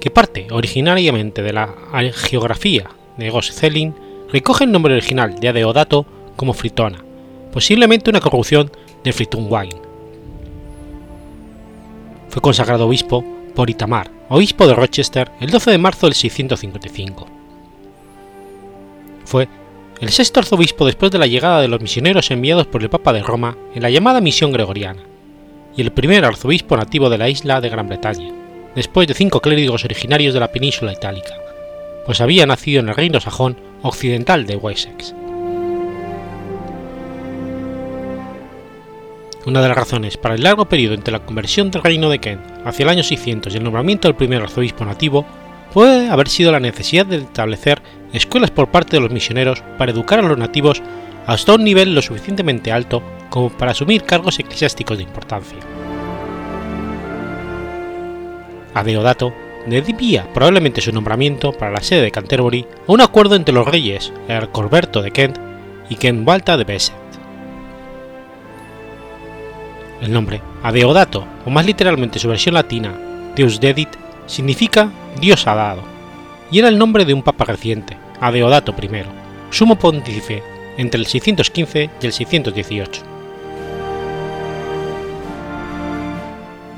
que 0.00 0.12
parte 0.12 0.46
originariamente 0.52 1.42
de 1.42 1.52
la 1.52 1.74
geografía 2.12 2.88
de 3.16 3.30
Goscelin 3.30 3.94
recoge 4.32 4.64
el 4.64 4.72
nombre 4.72 4.94
original 4.94 5.38
de 5.38 5.48
Adeodato 5.48 6.06
como 6.36 6.52
Fritona, 6.52 7.04
posiblemente 7.52 8.10
una 8.10 8.20
corrupción 8.20 8.70
de 9.02 9.12
Fritunwine. 9.12 9.80
Fue 12.28 12.42
consagrado 12.42 12.86
obispo 12.86 13.24
por 13.54 13.70
Itamar, 13.70 14.10
obispo 14.28 14.66
de 14.66 14.74
Rochester, 14.74 15.30
el 15.40 15.50
12 15.50 15.70
de 15.70 15.78
marzo 15.78 16.06
del 16.06 16.14
655. 16.14 17.26
Fue 19.24 19.48
el 20.00 20.10
sexto 20.10 20.40
arzobispo 20.40 20.84
después 20.84 21.12
de 21.12 21.18
la 21.18 21.26
llegada 21.26 21.60
de 21.60 21.68
los 21.68 21.80
misioneros 21.80 22.30
enviados 22.30 22.66
por 22.66 22.82
el 22.82 22.90
Papa 22.90 23.12
de 23.12 23.22
Roma 23.22 23.56
en 23.74 23.82
la 23.82 23.90
llamada 23.90 24.20
misión 24.20 24.52
gregoriana, 24.52 25.02
y 25.76 25.82
el 25.82 25.92
primer 25.92 26.24
arzobispo 26.24 26.76
nativo 26.76 27.08
de 27.08 27.18
la 27.18 27.28
isla 27.28 27.60
de 27.60 27.68
Gran 27.68 27.88
Bretaña, 27.88 28.32
después 28.74 29.06
de 29.06 29.14
cinco 29.14 29.40
clérigos 29.40 29.84
originarios 29.84 30.34
de 30.34 30.40
la 30.40 30.50
península 30.50 30.92
itálica, 30.92 31.34
pues 32.06 32.20
había 32.20 32.46
nacido 32.46 32.80
en 32.80 32.88
el 32.88 32.94
reino 32.94 33.20
sajón 33.20 33.56
occidental 33.82 34.46
de 34.46 34.56
Wessex. 34.56 35.14
Una 39.46 39.60
de 39.60 39.68
las 39.68 39.76
razones 39.76 40.16
para 40.16 40.34
el 40.34 40.42
largo 40.42 40.66
periodo 40.66 40.94
entre 40.94 41.12
la 41.12 41.24
conversión 41.24 41.70
del 41.70 41.82
reino 41.82 42.08
de 42.08 42.18
Kent 42.18 42.40
hacia 42.64 42.84
el 42.84 42.88
año 42.88 43.02
600 43.02 43.52
y 43.52 43.58
el 43.58 43.64
nombramiento 43.64 44.08
del 44.08 44.16
primer 44.16 44.42
arzobispo 44.42 44.84
nativo 44.84 45.26
puede 45.72 46.08
haber 46.08 46.28
sido 46.28 46.50
la 46.50 46.60
necesidad 46.60 47.04
de 47.04 47.16
establecer 47.16 47.82
escuelas 48.12 48.50
por 48.50 48.70
parte 48.70 48.96
de 48.96 49.02
los 49.02 49.10
misioneros 49.10 49.62
para 49.76 49.92
educar 49.92 50.18
a 50.20 50.22
los 50.22 50.38
nativos 50.38 50.82
hasta 51.26 51.54
un 51.54 51.64
nivel 51.64 51.94
lo 51.94 52.00
suficientemente 52.00 52.72
alto 52.72 53.02
como 53.28 53.50
para 53.50 53.72
asumir 53.72 54.04
cargos 54.04 54.38
eclesiásticos 54.38 54.96
de 54.96 55.04
importancia. 55.04 55.58
A 58.72 58.82
Deodato 58.82 59.32
debía 59.66 60.32
probablemente 60.32 60.80
su 60.80 60.92
nombramiento 60.92 61.52
para 61.52 61.72
la 61.72 61.82
sede 61.82 62.02
de 62.02 62.10
Canterbury 62.10 62.66
a 62.86 62.92
un 62.92 63.00
acuerdo 63.00 63.34
entre 63.34 63.54
los 63.54 63.66
reyes 63.66 64.12
Corberto 64.52 65.02
de 65.02 65.10
Kent 65.10 65.38
y 65.88 65.96
Ken 65.96 66.24
Balta 66.24 66.56
de 66.56 66.64
Besset. 66.64 66.94
El 70.02 70.12
nombre 70.12 70.42
Adeodato, 70.62 71.26
o 71.46 71.50
más 71.50 71.64
literalmente 71.64 72.18
su 72.18 72.28
versión 72.28 72.54
latina, 72.54 72.94
Deus 73.36 73.60
Dedit, 73.60 73.90
significa 74.26 74.90
Dios 75.20 75.46
ha 75.46 75.54
dado, 75.54 75.82
y 76.50 76.58
era 76.58 76.68
el 76.68 76.78
nombre 76.78 77.04
de 77.04 77.14
un 77.14 77.22
papa 77.22 77.44
reciente, 77.44 77.96
Adeodato 78.20 78.74
I, 78.80 78.88
sumo 79.50 79.76
pontífice 79.76 80.42
entre 80.76 81.00
el 81.00 81.06
615 81.06 81.90
y 82.00 82.06
el 82.06 82.12
618. 82.12 83.13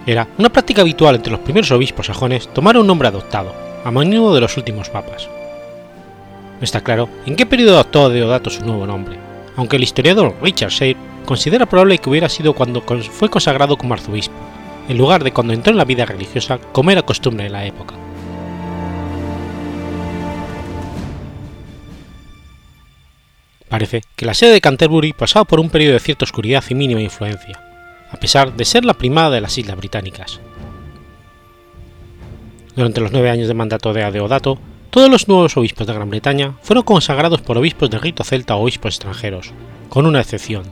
Era 0.06 0.28
una 0.38 0.50
práctica 0.50 0.82
habitual 0.82 1.16
entre 1.16 1.32
los 1.32 1.40
primeros 1.40 1.72
obispos 1.72 2.06
sajones 2.06 2.46
tomar 2.54 2.78
un 2.78 2.86
nombre 2.86 3.08
adoptado, 3.08 3.52
a 3.84 3.90
menudo 3.90 4.36
de 4.36 4.40
los 4.40 4.56
últimos 4.56 4.88
papas. 4.88 5.28
No 6.60 6.62
está 6.64 6.80
claro 6.80 7.08
en 7.26 7.34
qué 7.34 7.44
periodo 7.44 7.74
adoptó 7.74 8.08
Deodato 8.08 8.48
su 8.48 8.64
nuevo 8.64 8.86
nombre, 8.86 9.18
aunque 9.56 9.74
el 9.74 9.82
historiador 9.82 10.36
Richard 10.40 10.70
Shea 10.70 10.94
considera 11.24 11.66
probable 11.66 11.98
que 11.98 12.08
hubiera 12.08 12.28
sido 12.28 12.52
cuando 12.52 12.82
fue 12.82 13.28
consagrado 13.28 13.76
como 13.76 13.94
arzobispo, 13.94 14.34
en 14.88 14.96
lugar 14.96 15.24
de 15.24 15.32
cuando 15.32 15.52
entró 15.52 15.72
en 15.72 15.78
la 15.78 15.84
vida 15.84 16.06
religiosa 16.06 16.58
como 16.70 16.92
era 16.92 17.02
costumbre 17.02 17.46
en 17.46 17.52
la 17.52 17.66
época. 17.66 17.94
Parece 23.68 24.02
que 24.14 24.24
la 24.24 24.34
sede 24.34 24.52
de 24.52 24.60
Canterbury 24.60 25.12
pasaba 25.14 25.44
por 25.44 25.58
un 25.58 25.68
periodo 25.68 25.94
de 25.94 26.00
cierta 26.00 26.24
oscuridad 26.24 26.62
y 26.70 26.74
mínima 26.76 27.00
influencia, 27.00 27.65
a 28.16 28.18
pesar 28.18 28.56
de 28.56 28.64
ser 28.64 28.86
la 28.86 28.94
primada 28.94 29.28
de 29.28 29.42
las 29.42 29.58
Islas 29.58 29.76
Británicas. 29.76 30.40
Durante 32.74 33.02
los 33.02 33.12
nueve 33.12 33.28
años 33.28 33.46
de 33.46 33.52
mandato 33.52 33.92
de 33.92 34.04
Adeodato, 34.04 34.58
todos 34.88 35.10
los 35.10 35.28
nuevos 35.28 35.54
obispos 35.58 35.86
de 35.86 35.92
Gran 35.92 36.08
Bretaña 36.08 36.54
fueron 36.62 36.84
consagrados 36.84 37.42
por 37.42 37.58
obispos 37.58 37.90
de 37.90 37.98
rito 37.98 38.24
celta 38.24 38.56
o 38.56 38.62
obispos 38.62 38.94
extranjeros, 38.94 39.52
con 39.90 40.06
una 40.06 40.22
excepción, 40.22 40.64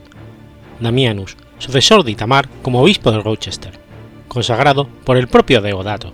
Damianus, 0.79 1.37
sucesor 1.59 2.03
de 2.03 2.11
Itamar 2.11 2.49
como 2.63 2.81
obispo 2.81 3.11
de 3.11 3.19
Rochester, 3.19 3.79
consagrado 4.27 4.87
por 5.05 5.15
el 5.15 5.27
propio 5.27 5.61
Deodato. 5.61 6.13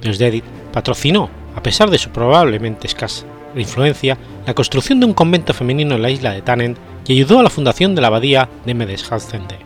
Deusdedit 0.00 0.44
patrocinó, 0.72 1.28
a 1.56 1.62
pesar 1.62 1.90
de 1.90 1.98
su 1.98 2.10
probablemente 2.10 2.86
escasa 2.86 3.26
influencia, 3.56 4.16
la 4.46 4.54
construcción 4.54 5.00
de 5.00 5.06
un 5.06 5.14
convento 5.14 5.54
femenino 5.54 5.94
en 5.94 6.02
la 6.02 6.10
isla 6.10 6.32
de 6.32 6.42
Tannen 6.42 6.76
y 7.06 7.12
ayudó 7.12 7.40
a 7.40 7.42
la 7.42 7.50
fundación 7.50 7.94
de 7.94 8.02
la 8.02 8.08
abadía 8.08 8.48
de 8.64 8.74
Medeshalsende, 8.74 9.56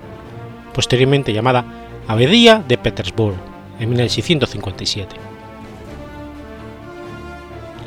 posteriormente 0.72 1.32
llamada 1.32 1.64
Abadía 2.06 2.62
de 2.66 2.78
Petersburg, 2.78 3.36
en 3.80 3.90
1657. 3.90 5.16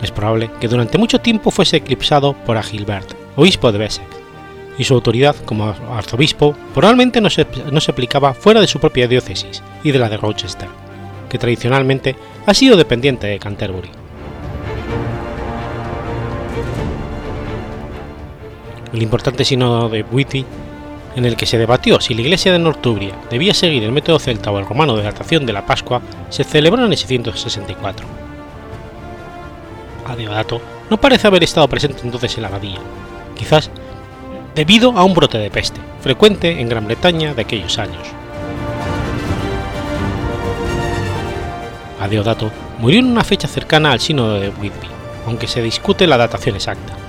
Es 0.01 0.11
probable 0.11 0.49
que 0.59 0.67
durante 0.67 0.97
mucho 0.97 1.19
tiempo 1.19 1.51
fuese 1.51 1.77
eclipsado 1.77 2.33
por 2.33 2.57
Agilbert, 2.57 3.13
obispo 3.35 3.71
de 3.71 3.77
Bessex, 3.77 4.07
y 4.77 4.83
su 4.83 4.93
autoridad 4.93 5.35
como 5.45 5.73
arzobispo 5.93 6.55
probablemente 6.73 7.21
no 7.21 7.29
se, 7.29 7.45
no 7.71 7.79
se 7.79 7.91
aplicaba 7.91 8.33
fuera 8.33 8.61
de 8.61 8.67
su 8.67 8.79
propia 8.79 9.07
diócesis 9.07 9.61
y 9.83 9.91
de 9.91 9.99
la 9.99 10.09
de 10.09 10.17
Rochester, 10.17 10.69
que 11.29 11.37
tradicionalmente 11.37 12.15
ha 12.45 12.53
sido 12.53 12.77
dependiente 12.77 13.27
de 13.27 13.39
Canterbury. 13.39 14.00
El 18.93 19.01
importante 19.01 19.45
sínodo 19.45 19.87
de 19.87 20.03
Whitty, 20.03 20.45
en 21.15 21.25
el 21.25 21.37
que 21.37 21.45
se 21.45 21.57
debatió 21.57 22.01
si 22.01 22.13
la 22.13 22.21
iglesia 22.21 22.51
de 22.51 22.59
Northumbria 22.59 23.15
debía 23.29 23.53
seguir 23.53 23.83
el 23.83 23.91
método 23.91 24.19
celta 24.19 24.51
o 24.51 24.59
el 24.59 24.65
romano 24.65 24.95
de 24.97 25.03
datación 25.03 25.45
de 25.45 25.53
la 25.53 25.65
Pascua, 25.65 26.01
se 26.29 26.43
celebró 26.43 26.83
en 26.83 26.91
el 26.91 26.97
664. 26.97 28.05
Adeodato 30.05 30.61
no 30.89 30.99
parece 30.99 31.27
haber 31.27 31.43
estado 31.43 31.67
presente 31.69 32.01
entonces 32.03 32.35
en 32.35 32.41
la 32.41 32.49
abadía, 32.49 32.79
quizás 33.35 33.69
debido 34.55 34.91
a 34.97 35.05
un 35.05 35.13
brote 35.13 35.37
de 35.37 35.49
peste, 35.49 35.79
frecuente 36.01 36.59
en 36.59 36.67
Gran 36.67 36.85
Bretaña 36.85 37.33
de 37.33 37.41
aquellos 37.43 37.77
años. 37.77 38.07
Adeodato 42.01 42.51
murió 42.79 42.99
en 42.99 43.05
una 43.05 43.23
fecha 43.23 43.47
cercana 43.47 43.91
al 43.93 44.01
sínodo 44.01 44.39
de 44.39 44.49
Whitby, 44.49 44.87
aunque 45.27 45.47
se 45.47 45.61
discute 45.61 46.07
la 46.07 46.17
datación 46.17 46.55
exacta. 46.55 47.00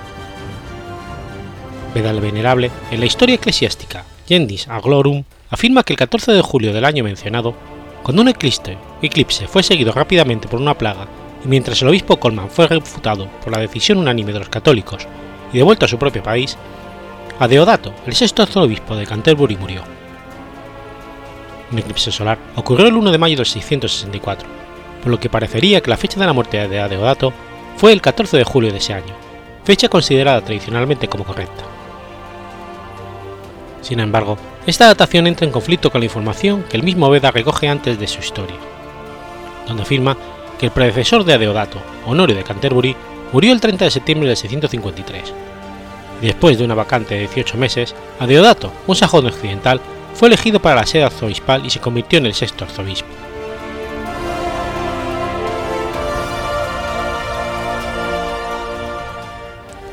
Veda 1.93 2.09
el 2.09 2.21
Venerable, 2.21 2.71
en 2.89 2.99
la 2.99 3.05
historia 3.05 3.35
eclesiástica 3.35 4.03
Yendis 4.27 4.67
Aglorum, 4.67 5.23
afirma 5.49 5.83
que 5.83 5.93
el 5.93 5.97
14 5.97 6.31
de 6.31 6.41
julio 6.41 6.73
del 6.73 6.85
año 6.85 7.03
mencionado, 7.03 7.53
cuando 8.01 8.23
un 8.23 8.29
eclipse, 8.29 8.77
eclipse 9.01 9.47
fue 9.47 9.61
seguido 9.61 9.91
rápidamente 9.91 10.47
por 10.47 10.59
una 10.59 10.77
plaga 10.77 11.07
y 11.45 11.47
mientras 11.47 11.81
el 11.81 11.89
obispo 11.89 12.19
Colman 12.19 12.49
fue 12.49 12.67
refutado 12.67 13.27
por 13.43 13.51
la 13.51 13.59
decisión 13.59 13.99
unánime 13.99 14.33
de 14.33 14.39
los 14.39 14.49
católicos 14.49 15.07
y 15.51 15.57
devuelto 15.57 15.85
a 15.85 15.87
su 15.87 15.99
propio 15.99 16.23
país, 16.23 16.57
Adeodato, 17.39 17.93
el 18.07 18.15
sexto 18.15 18.41
arzobispo 18.41 18.95
de 18.95 19.05
Canterbury, 19.05 19.57
murió. 19.57 19.83
Un 21.71 21.79
eclipse 21.79 22.11
solar 22.11 22.39
ocurrió 22.55 22.87
el 22.87 22.95
1 22.95 23.11
de 23.11 23.17
mayo 23.17 23.37
de 23.37 23.45
664, 23.45 24.47
por 25.03 25.11
lo 25.11 25.19
que 25.19 25.29
parecería 25.29 25.81
que 25.81 25.89
la 25.89 25.97
fecha 25.97 26.19
de 26.19 26.25
la 26.25 26.33
muerte 26.33 26.67
de 26.67 26.79
Adeodato 26.79 27.33
fue 27.77 27.91
el 27.91 28.01
14 28.01 28.37
de 28.37 28.43
julio 28.43 28.71
de 28.71 28.77
ese 28.77 28.93
año, 28.93 29.13
fecha 29.63 29.89
considerada 29.89 30.41
tradicionalmente 30.41 31.07
como 31.07 31.23
correcta. 31.23 31.72
Sin 33.83 33.99
embargo, 33.99 34.37
esta 34.65 34.87
datación 34.87 35.27
entra 35.27 35.45
en 35.45 35.51
conflicto 35.51 35.91
con 35.91 35.99
la 35.99 36.05
información 36.05 36.63
que 36.63 36.77
el 36.77 36.83
mismo 36.83 37.09
Veda 37.09 37.31
recoge 37.31 37.67
antes 37.67 37.99
de 37.99 38.07
su 38.07 38.21
historia, 38.21 38.55
donde 39.67 39.83
afirma 39.83 40.17
que 40.57 40.67
el 40.67 40.71
predecesor 40.71 41.25
de 41.25 41.33
Adeodato, 41.33 41.79
Honorio 42.05 42.35
de 42.35 42.45
Canterbury, 42.45 42.95
murió 43.33 43.51
el 43.51 43.59
30 43.59 43.83
de 43.83 43.91
septiembre 43.91 44.29
de 44.29 44.37
653. 44.37 45.33
Y 46.21 46.27
después 46.27 46.57
de 46.57 46.63
una 46.63 46.75
vacante 46.75 47.15
de 47.15 47.21
18 47.21 47.57
meses, 47.57 47.93
Adeodato, 48.19 48.71
un 48.87 48.95
sajón 48.95 49.25
occidental, 49.25 49.81
fue 50.13 50.29
elegido 50.29 50.61
para 50.61 50.77
la 50.77 50.85
sede 50.85 51.03
arzobispal 51.03 51.65
y 51.65 51.69
se 51.69 51.81
convirtió 51.81 52.19
en 52.19 52.27
el 52.27 52.33
sexto 52.33 52.63
arzobispo. 52.63 53.09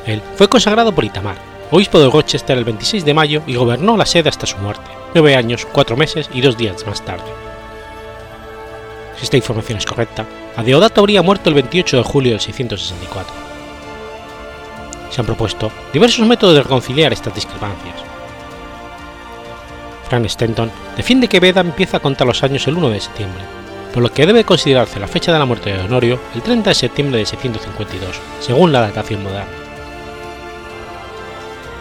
Él 0.06 0.22
fue 0.36 0.48
consagrado 0.48 0.92
por 0.92 1.04
Itamar, 1.04 1.49
obispo 1.70 2.00
de 2.00 2.10
Rochester 2.10 2.58
el 2.58 2.64
26 2.64 3.04
de 3.04 3.14
mayo 3.14 3.42
y 3.46 3.54
gobernó 3.54 3.96
la 3.96 4.06
sede 4.06 4.28
hasta 4.28 4.46
su 4.46 4.58
muerte, 4.58 4.90
nueve 5.14 5.36
años, 5.36 5.66
cuatro 5.70 5.96
meses 5.96 6.28
y 6.32 6.40
dos 6.40 6.56
días 6.56 6.86
más 6.86 7.04
tarde. 7.04 7.30
Si 9.16 9.24
esta 9.24 9.36
información 9.36 9.78
es 9.78 9.86
correcta, 9.86 10.26
Adeodato 10.56 11.00
habría 11.00 11.22
muerto 11.22 11.48
el 11.48 11.54
28 11.54 11.98
de 11.98 12.02
julio 12.02 12.32
de 12.32 12.40
664. 12.40 13.32
Se 15.10 15.20
han 15.20 15.26
propuesto 15.26 15.70
diversos 15.92 16.26
métodos 16.26 16.54
de 16.54 16.62
reconciliar 16.62 17.12
estas 17.12 17.34
discrepancias. 17.34 17.96
Frank 20.08 20.26
Stenton 20.26 20.72
defiende 20.96 21.28
que 21.28 21.38
Veda 21.38 21.60
empieza 21.60 21.98
a 21.98 22.00
contar 22.00 22.26
los 22.26 22.42
años 22.42 22.66
el 22.66 22.76
1 22.76 22.90
de 22.90 23.00
septiembre, 23.00 23.44
por 23.92 24.02
lo 24.02 24.10
que 24.10 24.26
debe 24.26 24.44
considerarse 24.44 24.98
la 24.98 25.06
fecha 25.06 25.32
de 25.32 25.38
la 25.38 25.44
muerte 25.44 25.72
de 25.72 25.82
Honorio 25.82 26.18
el 26.34 26.42
30 26.42 26.70
de 26.70 26.74
septiembre 26.74 27.18
de 27.18 27.26
652, 27.26 28.20
según 28.40 28.72
la 28.72 28.80
datación 28.80 29.22
moderna. 29.22 29.69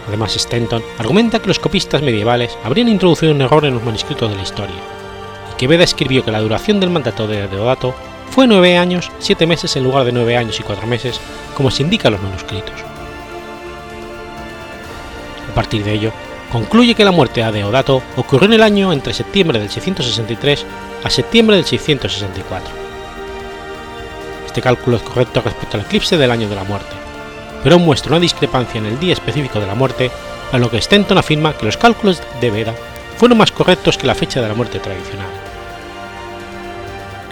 Además, 0.08 0.32
Stenton 0.32 0.82
argumenta 0.98 1.38
que 1.38 1.48
los 1.48 1.58
copistas 1.58 2.02
medievales 2.02 2.56
habrían 2.64 2.88
introducido 2.88 3.32
un 3.32 3.42
error 3.42 3.64
en 3.64 3.74
los 3.74 3.84
manuscritos 3.84 4.30
de 4.30 4.36
la 4.36 4.42
historia, 4.42 4.76
y 5.52 5.56
que 5.56 5.66
Veda 5.66 5.84
escribió 5.84 6.24
que 6.24 6.32
la 6.32 6.40
duración 6.40 6.80
del 6.80 6.90
mandato 6.90 7.26
de 7.26 7.46
Deodato 7.48 7.94
fue 8.30 8.46
nueve 8.46 8.78
años, 8.78 9.10
siete 9.18 9.46
meses 9.46 9.74
en 9.76 9.84
lugar 9.84 10.04
de 10.04 10.12
nueve 10.12 10.36
años 10.36 10.58
y 10.58 10.62
cuatro 10.62 10.86
meses, 10.86 11.20
como 11.56 11.70
se 11.70 11.82
indica 11.82 12.08
en 12.08 12.14
los 12.14 12.22
manuscritos. 12.22 12.74
A 15.50 15.54
partir 15.54 15.84
de 15.84 15.92
ello, 15.92 16.12
concluye 16.52 16.94
que 16.94 17.04
la 17.04 17.10
muerte 17.10 17.42
de 17.42 17.52
Deodato 17.52 18.02
ocurrió 18.16 18.46
en 18.46 18.54
el 18.54 18.62
año 18.62 18.92
entre 18.92 19.14
septiembre 19.14 19.58
del 19.58 19.68
663 19.68 20.64
a 21.04 21.10
septiembre 21.10 21.56
del 21.56 21.64
664. 21.64 22.72
Este 24.46 24.62
cálculo 24.62 24.96
es 24.96 25.02
correcto 25.02 25.42
respecto 25.44 25.76
al 25.76 25.84
eclipse 25.84 26.16
del 26.16 26.30
año 26.30 26.48
de 26.48 26.56
la 26.56 26.64
muerte, 26.64 26.94
pero 27.62 27.78
muestra 27.78 28.12
una 28.12 28.20
discrepancia 28.20 28.78
en 28.78 28.86
el 28.86 28.98
día 28.98 29.12
específico 29.12 29.60
de 29.60 29.66
la 29.66 29.74
muerte, 29.74 30.10
a 30.52 30.58
lo 30.58 30.70
que 30.70 30.80
Stenton 30.80 31.18
afirma 31.18 31.56
que 31.56 31.66
los 31.66 31.76
cálculos 31.76 32.22
de 32.40 32.50
Veda 32.50 32.74
fueron 33.16 33.38
más 33.38 33.52
correctos 33.52 33.98
que 33.98 34.06
la 34.06 34.14
fecha 34.14 34.40
de 34.40 34.48
la 34.48 34.54
muerte 34.54 34.78
tradicional. 34.78 35.28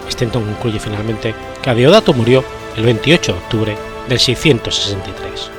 Stenton 0.09 0.45
concluye 0.45 0.79
finalmente 0.79 1.35
que 1.63 1.71
Adeodato 1.71 2.13
murió 2.13 2.45
el 2.77 2.85
28 2.85 3.33
de 3.33 3.39
octubre 3.39 3.79
del 4.09 4.19
663. 4.19 5.58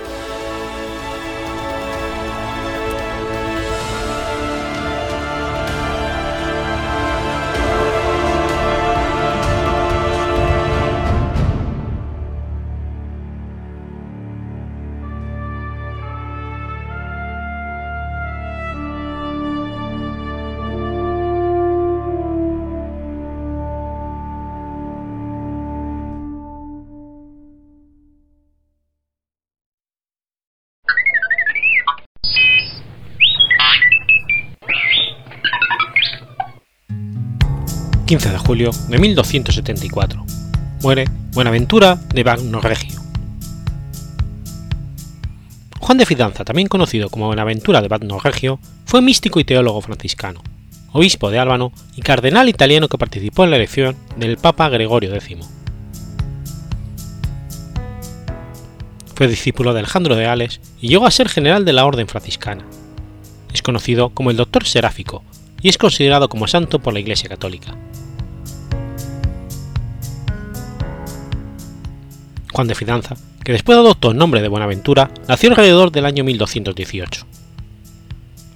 15 38.10 38.32
de 38.32 38.38
julio 38.40 38.72
de 38.88 38.98
1274. 38.98 40.26
Muere 40.82 41.06
Buenaventura 41.32 41.94
de 42.12 42.24
Bagnoregio. 42.24 43.00
Juan 45.78 46.00
de 46.00 46.08
Fidanza, 46.08 46.44
también 46.44 46.68
conocido 46.68 47.12
como 47.12 47.28
Buenaventura 47.28 47.84
de 47.84 47.88
Bagnoregio, 47.88 48.60
fue 48.86 49.04
místico 49.04 49.40
y 49.40 49.44
teólogo 49.44 49.80
franciscano, 49.82 50.42
obispo 50.92 51.30
de 51.30 51.38
Álvano 51.38 51.72
y 51.96 52.02
cardenal 52.02 52.50
italiano 52.50 52.88
que 52.88 52.98
participó 52.98 53.44
en 53.44 53.52
la 53.52 53.58
elección 53.58 53.96
del 54.18 54.38
Papa 54.38 54.70
Gregorio 54.70 55.14
X. 55.14 55.38
Fue 59.14 59.28
discípulo 59.28 59.74
de 59.74 59.82
Alejandro 59.82 60.16
de 60.16 60.26
Ales 60.26 60.62
y 60.82 60.88
llegó 60.88 61.06
a 61.06 61.12
ser 61.12 61.30
general 61.30 61.64
de 61.64 61.74
la 61.74 61.86
Orden 61.86 62.08
franciscana. 62.08 62.66
Es 63.54 63.62
conocido 63.62 64.10
como 64.10 64.32
el 64.32 64.38
Doctor 64.38 64.66
Seráfico 64.66 65.24
y 65.62 65.70
es 65.70 65.78
considerado 65.78 66.28
como 66.28 66.48
santo 66.48 66.80
por 66.80 66.94
la 66.94 67.02
Iglesia 67.02 67.30
Católica. 67.30 67.76
Juan 72.54 72.68
de 72.68 72.76
Fidanza, 72.76 73.16
que 73.44 73.52
después 73.52 73.78
adoptó 73.78 74.12
el 74.12 74.18
nombre 74.18 74.42
de 74.42 74.48
Buenaventura, 74.48 75.12
nació 75.28 75.50
alrededor 75.50 75.92
del 75.92 76.06
año 76.06 76.24
1218. 76.24 77.26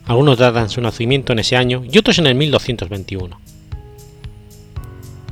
Algunos 0.06 0.38
datan 0.38 0.70
su 0.70 0.82
nacimiento 0.82 1.34
en 1.34 1.40
ese 1.40 1.56
año 1.56 1.84
y 1.90 1.98
otros 1.98 2.18
en 2.20 2.28
el 2.28 2.36
1221. 2.36 3.40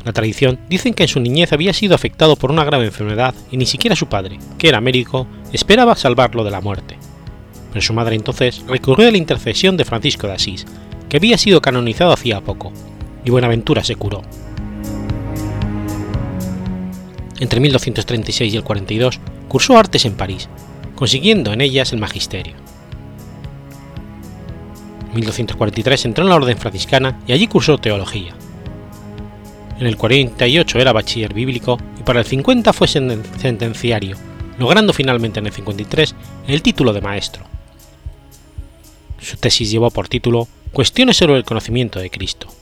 La 0.05 0.13
tradición 0.13 0.59
dice 0.69 0.93
que 0.93 1.03
en 1.03 1.09
su 1.09 1.19
niñez 1.19 1.53
había 1.53 1.73
sido 1.73 1.93
afectado 1.93 2.35
por 2.35 2.51
una 2.51 2.63
grave 2.63 2.85
enfermedad 2.85 3.35
y 3.51 3.57
ni 3.57 3.65
siquiera 3.65 3.95
su 3.95 4.07
padre, 4.07 4.39
que 4.57 4.69
era 4.69 4.81
médico, 4.81 5.27
esperaba 5.53 5.95
salvarlo 5.95 6.43
de 6.43 6.51
la 6.51 6.61
muerte. 6.61 6.97
Pero 7.71 7.81
su 7.81 7.93
madre 7.93 8.15
entonces 8.15 8.63
recurrió 8.67 9.07
a 9.07 9.11
la 9.11 9.17
intercesión 9.17 9.77
de 9.77 9.85
Francisco 9.85 10.27
de 10.27 10.33
Asís, 10.33 10.65
que 11.07 11.17
había 11.17 11.37
sido 11.37 11.61
canonizado 11.61 12.13
hacía 12.13 12.41
poco, 12.41 12.71
y 13.23 13.29
Buenaventura 13.29 13.83
se 13.83 13.95
curó. 13.95 14.23
Entre 17.41 17.59
1236 17.59 18.53
y 18.53 18.55
el 18.55 18.63
42 18.63 19.19
cursó 19.47 19.75
artes 19.75 20.05
en 20.05 20.13
París, 20.13 20.47
consiguiendo 20.93 21.51
en 21.51 21.61
ellas 21.61 21.91
el 21.91 21.99
magisterio. 21.99 22.53
En 25.07 25.15
1243 25.15 26.05
entró 26.05 26.23
en 26.23 26.29
la 26.29 26.35
orden 26.35 26.55
franciscana 26.55 27.19
y 27.25 27.33
allí 27.33 27.47
cursó 27.47 27.79
teología. 27.79 28.35
En 29.79 29.87
el 29.87 29.97
48 29.97 30.77
era 30.77 30.93
bachiller 30.93 31.33
bíblico 31.33 31.79
y 31.99 32.03
para 32.03 32.19
el 32.19 32.27
50 32.27 32.73
fue 32.73 32.87
sentenciario, 32.87 34.17
logrando 34.59 34.93
finalmente 34.93 35.39
en 35.39 35.47
el 35.47 35.51
53 35.51 36.13
el 36.47 36.61
título 36.61 36.93
de 36.93 37.01
maestro. 37.01 37.43
Su 39.19 39.37
tesis 39.37 39.71
llevó 39.71 39.89
por 39.89 40.07
título 40.07 40.47
Cuestiones 40.71 41.17
sobre 41.17 41.37
el 41.37 41.43
conocimiento 41.43 41.97
de 41.97 42.11
Cristo. 42.11 42.60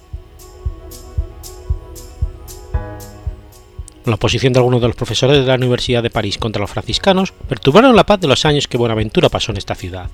La 4.10 4.16
oposición 4.16 4.54
de 4.54 4.60
algunos 4.60 4.82
de 4.82 4.88
los 4.88 4.96
profesores 4.96 5.38
de 5.38 5.46
la 5.46 5.54
Universidad 5.54 6.02
de 6.02 6.10
París 6.10 6.40
contra 6.40 6.60
los 6.60 6.72
franciscanos 6.72 7.32
perturbaron 7.32 7.96
la 7.96 8.08
paz 8.08 8.20
de 8.20 8.28
los 8.28 8.44
años 8.44 8.68
que 8.68 8.76
Buenaventura 8.76 9.30
pasó 9.30 9.52
en 9.52 9.60
esta 9.60 9.76
ciudad. 9.76 10.10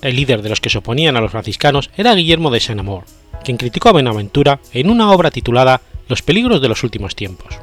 El 0.00 0.16
líder 0.16 0.40
de 0.40 0.48
los 0.48 0.62
que 0.62 0.70
se 0.70 0.78
oponían 0.78 1.18
a 1.18 1.20
los 1.20 1.30
franciscanos 1.30 1.90
era 1.94 2.14
Guillermo 2.14 2.50
de 2.50 2.60
Saint-Amour, 2.60 3.04
quien 3.44 3.58
criticó 3.58 3.90
a 3.90 3.92
Buenaventura 3.92 4.60
en 4.72 4.88
una 4.88 5.12
obra 5.12 5.30
titulada 5.30 5.82
Los 6.08 6.22
peligros 6.22 6.62
de 6.62 6.68
los 6.68 6.82
últimos 6.84 7.14
tiempos. 7.14 7.54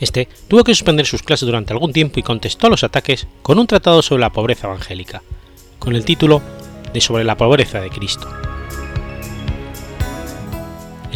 Este 0.00 0.26
tuvo 0.48 0.64
que 0.64 0.74
suspender 0.74 1.06
sus 1.06 1.22
clases 1.22 1.46
durante 1.46 1.72
algún 1.72 1.92
tiempo 1.92 2.18
y 2.18 2.24
contestó 2.24 2.66
a 2.66 2.70
los 2.70 2.82
ataques 2.82 3.28
con 3.42 3.60
un 3.60 3.68
tratado 3.68 4.02
sobre 4.02 4.22
la 4.22 4.32
pobreza 4.32 4.66
evangélica, 4.66 5.22
con 5.78 5.94
el 5.94 6.04
título 6.04 6.42
de 6.92 7.00
Sobre 7.00 7.22
la 7.22 7.36
pobreza 7.36 7.80
de 7.80 7.90
Cristo. 7.90 8.26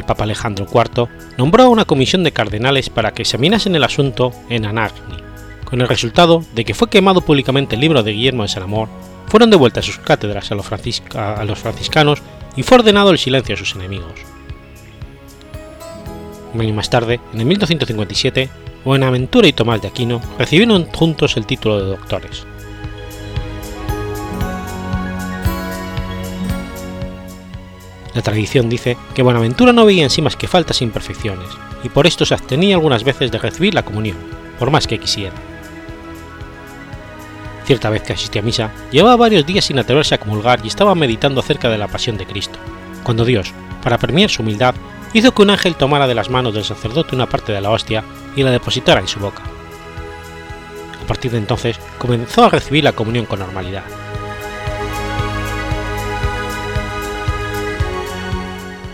El 0.00 0.06
Papa 0.06 0.24
Alejandro 0.24 0.66
IV 0.66 1.08
nombró 1.36 1.64
a 1.64 1.68
una 1.68 1.84
comisión 1.84 2.24
de 2.24 2.32
cardenales 2.32 2.88
para 2.88 3.12
que 3.12 3.20
examinasen 3.20 3.76
el 3.76 3.84
asunto 3.84 4.32
en 4.48 4.64
Anagni, 4.64 5.18
con 5.66 5.82
el 5.82 5.88
resultado 5.88 6.42
de 6.54 6.64
que 6.64 6.72
fue 6.72 6.88
quemado 6.88 7.20
públicamente 7.20 7.74
el 7.74 7.82
libro 7.82 8.02
de 8.02 8.12
Guillermo 8.12 8.42
de 8.42 8.48
Saint-Amour, 8.48 8.88
fueron 9.26 9.50
devueltas 9.50 9.84
sus 9.84 9.98
cátedras 9.98 10.50
a 10.50 10.54
los, 10.54 10.72
a 11.14 11.44
los 11.44 11.58
franciscanos 11.58 12.22
y 12.56 12.62
fue 12.62 12.78
ordenado 12.78 13.10
el 13.10 13.18
silencio 13.18 13.54
a 13.54 13.58
sus 13.58 13.74
enemigos. 13.74 14.14
Un 16.54 16.62
año 16.62 16.72
más 16.72 16.88
tarde, 16.88 17.20
en 17.34 17.40
el 17.40 17.44
1257, 17.44 18.48
Buenaventura 18.82 19.48
y 19.48 19.52
Tomás 19.52 19.82
de 19.82 19.88
Aquino 19.88 20.22
recibieron 20.38 20.86
juntos 20.86 21.36
el 21.36 21.44
título 21.44 21.78
de 21.78 21.90
doctores. 21.90 22.46
La 28.14 28.22
tradición 28.22 28.68
dice 28.68 28.96
que 29.14 29.22
Buenaventura 29.22 29.72
no 29.72 29.84
veía 29.84 30.02
en 30.02 30.10
sí 30.10 30.20
más 30.20 30.36
que 30.36 30.48
faltas 30.48 30.80
e 30.80 30.84
imperfecciones, 30.84 31.48
y 31.84 31.88
por 31.88 32.06
esto 32.06 32.26
se 32.26 32.34
abstenía 32.34 32.74
algunas 32.74 33.04
veces 33.04 33.30
de 33.30 33.38
recibir 33.38 33.74
la 33.74 33.84
comunión, 33.84 34.16
por 34.58 34.70
más 34.70 34.86
que 34.86 34.98
quisiera. 34.98 35.34
Cierta 37.64 37.88
vez 37.88 38.02
que 38.02 38.14
asistía 38.14 38.42
a 38.42 38.44
misa, 38.44 38.72
llevaba 38.90 39.16
varios 39.16 39.46
días 39.46 39.64
sin 39.64 39.78
atreverse 39.78 40.16
a 40.16 40.18
comulgar 40.18 40.60
y 40.64 40.68
estaba 40.68 40.94
meditando 40.96 41.40
acerca 41.40 41.68
de 41.68 41.78
la 41.78 41.86
pasión 41.86 42.16
de 42.16 42.26
Cristo, 42.26 42.58
cuando 43.04 43.24
Dios, 43.24 43.52
para 43.82 43.98
premiar 43.98 44.28
su 44.28 44.42
humildad, 44.42 44.74
hizo 45.12 45.32
que 45.32 45.42
un 45.42 45.50
ángel 45.50 45.76
tomara 45.76 46.08
de 46.08 46.14
las 46.14 46.30
manos 46.30 46.54
del 46.54 46.64
sacerdote 46.64 47.14
una 47.14 47.28
parte 47.28 47.52
de 47.52 47.60
la 47.60 47.70
hostia 47.70 48.02
y 48.34 48.42
la 48.42 48.50
depositara 48.50 49.00
en 49.00 49.08
su 49.08 49.20
boca. 49.20 49.42
A 51.02 51.06
partir 51.06 51.30
de 51.30 51.38
entonces 51.38 51.78
comenzó 51.98 52.44
a 52.44 52.50
recibir 52.50 52.84
la 52.84 52.92
comunión 52.92 53.26
con 53.26 53.38
normalidad. 53.38 53.84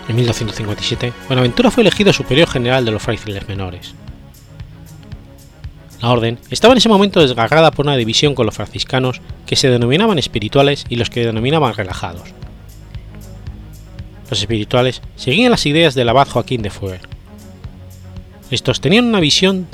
En 0.09 0.15
1257, 0.15 1.13
Buenaventura 1.27 1.71
fue 1.71 1.83
elegido 1.83 2.13
superior 2.13 2.49
general 2.49 2.85
de 2.85 2.93
los 2.93 3.03
frailes 3.03 3.49
menores. 3.49 3.95
La 6.01 6.11
orden 6.11 6.39
estaba 6.51 6.73
en 6.73 6.79
ese 6.79 6.89
momento 6.89 7.21
desgarrada 7.21 7.73
por 7.73 7.87
una 7.87 7.97
división 7.97 8.35
con 8.35 8.47
los 8.47 8.55
franciscanos 8.55 9.21
que 9.47 9.57
se 9.57 9.69
denominaban 9.69 10.19
espirituales 10.19 10.85
y 10.89 10.97
los 10.97 11.11
que 11.11 11.27
denominaban 11.27 11.75
relajados. 11.75 12.29
Los 14.31 14.41
espirituales 14.41 15.03
seguían 15.17 15.51
las 15.51 15.67
ideas 15.67 15.95
del 15.95 16.09
abad 16.09 16.29
Joaquín 16.29 16.63
de 16.63 16.71
Feuer. 16.71 17.01
Estos 18.51 18.81
tenían 18.81 19.07
una 19.07 19.21
visión 19.21 19.67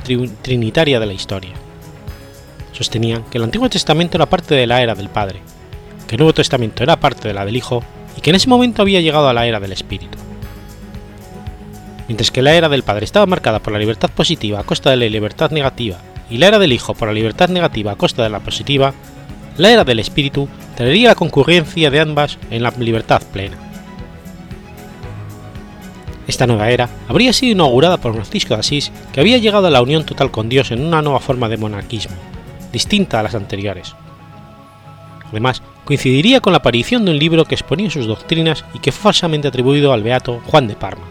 trinitaria 0.43 0.99
de 0.99 1.07
la 1.07 1.13
historia. 1.13 1.53
Sostenían 2.73 3.25
que 3.25 3.37
el 3.37 3.45
Antiguo 3.45 3.69
Testamento 3.69 4.17
era 4.17 4.27
parte 4.27 4.55
de 4.55 4.67
la 4.67 4.83
era 4.83 4.95
del 4.95 5.11
Padre, 5.11 5.41
que 6.07 6.15
el 6.15 6.21
Nuevo 6.21 6.33
Testamento 6.33 6.83
era 6.83 7.01
parte 7.01 7.29
de 7.29 7.35
la 7.35 7.45
del 7.45 7.57
Hijo 7.57 7.85
y 8.17 8.21
que 8.21 8.31
en 8.31 8.37
ese 8.37 8.49
momento 8.49 8.83
había 8.83 9.01
llegado 9.01 9.29
a 9.29 9.33
la 9.33 9.47
era 9.47 9.61
del 9.61 9.73
Espíritu. 9.73 10.19
Mientras 12.09 12.31
que 12.31 12.43
la 12.43 12.55
era 12.55 12.69
del 12.69 12.83
Padre 12.83 13.05
estaba 13.05 13.27
marcada 13.27 13.61
por 13.61 13.73
la 13.73 13.79
libertad 13.79 14.11
positiva 14.11 14.61
a 14.61 14.65
costa 14.65 14.91
de 14.91 14.97
la 14.97 15.07
libertad 15.07 15.51
negativa 15.51 15.99
y 16.29 16.39
la 16.39 16.49
era 16.49 16.59
del 16.59 16.73
Hijo 16.73 16.95
por 16.95 17.09
la 17.09 17.15
libertad 17.15 17.49
negativa 17.49 17.93
a 17.93 17.97
costa 17.97 18.23
de 18.23 18.31
la 18.31 18.41
positiva, 18.41 18.93
la 19.57 19.71
era 19.71 19.85
del 19.85 19.99
Espíritu 19.99 20.49
traería 20.77 21.11
la 21.11 21.15
concurrencia 21.15 21.91
de 21.91 22.01
ambas 22.01 22.39
en 22.51 22.63
la 22.63 22.73
libertad 22.79 23.23
plena. 23.33 23.57
Esta 26.27 26.47
nueva 26.47 26.71
era 26.71 26.89
habría 27.09 27.33
sido 27.33 27.53
inaugurada 27.53 27.99
por 27.99 28.15
Francisco 28.15 28.55
de 28.55 28.61
Asís, 28.61 28.93
que 29.13 29.21
había 29.21 29.39
llegado 29.39 29.67
a 29.67 29.71
la 29.71 29.83
unión 29.83 30.05
total 30.05 30.31
con 30.31 30.49
Dios 30.49 30.71
en 30.71 30.85
una 30.85 31.03
nueva 31.03 31.21
forma 31.21 31.49
de 31.49 31.57
monarquismo, 31.57 32.17
distinta 32.73 33.21
a 33.21 33.23
las 33.23 33.35
anteriores. 33.35 33.95
Además, 35.31 35.63
coincidiría 35.85 36.41
con 36.41 36.53
la 36.53 36.59
aparición 36.59 37.05
de 37.05 37.11
un 37.11 37.19
libro 37.19 37.45
que 37.45 37.55
exponía 37.55 37.91
sus 37.91 38.07
doctrinas 38.07 38.65
y 38.75 38.79
que 38.79 38.93
fue 38.93 39.03
falsamente 39.03 39.49
atribuido 39.49 39.93
al 39.93 40.03
beato 40.03 40.41
Juan 40.47 40.69
de 40.69 40.77
Parma, 40.77 41.05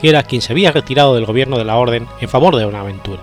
que 0.00 0.08
era 0.08 0.22
quien 0.22 0.42
se 0.42 0.52
había 0.52 0.72
retirado 0.72 1.14
del 1.14 1.26
gobierno 1.26 1.58
de 1.58 1.64
la 1.64 1.76
orden 1.76 2.06
en 2.20 2.28
favor 2.28 2.56
de 2.56 2.66
una 2.66 2.80
aventura. 2.80 3.22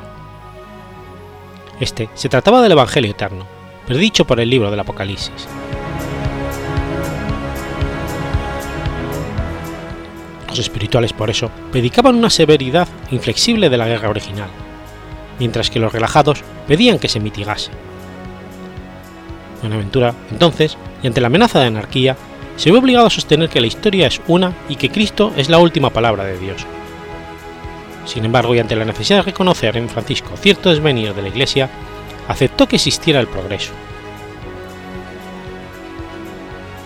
Este 1.80 2.10
se 2.14 2.30
trataba 2.30 2.62
del 2.62 2.72
Evangelio 2.72 3.12
eterno, 3.12 3.46
predicho 3.86 4.26
por 4.26 4.40
el 4.40 4.50
libro 4.50 4.72
del 4.72 4.80
Apocalipsis. 4.80 5.48
Los 10.48 10.60
espirituales, 10.60 11.12
por 11.12 11.30
eso, 11.30 11.52
predicaban 11.74 12.16
una 12.16 12.30
severidad 12.30 12.88
inflexible 13.12 13.70
de 13.70 13.78
la 13.78 13.88
guerra 13.88 14.10
original, 14.10 14.48
mientras 15.38 15.70
que 15.70 15.80
los 15.80 15.92
relajados 15.92 16.44
pedían 16.66 16.98
que 16.98 17.10
se 17.10 17.20
mitigase. 17.20 17.72
Buenaventura, 19.66 20.14
entonces, 20.32 20.78
y 21.02 21.08
ante 21.08 21.22
la 21.22 21.28
amenaza 21.28 21.60
de 21.60 21.66
anarquía, 21.66 22.16
se 22.56 22.72
ve 22.72 22.78
obligado 22.78 23.08
a 23.08 23.10
sostener 23.10 23.50
que 23.50 23.60
la 23.60 23.68
historia 23.68 24.08
es 24.08 24.22
una 24.28 24.54
y 24.70 24.76
que 24.76 24.90
Cristo 24.90 25.34
es 25.36 25.50
la 25.50 25.58
última 25.58 25.90
palabra 25.90 26.24
de 26.24 26.38
Dios. 26.38 26.66
Sin 28.06 28.24
embargo, 28.24 28.54
y 28.54 28.60
ante 28.60 28.76
la 28.76 28.86
necesidad 28.86 29.20
de 29.20 29.32
reconocer 29.32 29.76
en 29.78 29.90
Francisco 29.90 30.38
cierto 30.38 30.70
desvenir 30.70 31.14
de 31.14 31.24
la 31.24 31.30
Iglesia, 31.30 31.70
aceptó 32.28 32.68
que 32.68 32.76
existiera 32.76 33.20
el 33.20 33.28
progreso. 33.28 33.74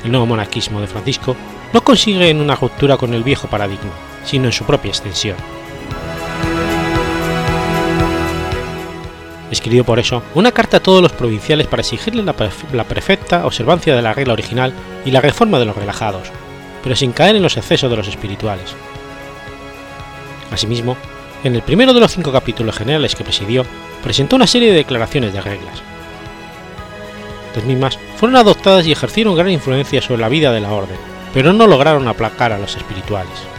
El 0.05 0.11
nuevo 0.11 0.25
monarquismo 0.25 0.80
de 0.80 0.88
Francisco 0.88 1.36
no 1.73 1.84
consigue 1.84 2.30
en 2.30 2.39
una 2.39 2.55
ruptura 2.55 2.95
con 2.95 3.13
el 3.13 3.23
viejo 3.23 3.47
paradigma, 3.47 3.91
sino 4.23 4.45
en 4.45 4.53
su 4.53 4.63
propia 4.63 4.89
extensión. 4.89 5.36
Escribió 9.51 9.83
por 9.83 9.99
eso 9.99 10.21
una 10.35 10.51
carta 10.51 10.77
a 10.77 10.79
todos 10.79 11.01
los 11.01 11.11
provinciales 11.11 11.67
para 11.67 11.81
exigirle 11.81 12.23
la, 12.23 12.83
perfecta 12.83 13.45
observancia 13.45 13.95
de 13.95 14.01
la 14.01 14.13
regla 14.13 14.33
original 14.33 14.73
y 15.05 15.11
la 15.11 15.21
reforma 15.21 15.57
de 15.57 15.65
los 15.65 15.75
relajados, 15.75 16.27
pero 16.83 16.95
sin 16.95 17.11
caer 17.11 17.35
en 17.35 17.43
los 17.43 17.57
excesos 17.57 17.89
de 17.89 17.97
los 17.97 18.07
espirituales. 18.07 18.75
Asimismo, 20.51 20.97
en 21.43 21.55
el 21.55 21.61
primero 21.61 21.93
de 21.93 21.99
los 21.99 22.11
cinco 22.11 22.31
capítulos 22.31 22.77
generales 22.77 23.15
que 23.15 23.23
presidió, 23.23 23.65
presentó 24.03 24.35
una 24.35 24.47
serie 24.47 24.69
de 24.69 24.77
declaraciones 24.77 25.33
de 25.33 25.41
reglas. 25.41 25.81
Las 27.55 27.65
mismas 27.65 27.97
fueron 28.17 28.35
adoptadas 28.35 28.85
y 28.85 28.91
ejercieron 28.91 29.35
gran 29.35 29.49
influencia 29.49 30.01
sobre 30.01 30.21
la 30.21 30.29
vida 30.29 30.51
de 30.51 30.61
la 30.61 30.71
orden, 30.71 30.97
pero 31.33 31.53
no 31.53 31.65
lograron 31.65 32.07
aplacar 32.07 32.51
a 32.51 32.59
los 32.59 32.75
espirituales. 32.75 33.59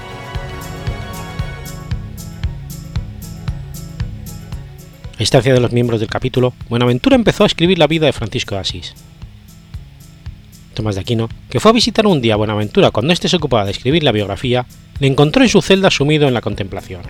A 5.21 5.23
instancia 5.23 5.53
de 5.53 5.61
los 5.61 5.73
miembros 5.73 6.01
del 6.01 6.09
capítulo, 6.09 6.55
Buenaventura 6.71 7.14
empezó 7.14 7.45
a 7.45 7.47
escribir 7.47 7.79
la 7.79 7.87
vida 7.87 8.07
de 8.07 8.14
Francisco 8.14 8.55
de 8.55 8.62
Asís. 8.62 8.95
Tomás 10.73 10.95
de 10.95 11.03
Aquino, 11.03 11.29
que 11.51 11.61
fue 11.61 11.71
a 11.71 11.75
visitar 11.75 12.07
un 12.07 12.23
día 12.23 12.33
a 12.33 12.37
Buenaventura 12.39 12.91
cuando 12.91 13.12
éste 13.12 13.29
se 13.29 13.37
ocupaba 13.37 13.66
de 13.66 13.73
escribir 13.73 14.03
la 14.03 14.12
biografía, 14.12 14.64
le 14.99 15.09
encontró 15.09 15.43
en 15.43 15.51
su 15.51 15.61
celda 15.61 15.91
sumido 15.91 16.27
en 16.27 16.33
la 16.33 16.41
contemplación. 16.41 17.03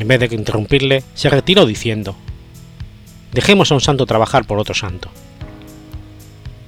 En 0.00 0.08
vez 0.08 0.18
de 0.18 0.34
interrumpirle, 0.34 1.04
se 1.14 1.30
retiró 1.30 1.66
diciendo: 1.66 2.16
Dejemos 3.30 3.70
a 3.70 3.76
un 3.76 3.80
santo 3.80 4.06
trabajar 4.06 4.44
por 4.44 4.58
otro 4.58 4.74
santo. 4.74 5.08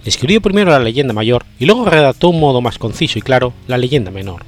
Escribió 0.05 0.41
primero 0.41 0.71
la 0.71 0.79
leyenda 0.79 1.13
mayor 1.13 1.45
y 1.59 1.67
luego 1.67 1.87
redactó 1.87 2.29
un 2.29 2.39
modo 2.39 2.61
más 2.61 2.79
conciso 2.79 3.19
y 3.19 3.23
claro 3.23 3.53
la 3.67 3.79
leyenda 3.79 4.13
menor. 4.13 4.45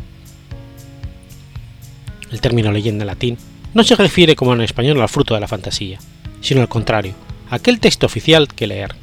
El 2.30 2.40
término 2.40 2.70
leyenda 2.70 3.02
en 3.02 3.08
latín 3.08 3.38
no 3.76 3.84
se 3.84 3.94
refiere 3.94 4.36
como 4.36 4.54
en 4.54 4.62
español 4.62 5.02
al 5.02 5.08
fruto 5.10 5.34
de 5.34 5.40
la 5.40 5.48
fantasía, 5.48 5.98
sino 6.40 6.62
al 6.62 6.68
contrario, 6.68 7.12
a 7.50 7.56
aquel 7.56 7.78
texto 7.78 8.06
oficial 8.06 8.48
que 8.48 8.66
leer. 8.66 8.94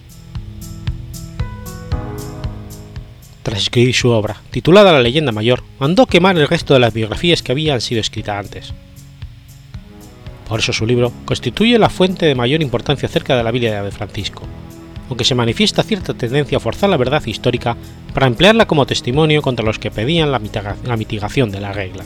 Tras 3.43 3.59
escribir 3.59 3.93
su 3.93 4.09
obra, 4.09 4.38
titulada 4.49 4.91
La 4.91 4.99
leyenda 4.99 5.32
mayor, 5.32 5.63
mandó 5.78 6.07
quemar 6.07 6.38
el 6.38 6.47
resto 6.47 6.74
de 6.74 6.80
las 6.80 6.91
biografías 6.91 7.43
que 7.43 7.51
habían 7.51 7.82
sido 7.82 8.01
escritas 8.01 8.45
antes. 8.45 8.74
Por 10.49 10.59
eso 10.59 10.74
su 10.74 10.88
libro 10.88 11.13
constituye 11.26 11.78
la 11.78 11.91
fuente 11.91 12.26
de 12.26 12.34
mayor 12.34 12.63
importancia 12.63 13.07
acerca 13.07 13.38
de 13.38 13.43
la 13.43 13.51
vida 13.51 13.84
de 13.84 13.91
Francisco, 13.91 14.41
aunque 15.07 15.24
se 15.24 15.36
manifiesta 15.36 15.84
cierta 15.84 16.15
tendencia 16.15 16.57
a 16.57 16.61
forzar 16.61 16.89
la 16.89 16.97
verdad 16.97 17.24
histórica 17.28 17.78
para 18.11 18.26
emplearla 18.26 18.65
como 18.65 18.88
testimonio 18.88 19.43
contra 19.43 19.63
los 19.63 19.78
que 19.78 19.91
pedían 19.91 20.32
la 20.32 20.97
mitigación 20.97 21.51
de 21.51 21.59
la 21.59 21.74
regla. 21.74 22.03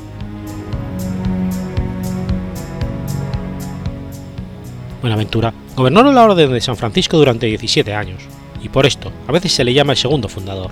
Buenaventura 5.07 5.53
gobernó 5.73 6.03
la 6.11 6.25
Orden 6.25 6.51
de 6.51 6.59
San 6.59 6.75
Francisco 6.75 7.15
durante 7.15 7.45
17 7.45 7.93
años, 7.93 8.21
y 8.61 8.67
por 8.67 8.85
esto 8.85 9.09
a 9.25 9.31
veces 9.31 9.53
se 9.53 9.63
le 9.63 9.73
llama 9.73 9.93
el 9.93 9.97
segundo 9.97 10.27
fundador. 10.27 10.71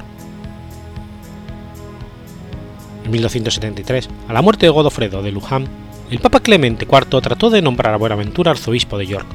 En 3.05 3.11
1273, 3.11 4.09
a 4.27 4.33
la 4.33 4.41
muerte 4.41 4.65
de 4.65 4.71
Godofredo 4.71 5.23
de 5.23 5.31
Luján, 5.31 5.69
el 6.11 6.19
Papa 6.19 6.41
Clemente 6.41 6.85
IV 6.85 7.21
trató 7.21 7.49
de 7.49 7.61
nombrar 7.61 7.93
a 7.93 7.97
Buenaventura 7.97 8.51
arzobispo 8.51 8.97
de 8.97 9.07
York, 9.07 9.27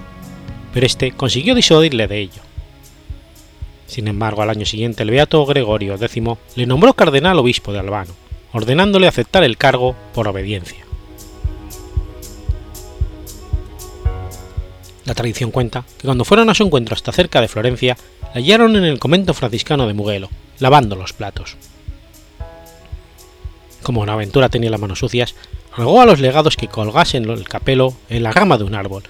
pero 0.74 0.84
este 0.84 1.12
consiguió 1.12 1.54
disuadirle 1.54 2.06
de 2.06 2.18
ello. 2.18 2.42
Sin 3.86 4.06
embargo, 4.06 4.42
al 4.42 4.50
año 4.50 4.66
siguiente 4.66 5.02
el 5.02 5.10
beato 5.10 5.46
Gregorio 5.46 5.94
X 5.94 6.22
le 6.56 6.66
nombró 6.66 6.92
cardenal 6.92 7.38
obispo 7.38 7.72
de 7.72 7.78
Albano, 7.78 8.12
ordenándole 8.52 9.08
aceptar 9.08 9.44
el 9.44 9.56
cargo 9.56 9.96
por 10.12 10.28
obediencia. 10.28 10.89
La 15.10 15.14
tradición 15.14 15.50
cuenta 15.50 15.84
que 15.98 16.06
cuando 16.06 16.24
fueron 16.24 16.50
a 16.50 16.54
su 16.54 16.62
encuentro 16.62 16.94
hasta 16.94 17.10
cerca 17.10 17.40
de 17.40 17.48
Florencia, 17.48 17.96
la 18.22 18.34
hallaron 18.34 18.76
en 18.76 18.84
el 18.84 19.00
convento 19.00 19.34
franciscano 19.34 19.88
de 19.88 19.92
Mugello, 19.92 20.28
lavando 20.60 20.94
los 20.94 21.12
platos. 21.12 21.56
Como 23.82 24.04
aventura 24.04 24.48
tenía 24.48 24.70
las 24.70 24.78
manos 24.78 25.00
sucias, 25.00 25.34
rogó 25.76 26.00
a 26.00 26.06
los 26.06 26.20
legados 26.20 26.56
que 26.56 26.68
colgasen 26.68 27.28
el 27.28 27.48
capelo 27.48 27.94
en 28.08 28.22
la 28.22 28.30
rama 28.30 28.56
de 28.56 28.62
un 28.62 28.76
árbol 28.76 29.02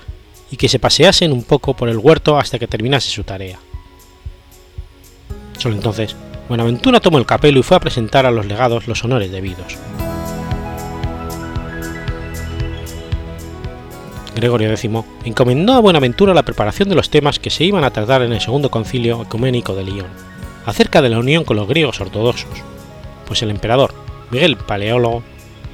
y 0.51 0.57
que 0.57 0.71
se 0.71 0.79
paseasen 0.79 1.33
un 1.33 1.45
poco 1.45 1.75
por 1.75 1.91
el 1.91 1.99
huerto 1.99 2.39
hasta 2.39 2.59
que 2.59 2.67
terminase 2.67 3.11
su 3.11 3.25
tarea. 3.25 3.59
Solo 5.59 5.75
entonces, 5.75 6.17
Buenaventura 6.49 7.01
tomó 7.01 7.19
el 7.19 7.27
capelo 7.27 7.61
y 7.61 7.63
fue 7.63 7.77
a 7.77 7.81
presentar 7.81 8.25
a 8.25 8.31
los 8.31 8.47
legados 8.47 8.89
los 8.89 9.05
honores 9.05 9.31
debidos. 9.31 9.77
Gregorio 14.35 14.71
X 14.71 14.89
encomendó 15.25 15.75
a 15.75 15.81
Buenaventura 15.81 16.35
la 16.35 16.45
preparación 16.45 16.89
de 16.89 16.95
los 16.95 17.11
temas 17.11 17.39
que 17.39 17.51
se 17.51 17.65
iban 17.65 17.85
a 17.85 17.91
tratar 17.91 18.23
en 18.23 18.33
el 18.33 18.41
Segundo 18.41 18.71
Concilio 18.71 19.23
Ecuménico 19.23 19.75
de 19.75 19.85
Lyon, 19.85 20.07
acerca 20.67 21.03
de 21.03 21.09
la 21.09 21.19
unión 21.19 21.45
con 21.45 21.57
los 21.57 21.67
griegos 21.67 22.01
ortodoxos, 22.01 22.51
pues 23.27 23.43
el 23.43 23.51
emperador 23.51 23.93
Miguel 24.31 24.57
Paleólogo 24.57 25.23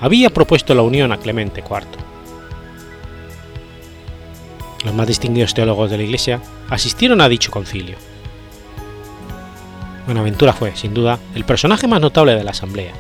había 0.01 0.31
propuesto 0.31 0.75
la 0.75 0.83
unión 0.83 1.13
a 1.13 1.19
Clemente 1.19 1.61
IV. 1.61 1.87
Los 4.85 4.95
más 4.95 5.07
distinguidos 5.07 5.53
teólogos 5.53 5.91
de 5.91 5.99
la 5.99 6.05
Iglesia 6.05 6.41
asistieron 6.71 7.21
a 7.21 7.29
dicho 7.29 7.51
concilio. 7.51 7.97
Buenaventura 10.07 10.53
fue, 10.53 10.75
sin 10.77 10.95
duda, 10.95 11.19
el 11.35 11.45
personaje 11.45 11.89
más 11.89 12.01
notable 12.01 12.35
de 12.35 12.45
la 12.45 12.53
asamblea. 12.53 12.93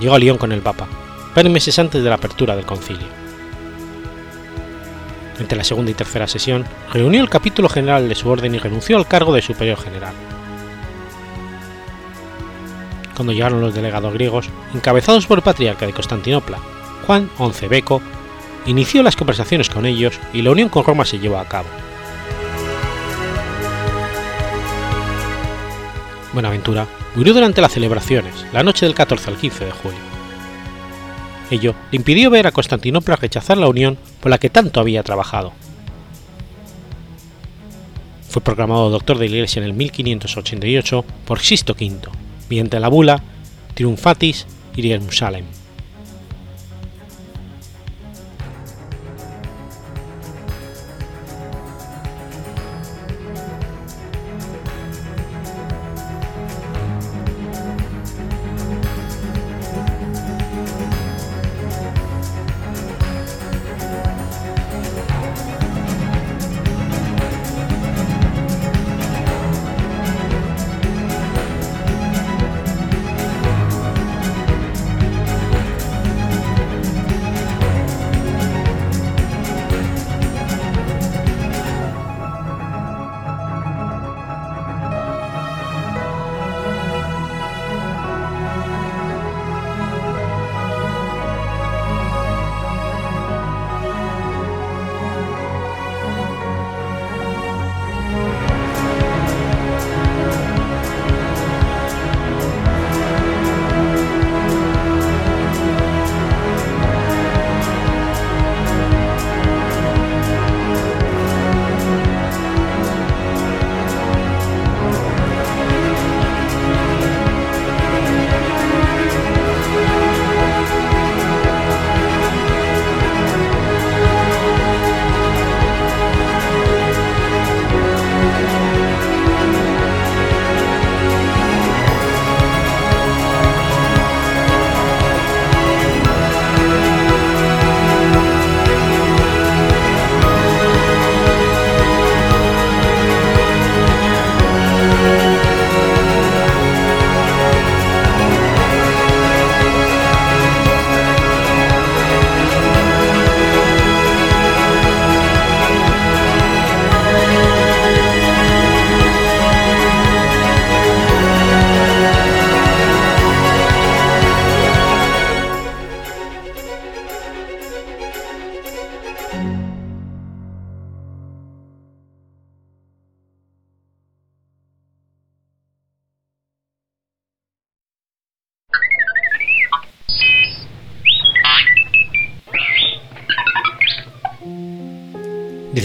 Llegó 0.00 0.14
a 0.14 0.18
Lyon 0.18 0.38
con 0.38 0.52
el 0.52 0.60
Papa, 0.60 0.88
varios 1.34 1.52
meses 1.52 1.78
antes 1.78 2.02
de 2.02 2.08
la 2.08 2.16
apertura 2.16 2.56
del 2.56 2.66
concilio 2.66 3.19
entre 5.40 5.58
la 5.58 5.64
segunda 5.64 5.90
y 5.90 5.94
tercera 5.94 6.28
sesión, 6.28 6.64
reunió 6.92 7.20
el 7.20 7.28
capítulo 7.28 7.68
general 7.68 8.08
de 8.08 8.14
su 8.14 8.28
orden 8.28 8.54
y 8.54 8.58
renunció 8.58 8.96
al 8.96 9.08
cargo 9.08 9.34
de 9.34 9.42
superior 9.42 9.78
general. 9.78 10.14
Cuando 13.14 13.32
llegaron 13.32 13.60
los 13.60 13.74
delegados 13.74 14.14
griegos, 14.14 14.48
encabezados 14.74 15.26
por 15.26 15.38
el 15.38 15.44
patriarca 15.44 15.86
de 15.86 15.92
Constantinopla, 15.92 16.58
Juan 17.06 17.30
XI 17.36 17.68
Beco, 17.68 18.00
inició 18.66 19.02
las 19.02 19.16
conversaciones 19.16 19.68
con 19.68 19.86
ellos 19.86 20.18
y 20.32 20.42
la 20.42 20.50
unión 20.50 20.68
con 20.68 20.84
Roma 20.84 21.04
se 21.04 21.18
llevó 21.18 21.38
a 21.38 21.48
cabo. 21.48 21.68
Buenaventura 26.32 26.86
murió 27.14 27.34
durante 27.34 27.60
las 27.60 27.72
celebraciones, 27.72 28.46
la 28.52 28.62
noche 28.62 28.86
del 28.86 28.94
14 28.94 29.30
al 29.30 29.36
15 29.36 29.64
de 29.64 29.70
julio. 29.72 30.09
Ello 31.50 31.74
le 31.90 31.96
impidió 31.96 32.30
ver 32.30 32.46
a 32.46 32.52
Constantinopla 32.52 33.16
rechazar 33.16 33.58
la 33.58 33.68
unión 33.68 33.98
por 34.20 34.30
la 34.30 34.38
que 34.38 34.50
tanto 34.50 34.80
había 34.80 35.02
trabajado. 35.02 35.52
Fue 38.28 38.42
proclamado 38.42 38.90
doctor 38.90 39.18
de 39.18 39.28
la 39.28 39.34
Iglesia 39.34 39.60
en 39.60 39.66
el 39.66 39.72
1588 39.72 41.04
por 41.24 41.40
Sisto 41.40 41.72
V, 41.72 42.08
mediante 42.48 42.78
la 42.78 42.88
bula 42.88 43.22
Triumphatis 43.74 44.46
Jerusalem. 44.74 45.44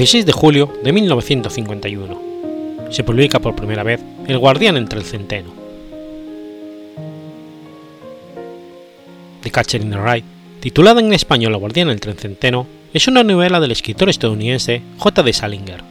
16 0.05 0.27
de 0.27 0.33
julio 0.33 0.71
de 0.83 0.93
1951. 0.93 2.21
Se 2.91 3.03
publica 3.03 3.39
por 3.39 3.55
primera 3.55 3.81
vez 3.81 3.99
El 4.27 4.37
guardián 4.37 4.77
entre 4.77 4.99
el 4.99 5.05
centeno. 5.05 5.51
The 9.41 9.49
Catcher 9.49 9.81
in 9.81 9.89
the 9.89 9.97
Rye, 9.97 10.23
titulada 10.59 10.99
en 10.99 11.11
español 11.11 11.53
El 11.53 11.57
guardián 11.57 11.89
entre 11.89 12.11
el 12.11 12.19
centeno, 12.19 12.67
es 12.93 13.07
una 13.07 13.23
novela 13.23 13.59
del 13.59 13.71
escritor 13.71 14.07
estadounidense 14.07 14.83
J. 14.99 15.23
D. 15.23 15.33
Salinger. 15.33 15.81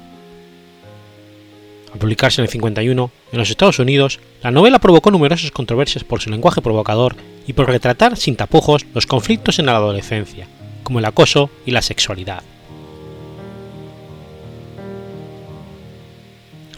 Al 1.93 1.99
publicarse 1.99 2.41
en 2.41 2.45
el 2.45 2.53
51 2.53 3.11
en 3.33 3.39
los 3.41 3.51
Estados 3.51 3.81
Unidos, 3.81 4.21
la 4.45 4.53
novela 4.53 4.79
provocó 4.79 5.11
numerosas 5.11 5.51
controversias 5.51 6.05
por 6.05 6.21
su 6.21 6.31
lenguaje 6.31 6.62
provocador 6.62 7.17
y 7.49 7.53
por 7.55 7.67
retratar 7.67 8.17
sin 8.17 8.37
tapujos 8.37 8.87
los 8.95 9.09
conflictos 9.09 9.59
en 9.59 9.67
la 9.67 9.75
adolescencia, 9.75 10.47
como 10.85 11.01
el 11.01 11.05
acoso 11.05 11.51
y 11.67 11.73
la 11.73 11.83
sexualidad. 11.83 12.45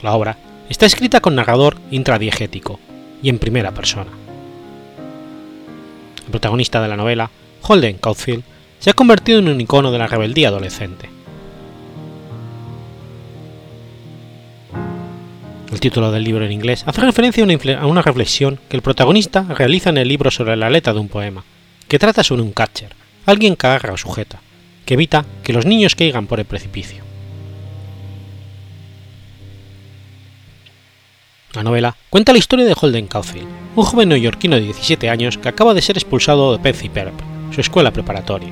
La 0.02 0.14
obra 0.14 0.36
está 0.68 0.86
escrita 0.86 1.20
con 1.20 1.34
narrador 1.34 1.78
intradiegético 1.90 2.80
y 3.22 3.28
en 3.28 3.38
primera 3.38 3.72
persona. 3.72 4.10
El 6.24 6.30
protagonista 6.30 6.82
de 6.82 6.88
la 6.88 6.96
novela, 6.96 7.30
Holden 7.62 7.98
Caulfield, 7.98 8.44
se 8.78 8.90
ha 8.90 8.94
convertido 8.94 9.38
en 9.38 9.48
un 9.48 9.60
icono 9.60 9.90
de 9.90 9.98
la 9.98 10.06
rebeldía 10.06 10.48
adolescente. 10.48 11.08
El 15.72 15.80
título 15.80 16.10
del 16.10 16.24
libro 16.24 16.44
en 16.44 16.52
inglés 16.52 16.84
hace 16.86 17.00
referencia 17.00 17.44
a 17.78 17.86
una 17.86 18.02
reflexión 18.02 18.58
que 18.68 18.76
el 18.76 18.82
protagonista 18.82 19.42
realiza 19.42 19.90
en 19.90 19.98
el 19.98 20.08
libro 20.08 20.30
sobre 20.30 20.56
la 20.56 20.70
letra 20.70 20.92
de 20.92 21.00
un 21.00 21.08
poema, 21.08 21.44
que 21.88 21.98
trata 21.98 22.24
sobre 22.24 22.42
un 22.42 22.52
catcher, 22.52 22.94
alguien 23.24 23.56
que 23.56 23.66
agarra 23.66 23.92
o 23.92 23.96
sujeta, 23.96 24.40
que 24.84 24.94
evita 24.94 25.24
que 25.42 25.52
los 25.52 25.66
niños 25.66 25.94
caigan 25.94 26.26
por 26.26 26.40
el 26.40 26.46
precipicio. 26.46 27.05
La 31.56 31.62
novela 31.62 31.96
cuenta 32.10 32.32
la 32.32 32.38
historia 32.38 32.66
de 32.66 32.76
Holden 32.78 33.06
Caulfield, 33.06 33.48
un 33.76 33.82
joven 33.82 34.10
neoyorquino 34.10 34.56
de 34.56 34.62
17 34.62 35.08
años 35.08 35.38
que 35.38 35.48
acaba 35.48 35.72
de 35.72 35.80
ser 35.80 35.96
expulsado 35.96 36.52
de 36.52 36.58
Pensy 36.58 36.90
Perp, 36.90 37.18
su 37.50 37.62
escuela 37.62 37.90
preparatoria. 37.90 38.50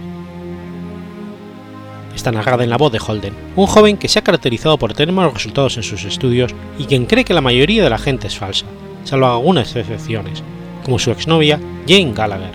Está 2.16 2.32
narrada 2.32 2.64
en 2.64 2.70
la 2.70 2.78
voz 2.78 2.90
de 2.92 3.00
Holden, 3.06 3.34
un 3.56 3.66
joven 3.66 3.98
que 3.98 4.08
se 4.08 4.18
ha 4.18 4.24
caracterizado 4.24 4.78
por 4.78 4.94
tener 4.94 5.14
malos 5.14 5.34
resultados 5.34 5.76
en 5.76 5.82
sus 5.82 6.02
estudios 6.04 6.54
y 6.78 6.86
quien 6.86 7.04
cree 7.04 7.26
que 7.26 7.34
la 7.34 7.42
mayoría 7.42 7.84
de 7.84 7.90
la 7.90 7.98
gente 7.98 8.26
es 8.26 8.38
falsa, 8.38 8.64
salvo 9.04 9.26
algunas 9.26 9.76
excepciones, 9.76 10.42
como 10.82 10.98
su 10.98 11.10
exnovia 11.10 11.60
Jane 11.86 12.14
Gallagher, 12.14 12.52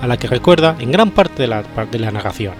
a 0.00 0.06
la 0.06 0.16
que 0.16 0.28
recuerda 0.28 0.76
en 0.80 0.92
gran 0.92 1.10
parte 1.10 1.42
de 1.42 1.48
la, 1.48 1.62
de 1.62 1.98
la 1.98 2.10
narración. 2.10 2.54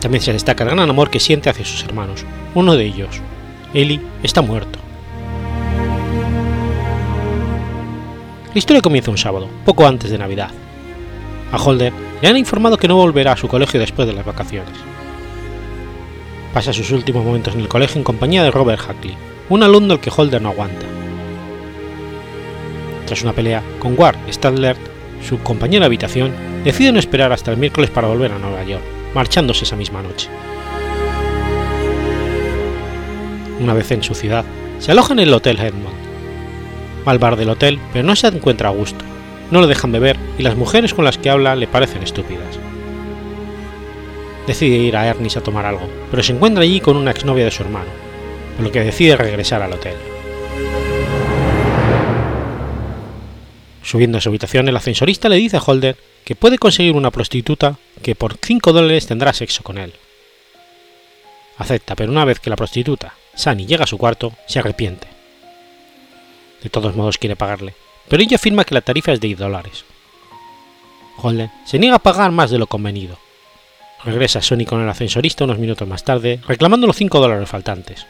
También 0.00 0.22
se 0.22 0.32
destaca 0.32 0.62
el 0.62 0.70
gran 0.70 0.88
amor 0.88 1.10
que 1.10 1.18
siente 1.18 1.50
hacia 1.50 1.64
sus 1.64 1.82
hermanos. 1.82 2.24
Uno 2.54 2.76
de 2.76 2.84
ellos, 2.84 3.20
Ellie, 3.74 4.00
está 4.22 4.42
muerto 4.42 4.78
La 8.52 8.58
historia 8.58 8.82
comienza 8.82 9.12
un 9.12 9.18
sábado, 9.18 9.48
poco 9.64 9.86
antes 9.86 10.10
de 10.10 10.18
Navidad. 10.18 10.50
A 11.52 11.56
Holder 11.56 11.92
le 12.20 12.28
han 12.28 12.36
informado 12.36 12.76
que 12.76 12.88
no 12.88 12.96
volverá 12.96 13.32
a 13.32 13.36
su 13.36 13.46
colegio 13.46 13.78
después 13.78 14.08
de 14.08 14.14
las 14.14 14.26
vacaciones. 14.26 14.74
Pasa 16.52 16.72
sus 16.72 16.90
últimos 16.90 17.24
momentos 17.24 17.54
en 17.54 17.60
el 17.60 17.68
colegio 17.68 17.98
en 17.98 18.04
compañía 18.04 18.42
de 18.42 18.50
Robert 18.50 18.80
Hackley, 18.80 19.16
un 19.50 19.62
alumno 19.62 19.94
al 19.94 20.00
que 20.00 20.10
Holder 20.14 20.42
no 20.42 20.48
aguanta. 20.48 20.84
Tras 23.06 23.22
una 23.22 23.32
pelea 23.32 23.62
con 23.78 23.96
Ward 23.96 24.18
Stadler, 24.32 24.76
su 25.22 25.38
compañero 25.38 25.82
de 25.82 25.86
habitación, 25.86 26.32
decide 26.64 26.90
no 26.90 26.98
esperar 26.98 27.32
hasta 27.32 27.52
el 27.52 27.56
miércoles 27.56 27.90
para 27.90 28.08
volver 28.08 28.32
a 28.32 28.38
Nueva 28.38 28.64
York, 28.64 28.82
marchándose 29.14 29.64
esa 29.64 29.76
misma 29.76 30.02
noche. 30.02 30.28
Una 33.60 33.74
vez 33.74 33.92
en 33.92 34.02
su 34.02 34.14
ciudad, 34.14 34.44
se 34.80 34.90
aloja 34.90 35.12
en 35.12 35.20
el 35.20 35.32
Hotel 35.32 35.60
Edmond, 35.60 35.99
al 37.06 37.18
bar 37.18 37.36
del 37.36 37.50
hotel, 37.50 37.78
pero 37.92 38.04
no 38.04 38.16
se 38.16 38.28
encuentra 38.28 38.68
a 38.68 38.72
gusto. 38.72 39.04
No 39.50 39.60
lo 39.60 39.66
dejan 39.66 39.92
beber 39.92 40.16
y 40.38 40.42
las 40.42 40.56
mujeres 40.56 40.94
con 40.94 41.04
las 41.04 41.18
que 41.18 41.30
habla 41.30 41.56
le 41.56 41.66
parecen 41.66 42.02
estúpidas. 42.02 42.58
Decide 44.46 44.76
ir 44.76 44.96
a 44.96 45.06
Ernest 45.06 45.36
a 45.36 45.42
tomar 45.42 45.66
algo, 45.66 45.88
pero 46.10 46.22
se 46.22 46.32
encuentra 46.32 46.62
allí 46.62 46.80
con 46.80 46.96
una 46.96 47.10
exnovia 47.10 47.44
de 47.44 47.50
su 47.50 47.62
hermano, 47.62 47.90
por 48.56 48.66
lo 48.66 48.72
que 48.72 48.80
decide 48.80 49.16
regresar 49.16 49.62
al 49.62 49.72
hotel. 49.72 49.94
Subiendo 53.82 54.18
a 54.18 54.20
su 54.20 54.28
habitación, 54.28 54.68
el 54.68 54.76
ascensorista 54.76 55.28
le 55.28 55.36
dice 55.36 55.56
a 55.56 55.62
Holder 55.64 55.96
que 56.24 56.36
puede 56.36 56.58
conseguir 56.58 56.94
una 56.94 57.10
prostituta 57.10 57.76
que 58.02 58.14
por 58.14 58.36
5 58.40 58.72
dólares 58.72 59.06
tendrá 59.06 59.32
sexo 59.32 59.62
con 59.62 59.78
él. 59.78 59.92
Acepta, 61.58 61.96
pero 61.96 62.12
una 62.12 62.24
vez 62.24 62.38
que 62.40 62.50
la 62.50 62.56
prostituta, 62.56 63.14
Sunny, 63.34 63.66
llega 63.66 63.84
a 63.84 63.88
su 63.88 63.98
cuarto, 63.98 64.32
se 64.46 64.60
arrepiente 64.60 65.09
de 66.62 66.70
todos 66.70 66.96
modos 66.96 67.18
quiere 67.18 67.36
pagarle, 67.36 67.74
pero 68.08 68.22
ella 68.22 68.36
afirma 68.36 68.64
que 68.64 68.74
la 68.74 68.80
tarifa 68.80 69.12
es 69.12 69.20
de 69.20 69.28
10 69.28 69.38
dólares. 69.38 69.84
Holden 71.16 71.50
se 71.64 71.78
niega 71.78 71.96
a 71.96 72.00
pagar 72.00 72.30
más 72.30 72.50
de 72.50 72.58
lo 72.58 72.66
convenido. 72.66 73.18
Regresa 74.04 74.40
Sony 74.40 74.64
con 74.66 74.80
el 74.80 74.88
ascensorista 74.88 75.44
unos 75.44 75.58
minutos 75.58 75.86
más 75.86 76.04
tarde, 76.04 76.40
reclamando 76.46 76.86
los 76.86 76.96
5 76.96 77.20
dólares 77.20 77.48
faltantes. 77.48 78.06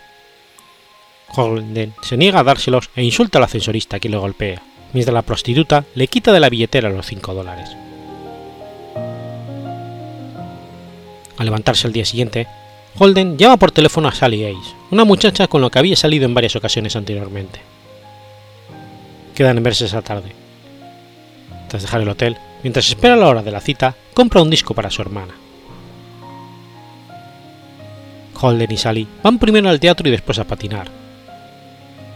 Holden 1.35 1.95
se 2.03 2.17
niega 2.17 2.41
a 2.41 2.45
dárselos 2.45 2.91
e 2.95 3.03
insulta 3.03 3.39
al 3.39 3.45
ascensorista, 3.45 3.99
que 3.99 4.09
le 4.09 4.17
golpea, 4.17 4.63
mientras 4.93 5.15
la 5.15 5.23
prostituta 5.23 5.85
le 5.95 6.07
quita 6.07 6.33
de 6.33 6.41
la 6.41 6.49
billetera 6.49 6.91
los 6.91 7.07
5 7.07 7.35
dólares. 7.35 7.71
Al 11.37 11.47
levantarse 11.47 11.87
el 11.87 11.93
día 11.93 12.05
siguiente, 12.05 12.47
Holden 12.99 13.39
llama 13.39 13.57
por 13.57 13.73
teléfono 13.73 14.09
a 14.09 14.13
Sally 14.13 14.45
Ace, 14.45 14.75
una 14.91 15.05
muchacha 15.05 15.47
con 15.49 15.63
la 15.63 15.71
que 15.71 15.79
había 15.79 15.97
salido 15.97 16.27
en 16.27 16.35
varias 16.35 16.55
ocasiones 16.57 16.97
anteriormente 16.97 17.61
quedan 19.41 19.57
en 19.57 19.63
verse 19.63 19.87
esa 19.87 20.03
tarde. 20.03 20.33
Tras 21.71 21.81
dejar 21.81 22.03
el 22.03 22.11
hotel, 22.11 22.37
mientras 22.63 22.87
espera 22.87 23.17
la 23.17 23.27
hora 23.27 23.43
de 23.43 23.51
la 23.51 23.63
cita, 23.63 23.97
compra 24.13 24.43
un 24.43 24.51
disco 24.51 24.75
para 24.75 24.91
su 24.91 25.01
hermana. 25.01 25.33
Holden 28.39 28.71
y 28.71 28.77
Sally 28.77 29.09
van 29.23 29.39
primero 29.39 29.71
al 29.71 29.81
teatro 29.81 30.07
y 30.07 30.11
después 30.11 30.39
a 30.39 30.45
patinar. 30.45 30.89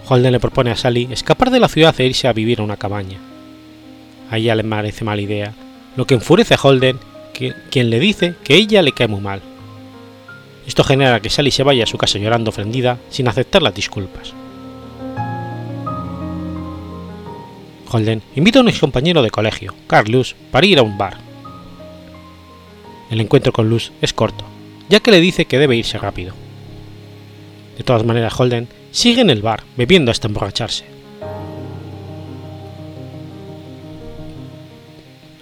Holden 0.07 0.33
le 0.33 0.39
propone 0.39 0.71
a 0.71 0.77
Sally 0.77 1.09
escapar 1.11 1.51
de 1.51 1.61
la 1.61 1.69
ciudad 1.69 1.99
e 1.99 2.05
irse 2.05 2.29
a 2.29 2.35
vivir 2.35 2.61
a 2.61 2.63
una 2.63 2.77
cabaña. 2.77 3.17
A 4.31 4.37
ella 4.37 4.55
le 4.55 4.65
parece 4.65 5.03
mala 5.03 5.23
idea, 5.23 5.55
lo 5.97 6.07
que 6.07 6.13
enfurece 6.13 6.53
a 6.53 6.61
Holden, 6.63 6.99
quien 7.33 7.89
le 7.89 8.01
dice 8.01 8.35
que 8.45 8.57
ella 8.57 8.83
le 8.83 8.93
cae 8.93 9.09
muy 9.09 9.23
mal. 9.23 9.41
Esto 10.67 10.85
genera 10.85 11.21
que 11.21 11.31
Sally 11.31 11.53
se 11.53 11.63
vaya 11.63 11.85
a 11.85 11.87
su 11.87 11.97
casa 11.97 12.19
llorando 12.19 12.51
ofendida 12.51 12.99
sin 13.09 13.29
aceptar 13.29 13.63
las 13.63 13.75
disculpas. 13.75 14.35
Holden 17.95 18.23
invita 18.35 18.59
a 18.59 18.63
un 18.63 18.69
ex 18.69 18.81
compañero 18.81 19.23
de 19.23 19.31
colegio, 19.31 19.73
Carl 19.87 20.11
Luz, 20.11 20.35
para 20.51 20.67
ir 20.67 20.81
a 20.81 20.83
un 20.83 20.99
bar. 20.99 21.19
El 23.09 23.21
encuentro 23.21 23.53
con 23.53 23.71
Luz 23.71 23.93
es 24.01 24.13
corto, 24.13 24.45
ya 24.89 24.99
que 24.99 25.13
le 25.13 25.21
dice 25.21 25.45
que 25.45 25.61
debe 25.61 25.77
irse 25.77 25.97
rápido. 25.97 26.35
De 27.79 27.85
todas 27.85 28.05
maneras, 28.05 28.35
Holden 28.39 28.67
sigue 28.91 29.21
en 29.21 29.31
el 29.31 29.43
bar, 29.43 29.63
bebiendo 29.77 30.11
hasta 30.11 30.27
emborracharse. 30.27 30.85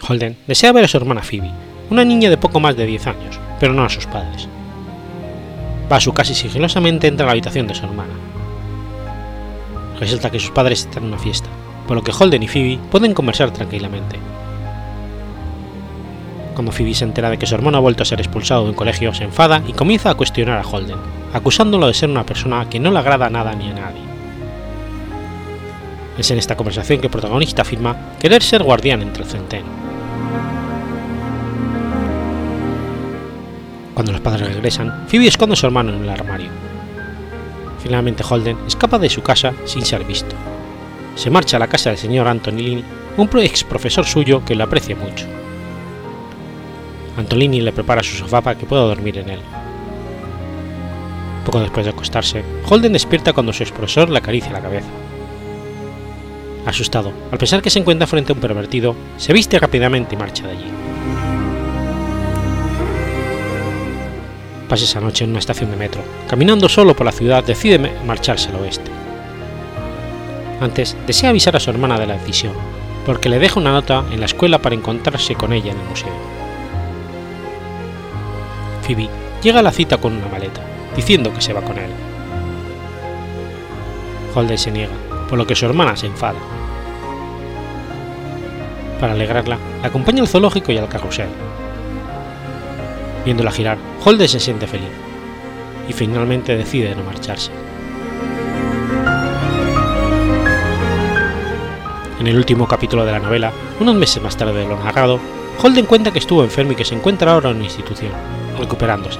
Holden 0.07 0.37
desea 0.47 0.73
ver 0.73 0.85
a 0.85 0.89
su 0.89 0.99
hermana 0.99 1.23
Phoebe, 1.23 1.51
una 1.89 2.05
niña 2.05 2.29
de 2.29 2.37
poco 2.37 2.61
más 2.61 2.77
de 2.77 2.85
10 2.85 3.07
años, 3.07 3.41
pero 3.61 3.73
no 3.73 3.83
a 3.83 3.89
sus 3.89 4.07
padres. 4.07 4.47
Va 5.91 5.97
a 5.97 6.01
su 6.01 6.13
casa 6.13 6.33
y 6.33 6.35
sigilosamente 6.35 7.07
entra 7.07 7.25
a 7.25 7.29
la 7.29 7.33
habitación 7.33 7.67
de 7.67 7.75
su 7.75 7.87
hermana. 7.87 8.13
Resulta 9.99 10.31
que 10.31 10.39
sus 10.39 10.51
padres 10.51 10.81
están 10.81 11.05
en 11.05 11.09
una 11.11 11.19
fiesta, 11.19 11.49
por 11.87 11.97
lo 11.97 12.03
que 12.03 12.13
Holden 12.13 12.43
y 12.43 12.49
Phoebe 12.49 12.79
pueden 12.91 13.15
conversar 13.15 13.51
tranquilamente. 13.51 14.19
Cuando 16.55 16.73
Phoebe 16.73 16.95
se 16.95 17.05
entera 17.05 17.31
de 17.31 17.39
que 17.39 17.47
su 17.47 17.55
hermano 17.55 17.79
ha 17.79 17.81
vuelto 17.81 18.03
a 18.03 18.07
ser 18.07 18.21
expulsado 18.21 18.65
de 18.65 18.71
un 18.71 18.77
colegio, 18.77 19.15
se 19.15 19.25
enfada 19.25 19.63
y 19.67 19.73
comienza 19.73 20.11
a 20.11 20.15
cuestionar 20.15 20.59
a 20.59 20.67
Holden, 20.67 20.99
acusándolo 21.33 21.87
de 21.87 21.95
ser 21.95 22.11
una 22.11 22.27
persona 22.27 22.69
que 22.69 22.79
no 22.79 22.91
le 22.91 22.99
agrada 22.99 23.31
nada 23.31 23.55
ni 23.55 23.71
a 23.71 23.75
nadie. 23.75 24.03
Es 26.19 26.31
en 26.31 26.39
esta 26.39 26.57
conversación 26.57 27.01
que 27.01 27.07
el 27.07 27.13
protagonista 27.13 27.63
afirma 27.63 27.97
querer 28.21 28.43
ser 28.43 28.63
guardián 28.63 29.01
entre 29.01 29.25
el 29.25 29.31
centeno. 29.31 29.67
Cuando 33.95 34.13
los 34.13 34.21
padres 34.21 34.47
regresan, 34.47 35.07
Phoebe 35.09 35.27
esconde 35.27 35.55
a 35.55 35.57
su 35.57 35.67
hermano 35.67 35.95
en 35.95 36.03
el 36.03 36.11
armario. 36.11 36.51
Finalmente 37.83 38.23
Holden 38.29 38.59
escapa 38.67 38.99
de 38.99 39.09
su 39.09 39.23
casa 39.23 39.55
sin 39.65 39.85
ser 39.85 40.05
visto 40.05 40.37
se 41.15 41.31
marcha 41.31 41.57
a 41.57 41.61
la 41.61 41.69
casa 41.69 41.91
del 41.91 41.99
señor 41.99 42.29
Antonini, 42.29 42.85
un 43.17 43.29
ex 43.41 43.65
profesor 43.65 44.05
suyo 44.05 44.45
que 44.45 44.55
lo 44.55 44.65
aprecia 44.65 44.97
mucho. 44.97 45.27
Antolini 47.17 47.61
le 47.61 47.73
prepara 47.73 48.03
su 48.03 48.17
sofá 48.17 48.41
para 48.41 48.59
que 48.59 48.67
pueda 48.67 48.83
dormir 48.83 49.19
en 49.19 49.31
él. 49.31 49.41
Poco 51.45 51.61
después 51.61 51.85
de 51.85 51.93
acostarse, 51.93 52.45
Holden 52.69 52.93
despierta 52.93 53.33
cuando 53.33 53.53
su 53.53 53.63
ex 53.63 53.73
profesor 53.73 54.09
le 54.09 54.19
acaricia 54.19 54.53
la 54.53 54.61
cabeza. 54.61 54.89
Asustado, 56.65 57.13
al 57.31 57.39
pensar 57.39 57.61
que 57.61 57.71
se 57.71 57.81
encuentra 57.81 58.07
frente 58.07 58.33
a 58.33 58.35
un 58.35 58.41
pervertido, 58.41 58.95
se 59.17 59.33
viste 59.33 59.59
rápidamente 59.59 60.15
y 60.15 60.19
marcha 60.19 60.47
de 60.47 60.53
allí. 60.53 60.71
pasa 64.73 64.87
esa 64.87 65.03
noche 65.03 65.25
en 65.25 65.31
una 65.31 65.39
estación 65.39 65.71
de 65.71 65.77
metro. 65.77 66.03
Caminando 66.27 66.67
solo 66.67 66.97
por 66.97 67.05
la 67.05 67.13
ciudad, 67.13 67.45
decide 67.45 67.79
marcharse 68.07 68.49
al 68.49 68.57
oeste. 68.57 69.02
Antes, 70.63 70.97
desea 71.09 71.31
avisar 71.31 71.57
a 71.57 71.61
su 71.61 71.71
hermana 71.71 71.99
de 71.99 72.07
la 72.07 72.15
decisión, 72.15 72.53
porque 73.05 73.29
le 73.29 73.41
deja 73.41 73.59
una 73.59 73.73
nota 73.73 74.05
en 74.13 74.21
la 74.21 74.27
escuela 74.27 74.63
para 74.63 74.77
encontrarse 74.77 75.35
con 75.35 75.53
ella 75.53 75.73
en 75.73 75.81
el 75.81 75.89
museo. 75.89 76.13
Phoebe 78.83 79.09
llega 79.43 79.59
a 79.59 79.63
la 79.65 79.73
cita 79.73 79.97
con 79.97 80.13
una 80.17 80.29
maleta, 80.29 80.61
diciendo 80.95 81.35
que 81.35 81.41
se 81.41 81.53
va 81.53 81.63
con 81.63 81.79
él. 81.79 81.91
Holden 84.37 84.57
se 84.57 84.71
niega, 84.71 84.93
por 85.29 85.37
lo 85.37 85.49
que 85.49 85.57
su 85.57 85.67
hermana 85.67 85.97
se 85.97 86.07
enfada. 86.07 86.39
Para 89.01 89.15
alegrarla, 89.15 89.59
la 89.81 89.89
acompaña 89.89 90.23
al 90.23 90.29
zoológico 90.29 90.71
y 90.71 90.79
al 90.79 90.89
carrusel. 90.89 91.29
Viéndola 93.25 93.51
girar, 93.51 93.79
Holden 94.05 94.29
se 94.29 94.39
siente 94.39 94.69
feliz 94.69 94.93
y 95.89 95.93
finalmente 95.93 96.57
decide 96.57 96.95
no 96.95 97.03
marcharse. 97.03 97.51
En 102.23 102.29
el 102.29 102.37
último 102.37 102.69
capítulo 102.69 103.05
de 103.05 103.11
la 103.11 103.19
novela, 103.19 103.53
unos 103.81 103.97
meses 103.97 104.23
más 104.23 104.37
tarde 104.37 104.61
de 104.61 104.69
lo 104.69 104.79
narrado, 104.79 105.19
Holden 105.61 105.87
cuenta 105.87 106.13
que 106.13 106.21
estuvo 106.21 106.45
enfermo 106.45 106.71
y 106.71 106.77
que 106.77 106.85
se 106.85 106.95
encuentra 106.95 107.33
ahora 107.33 107.51
en 107.51 107.57
una 107.57 107.65
institución, 107.65 108.13
recuperándose. 108.61 109.19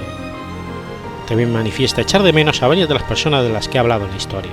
También 1.27 1.51
manifiesta 1.51 1.99
echar 1.99 2.23
de 2.23 2.31
menos 2.31 2.63
a 2.63 2.67
varias 2.69 2.87
de 2.87 2.93
las 2.93 3.03
personas 3.03 3.43
de 3.43 3.49
las 3.49 3.67
que 3.67 3.77
ha 3.77 3.81
hablado 3.81 4.05
en 4.05 4.11
la 4.11 4.15
historia. 4.15 4.51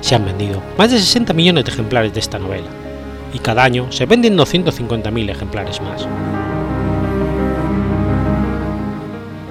Se 0.00 0.14
han 0.14 0.24
vendido 0.24 0.62
más 0.78 0.90
de 0.90 0.98
60 0.98 1.34
millones 1.34 1.66
de 1.66 1.70
ejemplares 1.70 2.14
de 2.14 2.20
esta 2.20 2.38
novela, 2.38 2.68
y 3.34 3.38
cada 3.38 3.64
año 3.64 3.92
se 3.92 4.06
venden 4.06 4.38
250.000 4.38 5.28
ejemplares 5.30 5.82
más. 5.82 6.08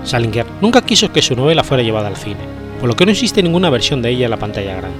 Salinger 0.03 0.47
nunca 0.59 0.81
quiso 0.81 1.13
que 1.13 1.21
su 1.21 1.35
novela 1.35 1.63
fuera 1.63 1.83
llevada 1.83 2.07
al 2.07 2.17
cine, 2.17 2.56
por 2.79 2.89
lo 2.89 2.95
que 2.95 3.05
no 3.05 3.11
existe 3.11 3.41
ninguna 3.41 3.69
versión 3.69 4.01
de 4.01 4.09
ella 4.09 4.25
en 4.25 4.31
la 4.31 4.37
pantalla 4.37 4.75
grande. 4.75 4.99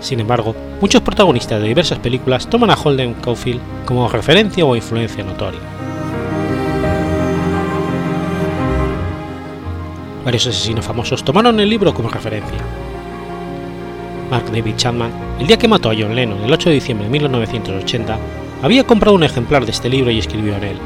Sin 0.00 0.20
embargo, 0.20 0.54
muchos 0.80 1.02
protagonistas 1.02 1.60
de 1.60 1.68
diversas 1.68 1.98
películas 1.98 2.48
toman 2.48 2.70
a 2.70 2.76
Holden 2.76 3.14
Caulfield 3.14 3.60
como 3.86 4.08
referencia 4.08 4.64
o 4.64 4.76
influencia 4.76 5.24
notoria. 5.24 5.60
Varios 10.24 10.46
asesinos 10.46 10.84
famosos 10.84 11.22
tomaron 11.24 11.60
el 11.60 11.68
libro 11.68 11.94
como 11.94 12.08
referencia. 12.08 12.58
Mark 14.30 14.46
David 14.50 14.76
Chapman, 14.76 15.12
el 15.38 15.46
día 15.46 15.58
que 15.58 15.68
mató 15.68 15.90
a 15.90 15.94
John 15.98 16.14
Lennon 16.14 16.42
el 16.42 16.52
8 16.52 16.70
de 16.70 16.74
diciembre 16.74 17.06
de 17.06 17.12
1980, 17.12 18.18
había 18.62 18.84
comprado 18.84 19.16
un 19.16 19.24
ejemplar 19.24 19.64
de 19.64 19.72
este 19.72 19.88
libro 19.88 20.10
y 20.10 20.18
escribió 20.18 20.56
en 20.56 20.64
él: 20.64 20.76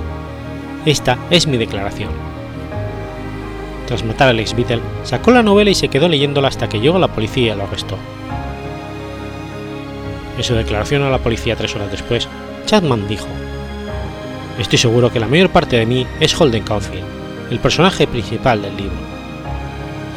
Esta 0.85 1.19
es 1.31 1.47
mi 1.47 1.57
declaración 1.57 2.38
tras 3.89 4.05
matar 4.05 4.29
al 4.29 4.39
ex 4.39 4.55
Beatle, 4.55 4.83
sacó 5.03 5.31
la 5.31 5.43
novela 5.43 5.71
y 5.71 5.75
se 5.75 5.89
quedó 5.89 6.09
leyéndola 6.09 6.49
hasta 6.49 6.69
que 6.69 6.79
llegó 6.79 6.99
la 6.99 7.09
policía 7.09 7.55
y 7.55 7.57
lo 7.57 7.65
arrestó. 7.65 7.97
En 10.37 10.45
su 10.45 10.55
declaración 10.55 11.03
a 11.03 11.11
la 11.11 11.19
policía 11.19 11.57
tres 11.57 11.75
horas 11.75 11.91
después, 11.91 12.29
Chapman 12.67 13.09
dijo: 13.09 13.27
Estoy 14.59 14.79
seguro 14.79 15.11
que 15.11 15.21
la 15.21 15.27
mayor 15.27 15.49
parte 15.49 15.79
de 15.79 15.87
mí 15.87 16.07
es 16.21 16.39
Holden 16.39 16.65
Caulfield, 16.65 17.07
el 17.51 17.61
personaje 17.61 18.07
principal 18.07 18.61
del 18.61 18.77
libro. 18.77 18.97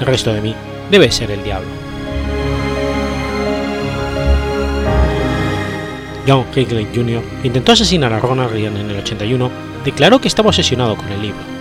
El 0.01 0.05
resto 0.05 0.33
de 0.33 0.41
mí 0.41 0.53
debe 0.91 1.09
ser 1.09 1.31
el 1.31 1.41
diablo. 1.41 1.69
John 6.27 6.45
Hinckley 6.53 6.87
Jr. 6.93 7.23
intentó 7.43 7.71
asesinar 7.71 8.11
a 8.11 8.19
Ronald 8.19 8.51
Reagan 8.51 8.75
en 8.75 8.89
el 8.89 8.97
81, 8.97 9.49
declaró 9.85 10.19
que 10.19 10.27
estaba 10.27 10.49
obsesionado 10.49 10.97
con 10.97 11.07
el 11.07 11.21
libro 11.21 11.60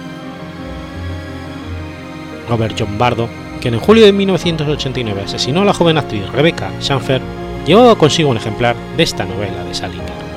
Robert 2.50 2.76
John 2.78 2.98
Bardo, 2.98 3.28
quien 3.60 3.74
en 3.74 3.80
julio 3.80 4.04
de 4.04 4.12
1989 4.12 5.22
asesinó 5.22 5.62
a 5.62 5.64
la 5.64 5.72
joven 5.72 5.96
actriz 5.96 6.28
Rebecca 6.32 6.70
Schanfer, 6.80 7.22
llevaba 7.64 7.96
consigo 7.96 8.28
un 8.28 8.36
ejemplar 8.36 8.76
de 8.96 9.02
esta 9.04 9.24
novela 9.24 9.64
de 9.64 9.72
Salinger. 9.72 10.29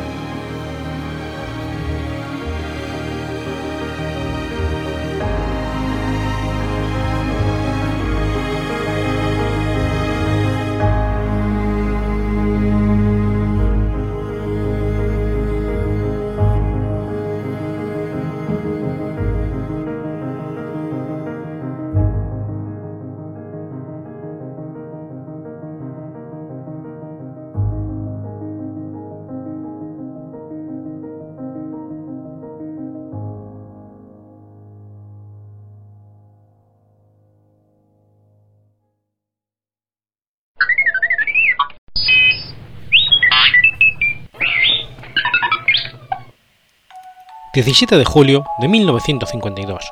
17 47.53 47.99
de 47.99 48.03
julio 48.03 48.47
de 48.57 48.67
1952. 48.67 49.83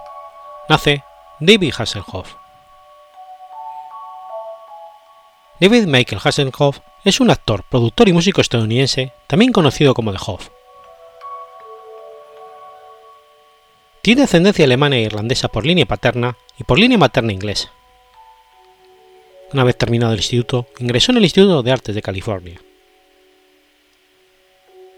Nace 0.68 1.03
David 1.39 1.76
Hasselhoff. 1.78 2.34
David 5.59 5.86
Michael 5.86 6.22
Hasselhoff 6.24 6.80
es 7.05 7.20
un 7.20 7.30
actor, 7.30 7.64
productor 7.70 8.09
y 8.09 8.14
músico 8.14 8.41
estadounidense, 8.41 9.14
también 9.28 9.51
conocido 9.51 9.93
como 9.93 10.12
The 10.12 10.18
Hoff. 10.26 10.49
Tiene 14.01 14.24
ascendencia 14.24 14.66
alemana 14.66 14.95
e 14.95 15.01
irlandesa 15.01 15.47
por 15.47 15.64
línea 15.64 15.86
paterna 15.86 16.38
y 16.57 16.64
por 16.64 16.80
línea 16.80 16.97
materna 16.97 17.32
inglesa. 17.32 17.72
Una 19.53 19.66
vez 19.66 19.78
terminado 19.78 20.14
el 20.14 20.20
instituto, 20.20 20.66
ingresó 20.80 21.12
en 21.12 21.20
el 21.20 21.26
Instituto 21.26 21.62
de 21.62 21.72
Artes 21.72 21.93
de 21.93 22.01
California. 22.01 22.59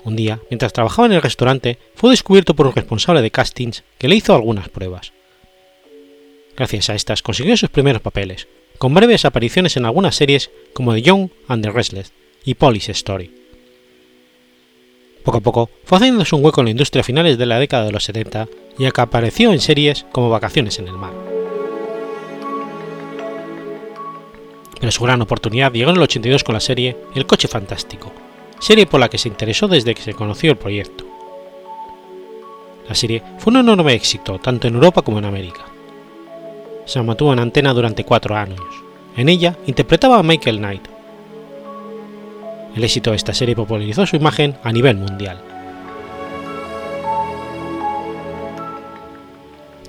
Un 0.03 0.15
día, 0.15 0.39
mientras 0.49 0.73
trabajaba 0.73 1.05
en 1.05 1.13
el 1.13 1.21
restaurante, 1.21 1.77
fue 1.95 2.11
descubierto 2.11 2.55
por 2.55 2.67
un 2.67 2.73
responsable 2.73 3.21
de 3.21 3.31
castings 3.31 3.83
que 3.97 4.07
le 4.07 4.15
hizo 4.15 4.35
algunas 4.35 4.69
pruebas. 4.69 5.13
Gracias 6.57 6.89
a 6.89 6.95
estas 6.95 7.21
consiguió 7.21 7.55
sus 7.57 7.69
primeros 7.69 8.01
papeles, 8.01 8.47
con 8.77 8.93
breves 8.93 9.25
apariciones 9.25 9.77
en 9.77 9.85
algunas 9.85 10.15
series 10.15 10.51
como 10.73 10.93
The 10.93 11.01
Young 11.01 11.29
and 11.47 11.63
the 11.63 11.71
Restless 11.71 12.11
y 12.43 12.55
Police 12.55 12.91
Story. 12.91 13.31
Poco 15.23 15.37
a 15.37 15.41
poco 15.41 15.69
fue 15.85 15.97
haciéndose 15.97 16.35
un 16.35 16.43
hueco 16.43 16.61
en 16.61 16.65
la 16.65 16.71
industria 16.71 16.99
a 16.99 17.05
finales 17.05 17.37
de 17.37 17.45
la 17.45 17.59
década 17.59 17.85
de 17.85 17.93
los 17.93 18.03
70 18.03 18.47
y 18.77 18.85
acá 18.85 19.03
apareció 19.03 19.53
en 19.53 19.61
series 19.61 20.05
como 20.11 20.29
Vacaciones 20.29 20.79
en 20.79 20.89
el 20.89 20.97
Mar. 20.97 21.13
Pero 24.79 24.91
su 24.91 25.03
gran 25.03 25.21
oportunidad 25.21 25.71
llegó 25.71 25.91
en 25.91 25.95
el 25.95 26.03
82 26.03 26.43
con 26.43 26.53
la 26.53 26.59
serie 26.59 26.97
El 27.15 27.25
Coche 27.25 27.47
Fantástico, 27.47 28.11
serie 28.63 28.85
por 28.85 29.01
la 29.01 29.09
que 29.09 29.17
se 29.17 29.27
interesó 29.27 29.67
desde 29.67 29.93
que 29.93 30.01
se 30.01 30.13
conoció 30.13 30.51
el 30.51 30.57
proyecto. 30.57 31.03
La 32.87 32.95
serie 32.95 33.21
fue 33.37 33.51
un 33.51 33.57
enorme 33.57 33.93
éxito 33.93 34.39
tanto 34.39 34.69
en 34.69 34.75
Europa 34.75 35.01
como 35.01 35.19
en 35.19 35.25
América. 35.25 35.65
Se 36.85 37.01
mantuvo 37.01 37.33
en 37.33 37.39
antena 37.39 37.73
durante 37.73 38.05
cuatro 38.05 38.37
años. 38.37 38.61
En 39.17 39.27
ella 39.27 39.57
interpretaba 39.67 40.17
a 40.17 40.23
Michael 40.23 40.59
Knight. 40.59 40.87
El 42.73 42.85
éxito 42.85 43.09
de 43.09 43.17
esta 43.17 43.33
serie 43.33 43.53
popularizó 43.53 44.05
su 44.05 44.15
imagen 44.15 44.55
a 44.63 44.71
nivel 44.71 44.95
mundial. 44.95 45.41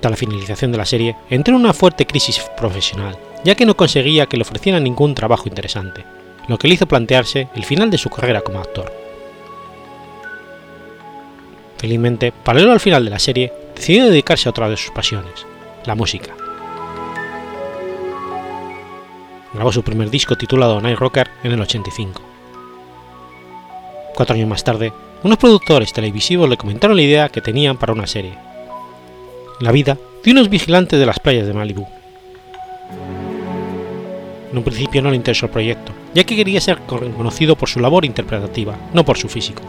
Tras 0.01 0.11
la 0.11 0.17
finalización 0.17 0.73
de 0.73 0.77
la 0.77 0.85
serie, 0.85 1.15
entró 1.29 1.55
en 1.55 1.61
una 1.61 1.73
fuerte 1.73 2.05
crisis 2.05 2.41
profesional, 2.57 3.17
ya 3.45 3.55
que 3.55 3.65
no 3.65 3.77
conseguía 3.77 4.25
que 4.25 4.35
le 4.35 4.43
ofrecieran 4.43 4.83
ningún 4.83 5.15
trabajo 5.15 5.47
interesante 5.47 6.03
lo 6.47 6.57
que 6.57 6.67
le 6.67 6.75
hizo 6.75 6.87
plantearse 6.87 7.47
el 7.55 7.65
final 7.65 7.89
de 7.89 7.97
su 7.97 8.09
carrera 8.09 8.41
como 8.41 8.59
actor. 8.59 8.91
Felizmente, 11.77 12.31
paralelo 12.31 12.71
al 12.71 12.79
final 12.79 13.03
de 13.05 13.11
la 13.11 13.19
serie, 13.19 13.53
decidió 13.75 14.05
dedicarse 14.05 14.47
a 14.47 14.51
otra 14.51 14.69
de 14.69 14.77
sus 14.77 14.91
pasiones, 14.91 15.45
la 15.85 15.95
música. 15.95 16.33
Grabó 19.53 19.71
su 19.71 19.83
primer 19.83 20.09
disco 20.09 20.35
titulado 20.35 20.81
Night 20.81 20.97
Rocker 20.97 21.29
en 21.43 21.51
el 21.51 21.61
85. 21.61 22.21
Cuatro 24.13 24.35
años 24.35 24.49
más 24.49 24.63
tarde, 24.63 24.91
unos 25.23 25.37
productores 25.37 25.93
televisivos 25.93 26.49
le 26.49 26.57
comentaron 26.57 26.95
la 26.95 27.03
idea 27.03 27.29
que 27.29 27.41
tenían 27.41 27.77
para 27.77 27.93
una 27.93 28.07
serie. 28.07 28.37
La 29.59 29.71
vida 29.71 29.97
de 30.23 30.31
unos 30.31 30.49
vigilantes 30.49 30.99
de 30.99 31.05
las 31.05 31.19
playas 31.19 31.47
de 31.47 31.53
Malibu. 31.53 31.87
En 34.51 34.57
un 34.57 34.63
principio 34.63 35.01
no 35.01 35.09
le 35.09 35.15
interesó 35.15 35.47
el 35.47 35.51
proyecto, 35.51 35.93
ya 36.15 36.23
que 36.23 36.35
quería 36.35 36.61
ser 36.61 36.79
reconocido 36.87 37.57
por 37.57 37.67
su 37.67 37.81
labor 37.81 38.05
interpretativa, 38.05 38.75
no 38.93 39.03
por 39.03 39.17
su 39.17 39.27
físico. 39.27 39.61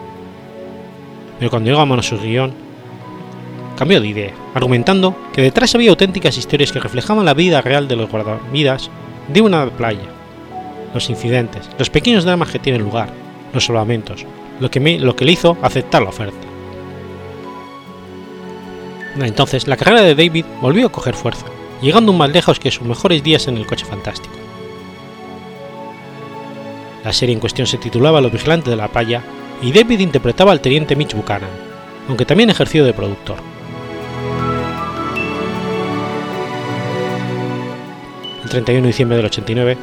Pero 1.38 1.51
cuando 1.51 1.68
llegó 1.68 1.82
a 1.82 2.03
su 2.03 2.18
guion, 2.18 2.55
cambió 3.76 4.01
de 4.01 4.07
idea, 4.07 4.32
argumentando 4.55 5.14
que 5.32 5.42
detrás 5.42 5.74
había 5.74 5.90
auténticas 5.90 6.38
historias 6.38 6.70
que 6.70 6.78
reflejaban 6.78 7.24
la 7.24 7.34
vida 7.34 7.61
real 7.61 7.88
de 7.88 7.97
los 7.97 8.09
guardavidas 8.09 8.90
de 9.26 9.40
una 9.40 9.68
playa, 9.70 10.09
los 10.94 11.11
incidentes, 11.11 11.68
los 11.78 11.90
pequeños 11.90 12.24
dramas 12.24 12.51
que 12.51 12.61
tienen 12.61 12.82
lugar, 12.82 13.11
los 13.53 13.66
salvamentos, 13.66 14.24
lo 14.61 14.70
que, 14.70 14.99
lo 15.01 15.16
le 15.18 15.32
hizo 15.32 15.59
aceptar 15.62 16.03
la 16.03 16.11
oferta. 16.11 16.47
Entonces 19.18 19.66
la 19.66 19.76
carrera 19.76 20.03
de 20.03 20.14
David 20.14 20.44
volvió 20.62 20.86
a 20.86 20.92
coger 20.92 21.14
fuerza, 21.14 21.47
llegando 21.82 22.12
más 22.12 22.30
lejos 22.30 22.61
que 22.61 22.70
sus 22.70 22.86
mejores 22.86 23.24
días 23.24 23.49
en 23.49 23.57
el 23.57 23.66
coche 23.66 23.84
fantástico. 23.84 24.45
La 27.07 27.12
serie 27.12 27.34
en 27.34 27.38
cuestión 27.38 27.68
se 27.68 27.78
titulaba 27.78 28.20
Los 28.20 28.32
vigilantes 28.32 28.68
de 28.68 28.74
la 28.74 28.88
playa 28.88 29.22
y 29.62 29.70
David 29.70 30.00
interpretaba 30.00 30.50
al 30.50 30.61
teniente 30.61 30.96
Mitch 30.96 31.14
Buchanan, 31.14 31.48
aunque 32.09 32.24
también 32.26 32.50
ejerció 32.50 32.84
de 32.84 32.92
productor. 32.92 33.36
El 38.42 38.50
31 38.50 38.82
de 38.82 38.88
diciembre 38.88 39.18
del 39.18 39.26
89, 39.26 39.76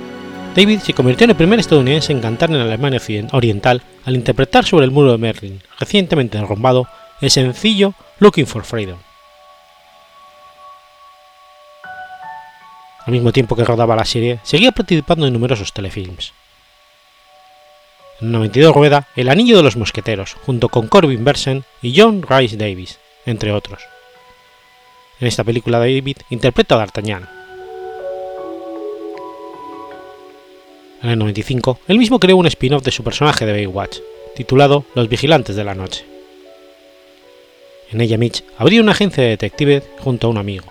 David 0.53 0.80
se 0.80 0.93
convirtió 0.93 1.24
en 1.24 1.30
el 1.30 1.38
primer 1.38 1.61
estadounidense 1.61 2.11
en 2.11 2.19
cantar 2.19 2.49
en 2.49 2.57
Alemania 2.57 2.99
Oriental 3.32 3.82
al 4.03 4.15
interpretar 4.15 4.65
sobre 4.65 4.84
el 4.84 4.91
muro 4.91 5.13
de 5.13 5.17
Merlin, 5.17 5.61
recientemente 5.80 6.38
derrumbado, 6.38 6.89
el 7.21 7.32
sencillo 7.32 7.93
Looking 8.19 8.47
for 8.47 8.65
Freedom. 8.65 8.99
Al 13.05 13.13
mismo 13.13 13.32
tiempo 13.32 13.55
que 13.55 13.63
rodaba 13.63 13.95
la 13.95 14.03
serie, 14.03 14.41
seguía 14.43 14.74
participando 14.74 15.26
en 15.26 15.32
numerosos 15.32 15.71
telefilms. 15.71 16.34
En 18.22 18.32
92 18.32 18.74
rueda 18.74 19.07
El 19.16 19.30
Anillo 19.30 19.57
de 19.57 19.64
los 19.64 19.76
Mosqueteros, 19.76 20.36
junto 20.45 20.70
con 20.70 20.88
Corbin 20.88 21.24
Bersen 21.24 21.64
y 21.82 21.99
John 21.99 22.24
Rice 22.28 22.57
Davis, 22.57 22.99
entre 23.26 23.51
otros. 23.51 23.82
En 25.20 25.28
esta 25.28 25.43
película 25.43 25.80
David 25.80 26.18
interpreta 26.30 26.76
a 26.76 26.78
D'Artagnan. 26.80 27.30
En 31.01 31.09
el 31.09 31.20
95, 31.20 31.80
él 31.88 31.97
mismo 31.97 32.20
creó 32.20 32.38
un 32.38 32.47
spin-off 32.47 32.84
de 32.84 32.91
su 32.91 33.03
personaje 33.03 33.45
de 33.45 33.51
Baywatch, 33.51 33.97
titulado 34.36 34.86
Los 34.95 35.09
Vigilantes 35.09 35.55
de 35.55 35.64
la 35.64 35.76
Noche. 35.76 36.05
En 37.91 37.99
ella 38.01 38.18
Mitch 38.18 38.43
abrió 38.57 38.82
una 38.82 38.93
agencia 38.93 39.24
de 39.24 39.32
detectives 39.32 39.84
junto 39.99 40.28
a 40.28 40.30
un 40.30 40.38
amigo. 40.38 40.66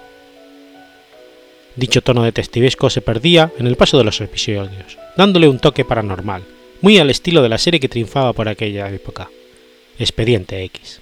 Dicho 1.76 2.02
tono 2.02 2.24
detectivesco 2.24 2.90
se 2.90 3.00
perdía 3.00 3.52
en 3.58 3.66
el 3.66 3.76
paso 3.76 3.96
de 3.98 4.04
los 4.04 4.20
episodios, 4.20 4.98
dándole 5.16 5.48
un 5.48 5.58
toque 5.58 5.84
paranormal, 5.84 6.42
muy 6.82 6.98
al 6.98 7.10
estilo 7.10 7.42
de 7.42 7.48
la 7.48 7.58
serie 7.58 7.80
que 7.80 7.88
triunfaba 7.88 8.32
por 8.32 8.48
aquella 8.48 8.90
época, 8.90 9.30
Expediente 9.98 10.62
X. 10.64 11.00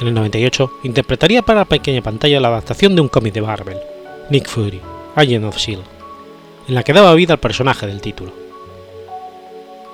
En 0.00 0.08
el 0.08 0.14
98 0.14 0.72
interpretaría 0.84 1.42
para 1.42 1.60
la 1.60 1.64
pequeña 1.66 2.02
pantalla 2.02 2.40
la 2.40 2.48
adaptación 2.48 2.94
de 2.94 3.02
un 3.02 3.08
cómic 3.08 3.34
de 3.34 3.42
Marvel, 3.42 3.78
Nick 4.30 4.48
Fury, 4.48 4.80
Agent 5.16 5.44
of 5.44 5.56
S.H.I.E.L.D., 5.56 5.88
en 6.68 6.74
la 6.74 6.82
que 6.82 6.92
daba 6.92 7.14
vida 7.14 7.34
al 7.34 7.40
personaje 7.40 7.86
del 7.86 8.00
título. 8.00 8.32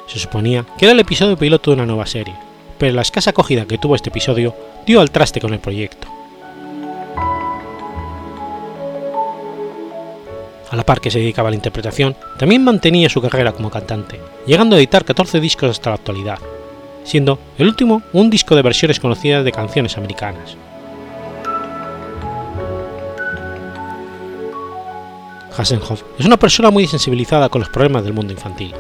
Se 0.06 0.19
suponía 0.19 0.65
que 0.78 0.85
era 0.85 0.93
el 0.93 1.01
episodio 1.01 1.36
piloto 1.36 1.70
de 1.70 1.77
una 1.77 1.86
nueva 1.86 2.06
serie, 2.06 2.35
pero 2.78 2.94
la 2.94 3.02
escasa 3.02 3.31
acogida 3.31 3.66
que 3.66 3.78
tuvo 3.78 3.97
este 3.97 4.11
episodio 4.11 4.55
dio 4.86 5.01
al 5.01 5.11
traste 5.11 5.40
con 5.40 5.52
el 5.52 5.61
proyecto. 5.61 6.14
A 10.74 10.76
la 10.76 10.84
par 10.84 11.01
que 11.01 11.09
se 11.09 11.20
dedicaba 11.20 11.46
a 11.46 11.51
la 11.52 11.56
interpretación, 11.56 12.16
también 12.36 12.64
mantenía 12.64 13.09
su 13.09 13.22
carrera 13.22 13.52
como 13.52 13.70
cantante, 13.70 14.20
llegando 14.44 14.74
a 14.74 14.80
editar 14.80 15.05
14 15.05 15.38
discos 15.38 15.70
hasta 15.70 15.90
la 15.90 15.94
actualidad, 15.94 16.40
siendo 17.05 17.38
el 17.59 17.68
último 17.68 18.02
un 18.12 18.28
disco 18.28 18.56
de 18.56 18.62
versiones 18.62 18.98
conocidas 18.98 19.44
de 19.44 19.52
canciones 19.52 19.96
americanas. 19.96 20.56
Hasselhoff 25.56 26.02
es 26.18 26.26
una 26.26 26.38
persona 26.38 26.72
muy 26.72 26.88
sensibilizada 26.88 27.48
con 27.51 27.60
los 27.60 27.68
problemas 27.68 28.02
del 28.02 28.14
mundo 28.14 28.32
infantil. 28.32 28.74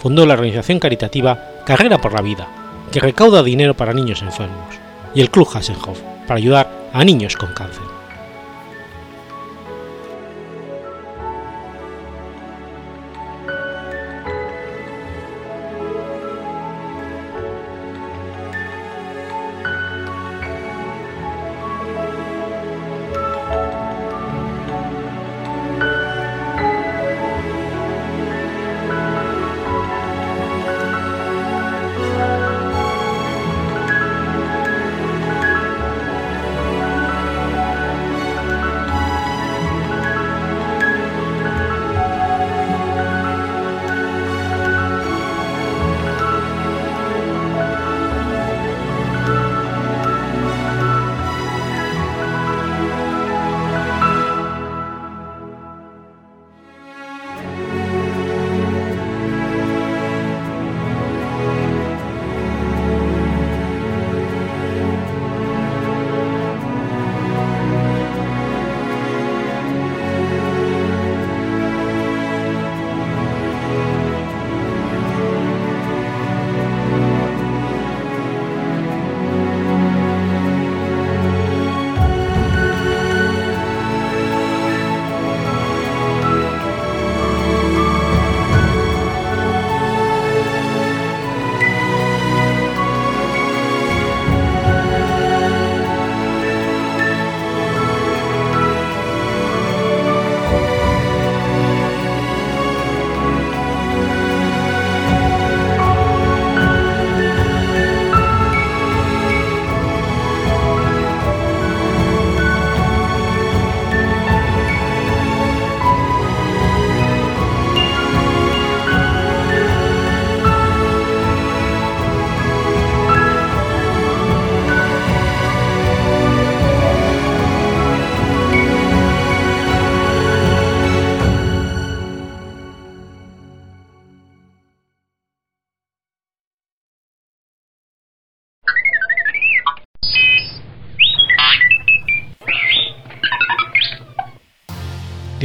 Fundó 0.00 0.26
la 0.26 0.34
organización 0.34 0.80
caritativa 0.80 1.62
Carrera 1.64 2.00
por 2.00 2.14
la 2.14 2.22
Vida, 2.22 2.48
que 2.90 2.98
recauda 2.98 3.44
dinero 3.44 3.74
para 3.74 3.94
niños 3.94 4.22
enfermos, 4.22 4.74
y 5.14 5.20
el 5.20 5.30
Club 5.30 5.48
Hasselhoff, 5.54 6.00
para 6.26 6.38
ayudar 6.38 6.68
a 6.92 7.04
niños 7.04 7.36
con 7.36 7.54
cáncer. 7.54 7.89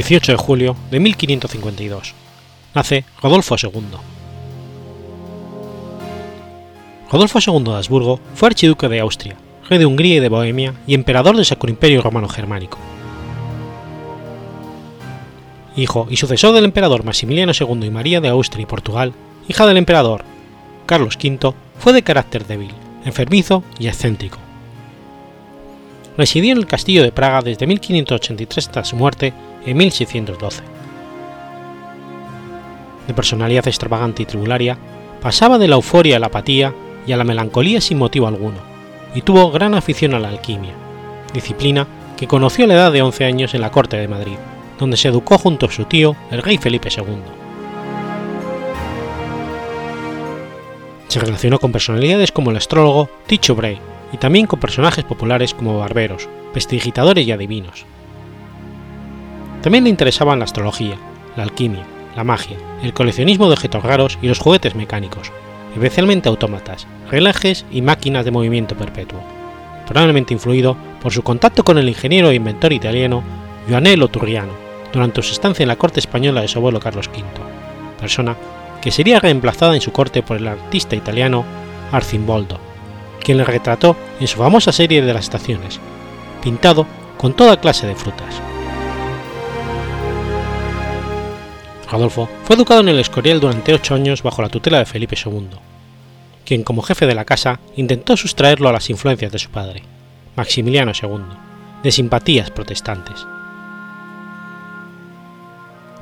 18 0.06 0.32
de 0.32 0.38
julio 0.38 0.76
de 0.92 1.00
1552. 1.00 2.14
Nace 2.76 3.04
Rodolfo 3.20 3.56
II. 3.60 3.70
Rodolfo 7.10 7.38
II 7.44 7.64
de 7.64 7.74
Habsburgo 7.74 8.20
fue 8.36 8.46
archiduque 8.46 8.88
de 8.88 9.00
Austria, 9.00 9.36
rey 9.68 9.80
de 9.80 9.86
Hungría 9.86 10.16
y 10.16 10.20
de 10.20 10.28
Bohemia 10.28 10.74
y 10.86 10.94
emperador 10.94 11.34
del 11.34 11.44
Sacro 11.44 11.70
Imperio 11.70 12.02
Romano 12.02 12.28
Germánico. 12.28 12.78
Hijo 15.76 16.06
y 16.08 16.16
sucesor 16.18 16.54
del 16.54 16.64
emperador 16.64 17.02
Maximiliano 17.02 17.52
II 17.58 17.84
y 17.84 17.90
María 17.90 18.20
de 18.20 18.28
Austria 18.28 18.62
y 18.62 18.66
Portugal, 18.66 19.12
hija 19.48 19.66
del 19.66 19.76
emperador 19.76 20.22
Carlos 20.86 21.18
V, 21.20 21.52
fue 21.80 21.92
de 21.92 22.02
carácter 22.02 22.46
débil, 22.46 22.70
enfermizo 23.04 23.64
y 23.80 23.88
excéntrico. 23.88 24.38
Residió 26.16 26.52
en 26.52 26.58
el 26.58 26.66
castillo 26.66 27.02
de 27.02 27.10
Praga 27.10 27.42
desde 27.42 27.66
1583 27.66 28.68
hasta 28.68 28.84
su 28.84 28.94
muerte 28.94 29.34
en 29.66 29.76
1612. 29.76 30.62
De 33.06 33.14
personalidad 33.14 33.68
extravagante 33.68 34.22
y 34.22 34.26
tribularia, 34.26 34.78
pasaba 35.20 35.58
de 35.58 35.68
la 35.68 35.76
euforia 35.76 36.16
a 36.16 36.18
la 36.18 36.28
apatía 36.28 36.72
y 37.06 37.12
a 37.12 37.16
la 37.16 37.24
melancolía 37.24 37.80
sin 37.80 37.98
motivo 37.98 38.26
alguno, 38.26 38.58
y 39.14 39.22
tuvo 39.22 39.50
gran 39.50 39.74
afición 39.74 40.14
a 40.14 40.18
la 40.18 40.28
alquimia, 40.28 40.72
disciplina 41.32 41.86
que 42.16 42.26
conoció 42.26 42.64
a 42.64 42.68
la 42.68 42.74
edad 42.74 42.92
de 42.92 43.02
11 43.02 43.24
años 43.24 43.54
en 43.54 43.60
la 43.60 43.70
corte 43.70 43.96
de 43.96 44.08
Madrid, 44.08 44.36
donde 44.78 44.96
se 44.96 45.08
educó 45.08 45.38
junto 45.38 45.66
a 45.66 45.70
su 45.70 45.84
tío, 45.84 46.16
el 46.30 46.42
rey 46.42 46.58
Felipe 46.58 46.88
II. 46.96 47.04
Se 51.08 51.20
relacionó 51.20 51.58
con 51.58 51.72
personalidades 51.72 52.32
como 52.32 52.50
el 52.50 52.56
astrólogo 52.56 53.08
Tycho 53.26 53.54
Brahe 53.54 53.80
y 54.12 54.16
también 54.18 54.46
con 54.46 54.60
personajes 54.60 55.04
populares 55.04 55.54
como 55.54 55.78
barberos, 55.78 56.28
prestidigitadores 56.52 57.26
y 57.26 57.32
adivinos. 57.32 57.86
También 59.66 59.82
le 59.82 59.90
interesaban 59.90 60.38
la 60.38 60.44
astrología, 60.44 60.96
la 61.36 61.42
alquimia, 61.42 61.82
la 62.14 62.22
magia, 62.22 62.56
el 62.84 62.92
coleccionismo 62.92 63.48
de 63.48 63.54
objetos 63.54 63.82
raros 63.82 64.16
y 64.22 64.28
los 64.28 64.38
juguetes 64.38 64.76
mecánicos, 64.76 65.32
especialmente 65.74 66.28
autómatas, 66.28 66.86
relojes 67.10 67.66
y 67.72 67.82
máquinas 67.82 68.24
de 68.24 68.30
movimiento 68.30 68.76
perpetuo, 68.76 69.18
probablemente 69.84 70.32
influido 70.32 70.76
por 71.02 71.12
su 71.12 71.24
contacto 71.24 71.64
con 71.64 71.78
el 71.78 71.88
ingeniero 71.88 72.30
e 72.30 72.36
inventor 72.36 72.72
italiano 72.72 73.24
Joanello 73.68 74.06
Turriano 74.06 74.52
durante 74.92 75.20
su 75.20 75.32
estancia 75.32 75.64
en 75.64 75.68
la 75.68 75.74
corte 75.74 75.98
española 75.98 76.42
de 76.42 76.46
su 76.46 76.60
abuelo 76.60 76.78
Carlos 76.78 77.08
V, 77.08 77.24
persona 77.98 78.36
que 78.80 78.92
sería 78.92 79.18
reemplazada 79.18 79.74
en 79.74 79.80
su 79.80 79.90
corte 79.90 80.22
por 80.22 80.36
el 80.36 80.46
artista 80.46 80.94
italiano 80.94 81.44
Arcimboldo, 81.90 82.60
quien 83.20 83.38
le 83.38 83.44
retrató 83.44 83.96
en 84.20 84.28
su 84.28 84.38
famosa 84.38 84.70
serie 84.70 85.02
de 85.02 85.12
las 85.12 85.24
estaciones, 85.24 85.80
pintado 86.40 86.86
con 87.18 87.34
toda 87.34 87.60
clase 87.60 87.88
de 87.88 87.96
frutas. 87.96 88.40
Rodolfo 91.90 92.28
fue 92.44 92.56
educado 92.56 92.80
en 92.80 92.88
el 92.88 92.98
Escorial 92.98 93.40
durante 93.40 93.72
ocho 93.72 93.94
años 93.94 94.22
bajo 94.22 94.42
la 94.42 94.48
tutela 94.48 94.78
de 94.78 94.86
Felipe 94.86 95.16
II, 95.24 95.48
quien 96.44 96.64
como 96.64 96.82
jefe 96.82 97.06
de 97.06 97.14
la 97.14 97.24
casa 97.24 97.60
intentó 97.76 98.16
sustraerlo 98.16 98.68
a 98.68 98.72
las 98.72 98.90
influencias 98.90 99.30
de 99.32 99.38
su 99.38 99.50
padre, 99.50 99.82
Maximiliano 100.36 100.92
II, 101.00 101.20
de 101.82 101.92
simpatías 101.92 102.50
protestantes. 102.50 103.26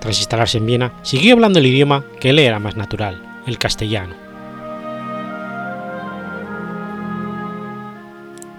Tras 0.01 0.19
instalarse 0.19 0.59
en 0.59 0.66
Viena, 0.66 0.93
siguió 1.02 1.35
hablando 1.35 1.59
el 1.59 1.66
idioma 1.66 2.05
que 2.20 2.32
le 2.32 2.47
era 2.47 2.59
más 2.59 2.77
natural, 2.77 3.40
el 3.47 3.59
castellano. 3.59 4.15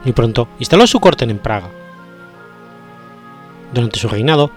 Muy 0.03 0.13
pronto 0.13 0.47
instaló 0.59 0.85
su 0.85 0.99
corte 0.99 1.25
en 1.25 1.39
Praga. 1.39 1.69
Durante 3.73 3.99
su 3.99 4.07
reinado, 4.07 4.51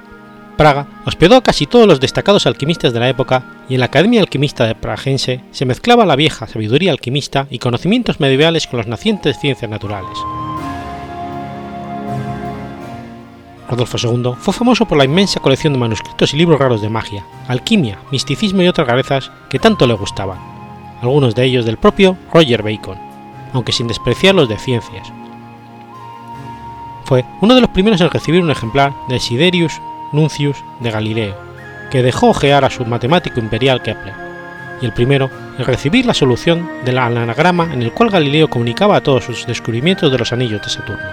Praga 0.59 0.89
hospedó 1.07 1.37
a 1.37 1.41
casi 1.41 1.67
todos 1.67 1.87
los 1.87 2.01
destacados 2.01 2.45
alquimistas 2.45 2.93
de 2.93 2.99
la 2.99 3.09
época 3.09 3.45
y 3.69 3.75
en 3.75 3.81
la 3.81 3.87
Academia 3.87 4.21
Alquimista 4.21 4.67
de 4.67 4.75
Pragense 4.75 5.41
se 5.53 5.65
mezclaba 5.65 6.05
la 6.05 6.17
vieja 6.17 6.49
sabiduría 6.49 6.91
alquimista 6.91 7.47
y 7.49 7.61
conocimientos 7.61 8.19
medievales 8.19 8.67
con 8.67 8.79
las 8.79 8.89
nacientes 8.89 9.39
ciencias 9.39 9.71
naturales. 9.71 10.19
Rodolfo 13.71 13.99
II 14.03 14.33
fue 14.37 14.53
famoso 14.53 14.89
por 14.89 14.99
la 14.99 15.05
inmensa 15.05 15.39
colección 15.39 15.75
de 15.75 15.79
manuscritos 15.79 16.35
y 16.35 16.37
libros 16.37 16.59
raros 16.59 16.83
de 16.83 16.89
magia, 16.89 17.25
alquimia, 17.47 18.01
misticismo 18.11 18.61
y 18.63 18.67
otras 18.67 18.89
rarezas 18.89 19.31
que 19.51 19.61
tanto 19.61 19.87
le 19.87 19.95
gustaban, 19.95 20.39
algunos 21.01 21.37
de 21.37 21.45
ellos 21.45 21.67
del 21.67 21.77
propio 21.77 22.17
Roger 22.33 22.65
Bacon, 22.65 22.99
aunque 23.53 23.71
sin 23.71 23.87
despreciar 23.87 24.35
los 24.35 24.49
de 24.49 24.59
ciencias. 24.59 25.13
Fue 27.05 27.25
uno 27.43 27.55
de 27.55 27.61
los 27.61 27.71
primeros 27.71 28.01
en 28.01 28.11
recibir 28.11 28.43
un 28.43 28.51
ejemplar 28.51 28.93
de 29.09 29.21
Siderius 29.21 29.81
Nuncius 30.13 30.65
de 30.81 30.91
Galileo, 30.91 31.37
que 31.91 32.03
dejó 32.03 32.29
ojear 32.29 32.65
a 32.65 32.71
su 32.71 32.85
matemático 32.85 33.41
imperial 33.41 33.83
Kepler, 33.83 34.15
y 34.81 34.87
el 34.87 34.93
primero 34.93 35.31
en 35.59 35.65
recibir 35.65 36.07
la 36.07 36.15
solución 36.15 36.69
del 36.85 36.99
anagrama 36.99 37.73
en 37.73 37.83
el 37.83 37.93
cual 37.93 38.11
Galileo 38.11 38.49
comunicaba 38.49 39.01
todos 39.01 39.25
sus 39.25 39.47
descubrimientos 39.47 40.11
de 40.13 40.19
los 40.19 40.33
anillos 40.33 40.63
de 40.63 40.69
Saturno, 40.69 41.11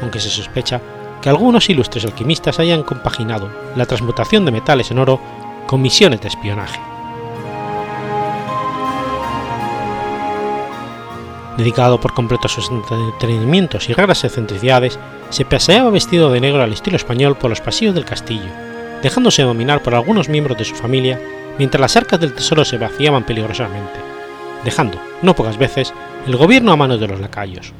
aunque 0.00 0.20
se 0.20 0.30
sospecha 0.30 0.80
que 1.20 1.28
algunos 1.28 1.68
ilustres 1.68 2.04
alquimistas 2.04 2.58
hayan 2.58 2.82
compaginado 2.82 3.50
la 3.74 3.86
transmutación 3.86 4.44
de 4.44 4.52
metales 4.52 4.90
en 4.90 4.98
oro 4.98 5.20
con 5.66 5.82
misiones 5.82 6.20
de 6.20 6.28
espionaje. 6.28 6.80
Dedicado 11.56 12.00
por 12.00 12.12
completo 12.12 12.46
a 12.46 12.50
sus 12.50 12.70
entretenimientos 12.70 13.88
y 13.88 13.94
raras 13.94 14.24
excentricidades, 14.24 14.98
se 15.30 15.44
paseaba 15.44 15.90
vestido 15.90 16.30
de 16.30 16.40
negro 16.40 16.62
al 16.62 16.72
estilo 16.72 16.96
español 16.96 17.36
por 17.36 17.50
los 17.50 17.60
pasillos 17.60 17.94
del 17.94 18.04
castillo, 18.04 18.50
dejándose 19.02 19.42
dominar 19.42 19.82
por 19.82 19.94
algunos 19.94 20.28
miembros 20.28 20.58
de 20.58 20.64
su 20.64 20.74
familia 20.74 21.20
mientras 21.58 21.80
las 21.80 21.96
arcas 21.96 22.20
del 22.20 22.34
tesoro 22.34 22.64
se 22.64 22.76
vaciaban 22.76 23.24
peligrosamente, 23.24 23.98
dejando, 24.64 25.00
no 25.22 25.34
pocas 25.34 25.56
veces, 25.56 25.94
el 26.26 26.36
gobierno 26.36 26.72
a 26.72 26.76
manos 26.76 27.00
de 27.00 27.08
los 27.08 27.20
lacayos. 27.20 27.72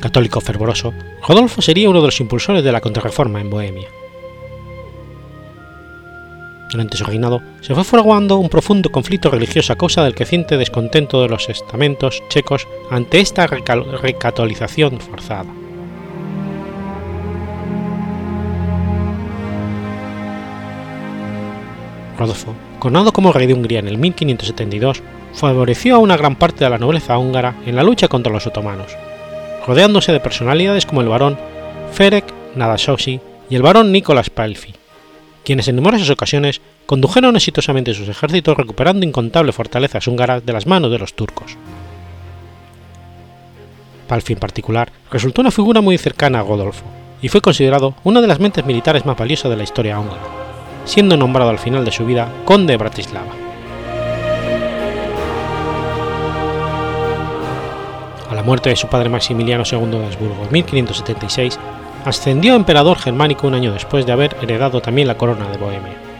Católico 0.00 0.40
fervoroso, 0.40 0.92
Rodolfo 1.28 1.62
sería 1.62 1.88
uno 1.88 2.00
de 2.00 2.06
los 2.06 2.20
impulsores 2.20 2.64
de 2.64 2.72
la 2.72 2.80
contrarreforma 2.80 3.40
en 3.40 3.50
Bohemia. 3.50 3.88
Durante 6.72 6.96
su 6.96 7.04
reinado 7.04 7.42
se 7.60 7.74
fue 7.74 7.84
fraguando 7.84 8.38
un 8.38 8.48
profundo 8.48 8.90
conflicto 8.90 9.30
religioso 9.30 9.74
a 9.74 9.76
causa 9.76 10.02
del 10.02 10.14
creciente 10.14 10.56
descontento 10.56 11.20
de 11.20 11.28
los 11.28 11.50
estamentos 11.50 12.22
checos 12.30 12.66
ante 12.90 13.20
esta 13.20 13.46
recatolización 13.46 14.98
forzada. 14.98 15.52
Rodolfo, 22.18 22.54
coronado 22.78 23.12
como 23.12 23.32
rey 23.32 23.46
de 23.46 23.52
Hungría 23.52 23.80
en 23.80 23.88
el 23.88 23.98
1572, 23.98 25.02
favoreció 25.34 25.96
a 25.96 25.98
una 25.98 26.16
gran 26.16 26.36
parte 26.36 26.64
de 26.64 26.70
la 26.70 26.78
nobleza 26.78 27.18
húngara 27.18 27.54
en 27.66 27.76
la 27.76 27.82
lucha 27.82 28.08
contra 28.08 28.32
los 28.32 28.46
otomanos, 28.46 28.96
rodeándose 29.66 30.10
de 30.12 30.20
personalidades 30.20 30.86
como 30.86 31.02
el 31.02 31.08
barón 31.08 31.38
Ferenc 31.92 32.24
Nádasdy 32.54 33.20
y 33.50 33.56
el 33.56 33.62
barón 33.62 33.92
Nicolás 33.92 34.30
Palfi, 34.30 34.74
quienes 35.44 35.68
en 35.68 35.76
numerosas 35.76 36.10
ocasiones 36.10 36.60
condujeron 36.86 37.36
exitosamente 37.36 37.94
sus 37.94 38.08
ejércitos 38.08 38.56
recuperando 38.56 39.06
incontables 39.06 39.54
fortalezas 39.54 40.06
húngaras 40.06 40.44
de 40.44 40.52
las 40.52 40.66
manos 40.66 40.90
de 40.90 40.98
los 40.98 41.14
turcos. 41.14 41.56
Palfi 44.08 44.34
en 44.34 44.38
particular 44.38 44.92
resultó 45.10 45.40
una 45.40 45.50
figura 45.50 45.80
muy 45.80 45.96
cercana 45.98 46.40
a 46.40 46.42
Godolfo 46.42 46.84
y 47.22 47.28
fue 47.28 47.40
considerado 47.40 47.94
una 48.04 48.20
de 48.20 48.26
las 48.26 48.40
mentes 48.40 48.66
militares 48.66 49.06
más 49.06 49.16
valiosas 49.16 49.50
de 49.50 49.56
la 49.56 49.62
historia 49.62 49.98
húngara, 49.98 50.20
siendo 50.84 51.16
nombrado 51.16 51.50
al 51.50 51.58
final 51.58 51.84
de 51.84 51.92
su 51.92 52.04
vida 52.04 52.28
conde 52.44 52.72
de 52.72 52.76
Bratislava. 52.76 53.32
A 58.28 58.34
la 58.34 58.42
muerte 58.42 58.70
de 58.70 58.76
su 58.76 58.88
padre 58.88 59.08
Maximiliano 59.08 59.62
II 59.70 59.98
de 59.98 60.06
Habsburgo 60.06 60.44
en 60.44 60.52
1576, 60.52 61.58
ascendió 62.04 62.52
a 62.52 62.56
emperador 62.56 62.98
germánico 62.98 63.46
un 63.46 63.54
año 63.54 63.72
después 63.72 64.06
de 64.06 64.12
haber 64.12 64.36
heredado 64.42 64.80
también 64.80 65.08
la 65.08 65.16
corona 65.16 65.48
de 65.48 65.58
Bohemia. 65.58 66.12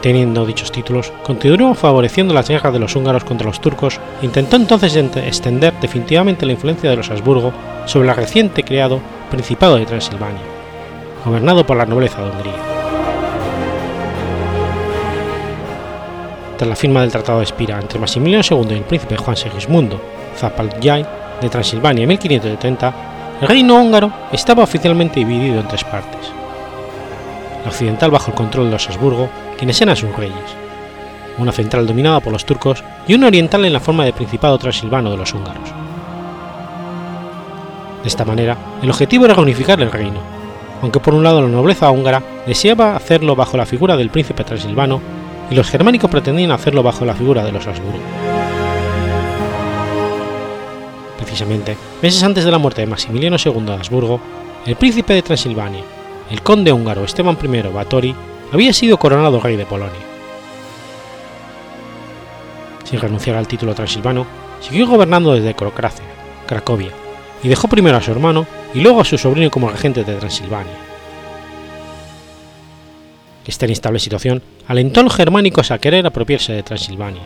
Teniendo 0.00 0.46
dichos 0.46 0.70
títulos, 0.70 1.12
continuó 1.22 1.74
favoreciendo 1.74 2.32
las 2.32 2.48
guerras 2.48 2.72
de 2.72 2.78
los 2.78 2.94
húngaros 2.94 3.24
contra 3.24 3.46
los 3.46 3.60
turcos 3.60 3.98
e 4.22 4.26
intentó 4.26 4.56
entonces 4.56 4.94
extender 4.94 5.74
definitivamente 5.80 6.46
la 6.46 6.52
influencia 6.52 6.88
de 6.88 6.96
los 6.96 7.10
Habsburgo 7.10 7.52
sobre 7.86 8.08
el 8.08 8.14
reciente 8.14 8.62
creado 8.62 9.00
Principado 9.30 9.76
de 9.76 9.86
Transilvania, 9.86 10.42
gobernado 11.24 11.66
por 11.66 11.76
la 11.76 11.86
nobleza 11.86 12.22
de 12.22 12.30
Hungría. 12.30 12.54
Tras 16.56 16.68
la 16.68 16.76
firma 16.76 17.00
del 17.00 17.10
Tratado 17.10 17.38
de 17.38 17.44
Espira 17.44 17.78
entre 17.80 17.98
Maximiliano 17.98 18.44
II 18.48 18.66
y 18.70 18.74
el 18.74 18.84
príncipe 18.84 19.16
Juan 19.16 19.36
Segismundo 19.36 20.00
Zapalyai 20.36 21.04
de 21.40 21.48
Transilvania 21.48 22.04
en 22.04 22.08
1570, 22.08 23.15
el 23.40 23.48
reino 23.48 23.76
húngaro 23.76 24.10
estaba 24.32 24.62
oficialmente 24.62 25.20
dividido 25.20 25.60
en 25.60 25.68
tres 25.68 25.84
partes. 25.84 26.32
La 27.64 27.70
occidental 27.70 28.10
bajo 28.10 28.30
el 28.30 28.36
control 28.36 28.66
de 28.66 28.72
los 28.72 28.88
Habsburgo, 28.88 29.28
quienes 29.58 29.80
eran 29.80 29.96
sus 29.96 30.14
reyes, 30.16 30.56
una 31.36 31.52
central 31.52 31.86
dominada 31.86 32.20
por 32.20 32.32
los 32.32 32.46
turcos 32.46 32.82
y 33.06 33.14
una 33.14 33.26
oriental 33.26 33.64
en 33.64 33.72
la 33.72 33.80
forma 33.80 34.04
de 34.04 34.12
Principado 34.12 34.58
Transilvano 34.58 35.10
de 35.10 35.16
los 35.18 35.34
húngaros. 35.34 35.68
De 38.02 38.08
esta 38.08 38.24
manera, 38.24 38.56
el 38.82 38.90
objetivo 38.90 39.26
era 39.26 39.34
reunificar 39.34 39.80
el 39.82 39.92
reino, 39.92 40.20
aunque 40.80 41.00
por 41.00 41.12
un 41.12 41.22
lado 41.22 41.42
la 41.42 41.48
nobleza 41.48 41.90
húngara 41.90 42.22
deseaba 42.46 42.96
hacerlo 42.96 43.36
bajo 43.36 43.56
la 43.56 43.66
figura 43.66 43.96
del 43.96 44.10
príncipe 44.10 44.44
transilvano 44.44 45.00
y 45.50 45.54
los 45.54 45.68
germánicos 45.68 46.10
pretendían 46.10 46.52
hacerlo 46.52 46.82
bajo 46.82 47.04
la 47.04 47.14
figura 47.14 47.44
de 47.44 47.52
los 47.52 47.66
Habsburgo. 47.66 48.35
Precisamente, 51.36 51.76
meses 52.00 52.22
antes 52.22 52.46
de 52.46 52.50
la 52.50 52.56
muerte 52.56 52.80
de 52.80 52.86
Maximiliano 52.86 53.36
II 53.36 53.66
de 53.66 53.74
Habsburgo, 53.74 54.18
el 54.64 54.74
príncipe 54.74 55.12
de 55.12 55.20
Transilvania, 55.20 55.82
el 56.30 56.40
conde 56.40 56.72
húngaro 56.72 57.04
Esteban 57.04 57.36
I 57.42 57.60
Báthory 57.68 58.14
había 58.52 58.72
sido 58.72 58.96
coronado 58.96 59.38
rey 59.38 59.54
de 59.56 59.66
Polonia. 59.66 60.00
Sin 62.84 62.98
renunciar 62.98 63.36
al 63.36 63.46
título 63.46 63.74
transilvano, 63.74 64.26
siguió 64.62 64.86
gobernando 64.86 65.34
desde 65.34 65.52
Crocracia, 65.52 66.06
Cracovia, 66.46 66.92
y 67.42 67.48
dejó 67.48 67.68
primero 67.68 67.98
a 67.98 68.00
su 68.00 68.12
hermano 68.12 68.46
y 68.72 68.80
luego 68.80 69.02
a 69.02 69.04
su 69.04 69.18
sobrino 69.18 69.50
como 69.50 69.68
regente 69.68 70.04
de 70.04 70.14
Transilvania. 70.14 70.72
Esta 73.46 73.66
inestable 73.66 73.98
situación 73.98 74.42
alentó 74.68 75.00
a 75.00 75.02
los 75.02 75.14
germánicos 75.14 75.70
a 75.70 75.76
querer 75.76 76.06
apropiarse 76.06 76.54
de 76.54 76.62
Transilvania, 76.62 77.24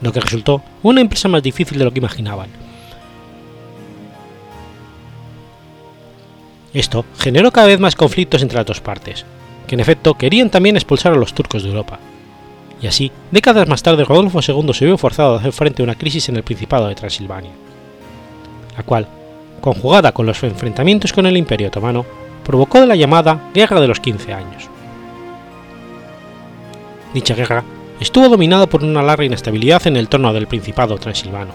lo 0.00 0.12
que 0.12 0.20
resultó 0.20 0.62
una 0.82 1.02
empresa 1.02 1.28
más 1.28 1.42
difícil 1.42 1.76
de 1.76 1.84
lo 1.84 1.92
que 1.92 1.98
imaginaban. 1.98 2.69
Esto 6.72 7.04
generó 7.18 7.50
cada 7.50 7.66
vez 7.66 7.80
más 7.80 7.96
conflictos 7.96 8.42
entre 8.42 8.56
las 8.58 8.66
dos 8.66 8.80
partes, 8.80 9.24
que 9.66 9.74
en 9.74 9.80
efecto 9.80 10.14
querían 10.14 10.50
también 10.50 10.76
expulsar 10.76 11.12
a 11.12 11.16
los 11.16 11.34
turcos 11.34 11.62
de 11.62 11.70
Europa. 11.70 11.98
Y 12.80 12.86
así, 12.86 13.10
décadas 13.30 13.68
más 13.68 13.82
tarde, 13.82 14.04
Rodolfo 14.04 14.40
II 14.40 14.72
se 14.72 14.86
vio 14.86 14.96
forzado 14.96 15.34
a 15.34 15.38
hacer 15.38 15.52
frente 15.52 15.82
a 15.82 15.84
una 15.84 15.96
crisis 15.96 16.28
en 16.28 16.36
el 16.36 16.44
Principado 16.44 16.88
de 16.88 16.94
Transilvania, 16.94 17.50
la 18.76 18.82
cual, 18.84 19.06
conjugada 19.60 20.12
con 20.12 20.26
los 20.26 20.42
enfrentamientos 20.42 21.12
con 21.12 21.26
el 21.26 21.36
Imperio 21.36 21.68
Otomano, 21.68 22.06
provocó 22.44 22.84
la 22.86 22.96
llamada 22.96 23.50
Guerra 23.52 23.80
de 23.80 23.88
los 23.88 24.00
Quince 24.00 24.32
Años. 24.32 24.68
Dicha 27.12 27.34
guerra 27.34 27.64
estuvo 27.98 28.28
dominada 28.28 28.66
por 28.66 28.82
una 28.82 29.02
larga 29.02 29.24
inestabilidad 29.24 29.86
en 29.86 29.96
el 29.96 30.08
trono 30.08 30.32
del 30.32 30.46
Principado 30.46 30.96
transilvano, 30.96 31.52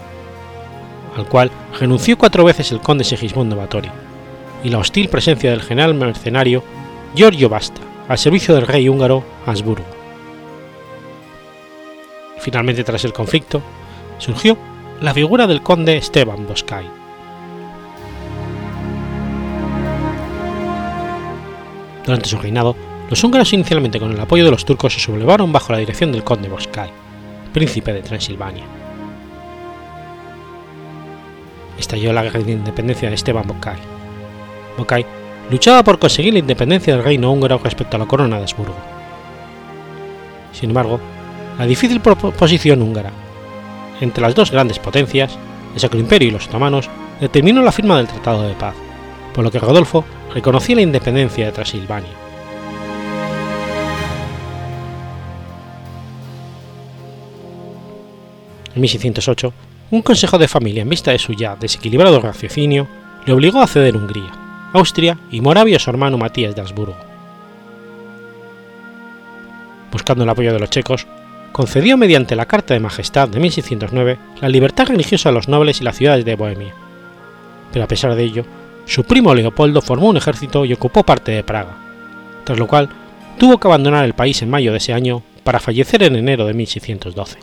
al 1.16 1.26
cual 1.26 1.50
renunció 1.80 2.16
cuatro 2.16 2.44
veces 2.44 2.70
el 2.70 2.80
conde 2.80 3.02
Segismundo 3.02 3.56
Báthory, 3.56 3.90
y 4.66 4.68
la 4.68 4.78
hostil 4.78 5.08
presencia 5.08 5.50
del 5.50 5.62
general 5.62 5.94
mercenario 5.94 6.64
Giorgio 7.14 7.48
Basta 7.48 7.80
al 8.08 8.18
servicio 8.18 8.52
del 8.52 8.66
rey 8.66 8.88
húngaro 8.88 9.22
Habsburgo. 9.46 9.86
Finalmente, 12.40 12.82
tras 12.82 13.04
el 13.04 13.12
conflicto, 13.12 13.62
surgió 14.18 14.58
la 15.00 15.14
figura 15.14 15.46
del 15.46 15.62
conde 15.62 15.96
Esteban 15.96 16.48
Boscay. 16.48 16.84
Durante 22.04 22.28
su 22.28 22.36
reinado, 22.36 22.74
los 23.08 23.22
húngaros 23.22 23.52
inicialmente 23.52 24.00
con 24.00 24.10
el 24.10 24.20
apoyo 24.20 24.44
de 24.44 24.50
los 24.50 24.64
turcos 24.64 24.94
se 24.94 25.00
sublevaron 25.00 25.52
bajo 25.52 25.72
la 25.72 25.78
dirección 25.78 26.10
del 26.10 26.24
conde 26.24 26.48
Boscay, 26.48 26.90
príncipe 27.52 27.92
de 27.92 28.02
Transilvania. 28.02 28.64
Estalló 31.78 32.12
la 32.12 32.24
guerra 32.24 32.40
de 32.40 32.50
independencia 32.50 33.08
de 33.08 33.14
Esteban 33.14 33.46
Boscay. 33.46 33.95
Boscay 34.76 35.04
luchaba 35.50 35.82
por 35.82 35.98
conseguir 35.98 36.32
la 36.32 36.40
independencia 36.40 36.94
del 36.94 37.04
reino 37.04 37.30
húngaro 37.30 37.60
respecto 37.62 37.96
a 37.96 38.00
la 38.00 38.06
corona 38.06 38.36
de 38.36 38.42
Habsburgo. 38.42 38.76
Sin 40.52 40.70
embargo, 40.70 41.00
la 41.58 41.66
difícil 41.66 42.00
posición 42.00 42.82
húngara 42.82 43.10
entre 44.00 44.22
las 44.22 44.34
dos 44.34 44.50
grandes 44.50 44.78
potencias, 44.78 45.38
el 45.74 45.80
Sacro 45.80 45.98
Imperio 45.98 46.28
y 46.28 46.32
los 46.32 46.46
otomanos, 46.46 46.88
determinó 47.20 47.62
la 47.62 47.72
firma 47.72 47.96
del 47.96 48.06
Tratado 48.06 48.42
de 48.42 48.54
Paz, 48.54 48.74
por 49.34 49.44
lo 49.44 49.50
que 49.50 49.58
Rodolfo 49.58 50.04
reconocía 50.34 50.76
la 50.76 50.82
independencia 50.82 51.46
de 51.46 51.52
Transilvania. 51.52 52.10
En 58.74 58.82
1608, 58.82 59.52
un 59.90 60.02
consejo 60.02 60.36
de 60.36 60.48
familia 60.48 60.82
en 60.82 60.88
vista 60.90 61.10
de 61.10 61.18
su 61.18 61.32
ya 61.32 61.56
desequilibrado 61.56 62.20
raciocinio 62.20 62.86
le 63.24 63.32
obligó 63.32 63.62
a 63.62 63.66
ceder 63.66 63.96
Hungría, 63.96 64.45
Austria 64.76 65.18
y 65.30 65.40
Moravia 65.40 65.78
su 65.78 65.90
hermano 65.90 66.18
Matías 66.18 66.54
de 66.54 66.60
Habsburgo. 66.60 66.96
Buscando 69.90 70.24
el 70.24 70.30
apoyo 70.30 70.52
de 70.52 70.58
los 70.58 70.70
checos, 70.70 71.06
concedió 71.52 71.96
mediante 71.96 72.36
la 72.36 72.46
Carta 72.46 72.74
de 72.74 72.80
Majestad 72.80 73.28
de 73.28 73.40
1609 73.40 74.18
la 74.40 74.48
libertad 74.48 74.86
religiosa 74.86 75.30
a 75.30 75.32
los 75.32 75.48
nobles 75.48 75.80
y 75.80 75.84
las 75.84 75.96
ciudades 75.96 76.24
de 76.24 76.36
Bohemia, 76.36 76.74
pero 77.72 77.84
a 77.84 77.88
pesar 77.88 78.14
de 78.14 78.22
ello, 78.22 78.44
su 78.84 79.04
primo 79.04 79.34
Leopoldo 79.34 79.80
formó 79.80 80.08
un 80.08 80.16
ejército 80.16 80.64
y 80.64 80.72
ocupó 80.72 81.02
parte 81.02 81.32
de 81.32 81.42
Praga, 81.42 81.76
tras 82.44 82.58
lo 82.58 82.66
cual 82.66 82.88
tuvo 83.38 83.58
que 83.58 83.68
abandonar 83.68 84.04
el 84.04 84.14
país 84.14 84.42
en 84.42 84.50
mayo 84.50 84.72
de 84.72 84.78
ese 84.78 84.92
año 84.92 85.22
para 85.44 85.60
fallecer 85.60 86.02
en 86.02 86.16
enero 86.16 86.46
de 86.46 86.54
1612. 86.54 87.38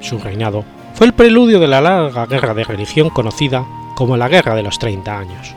Su 0.00 0.18
reinado 0.18 0.64
fue 1.02 1.08
el 1.08 1.14
preludio 1.14 1.58
de 1.58 1.66
la 1.66 1.80
larga 1.80 2.26
guerra 2.26 2.54
de 2.54 2.62
religión 2.62 3.10
conocida 3.10 3.66
como 3.96 4.16
la 4.16 4.28
Guerra 4.28 4.54
de 4.54 4.62
los 4.62 4.78
Treinta 4.78 5.18
Años. 5.18 5.56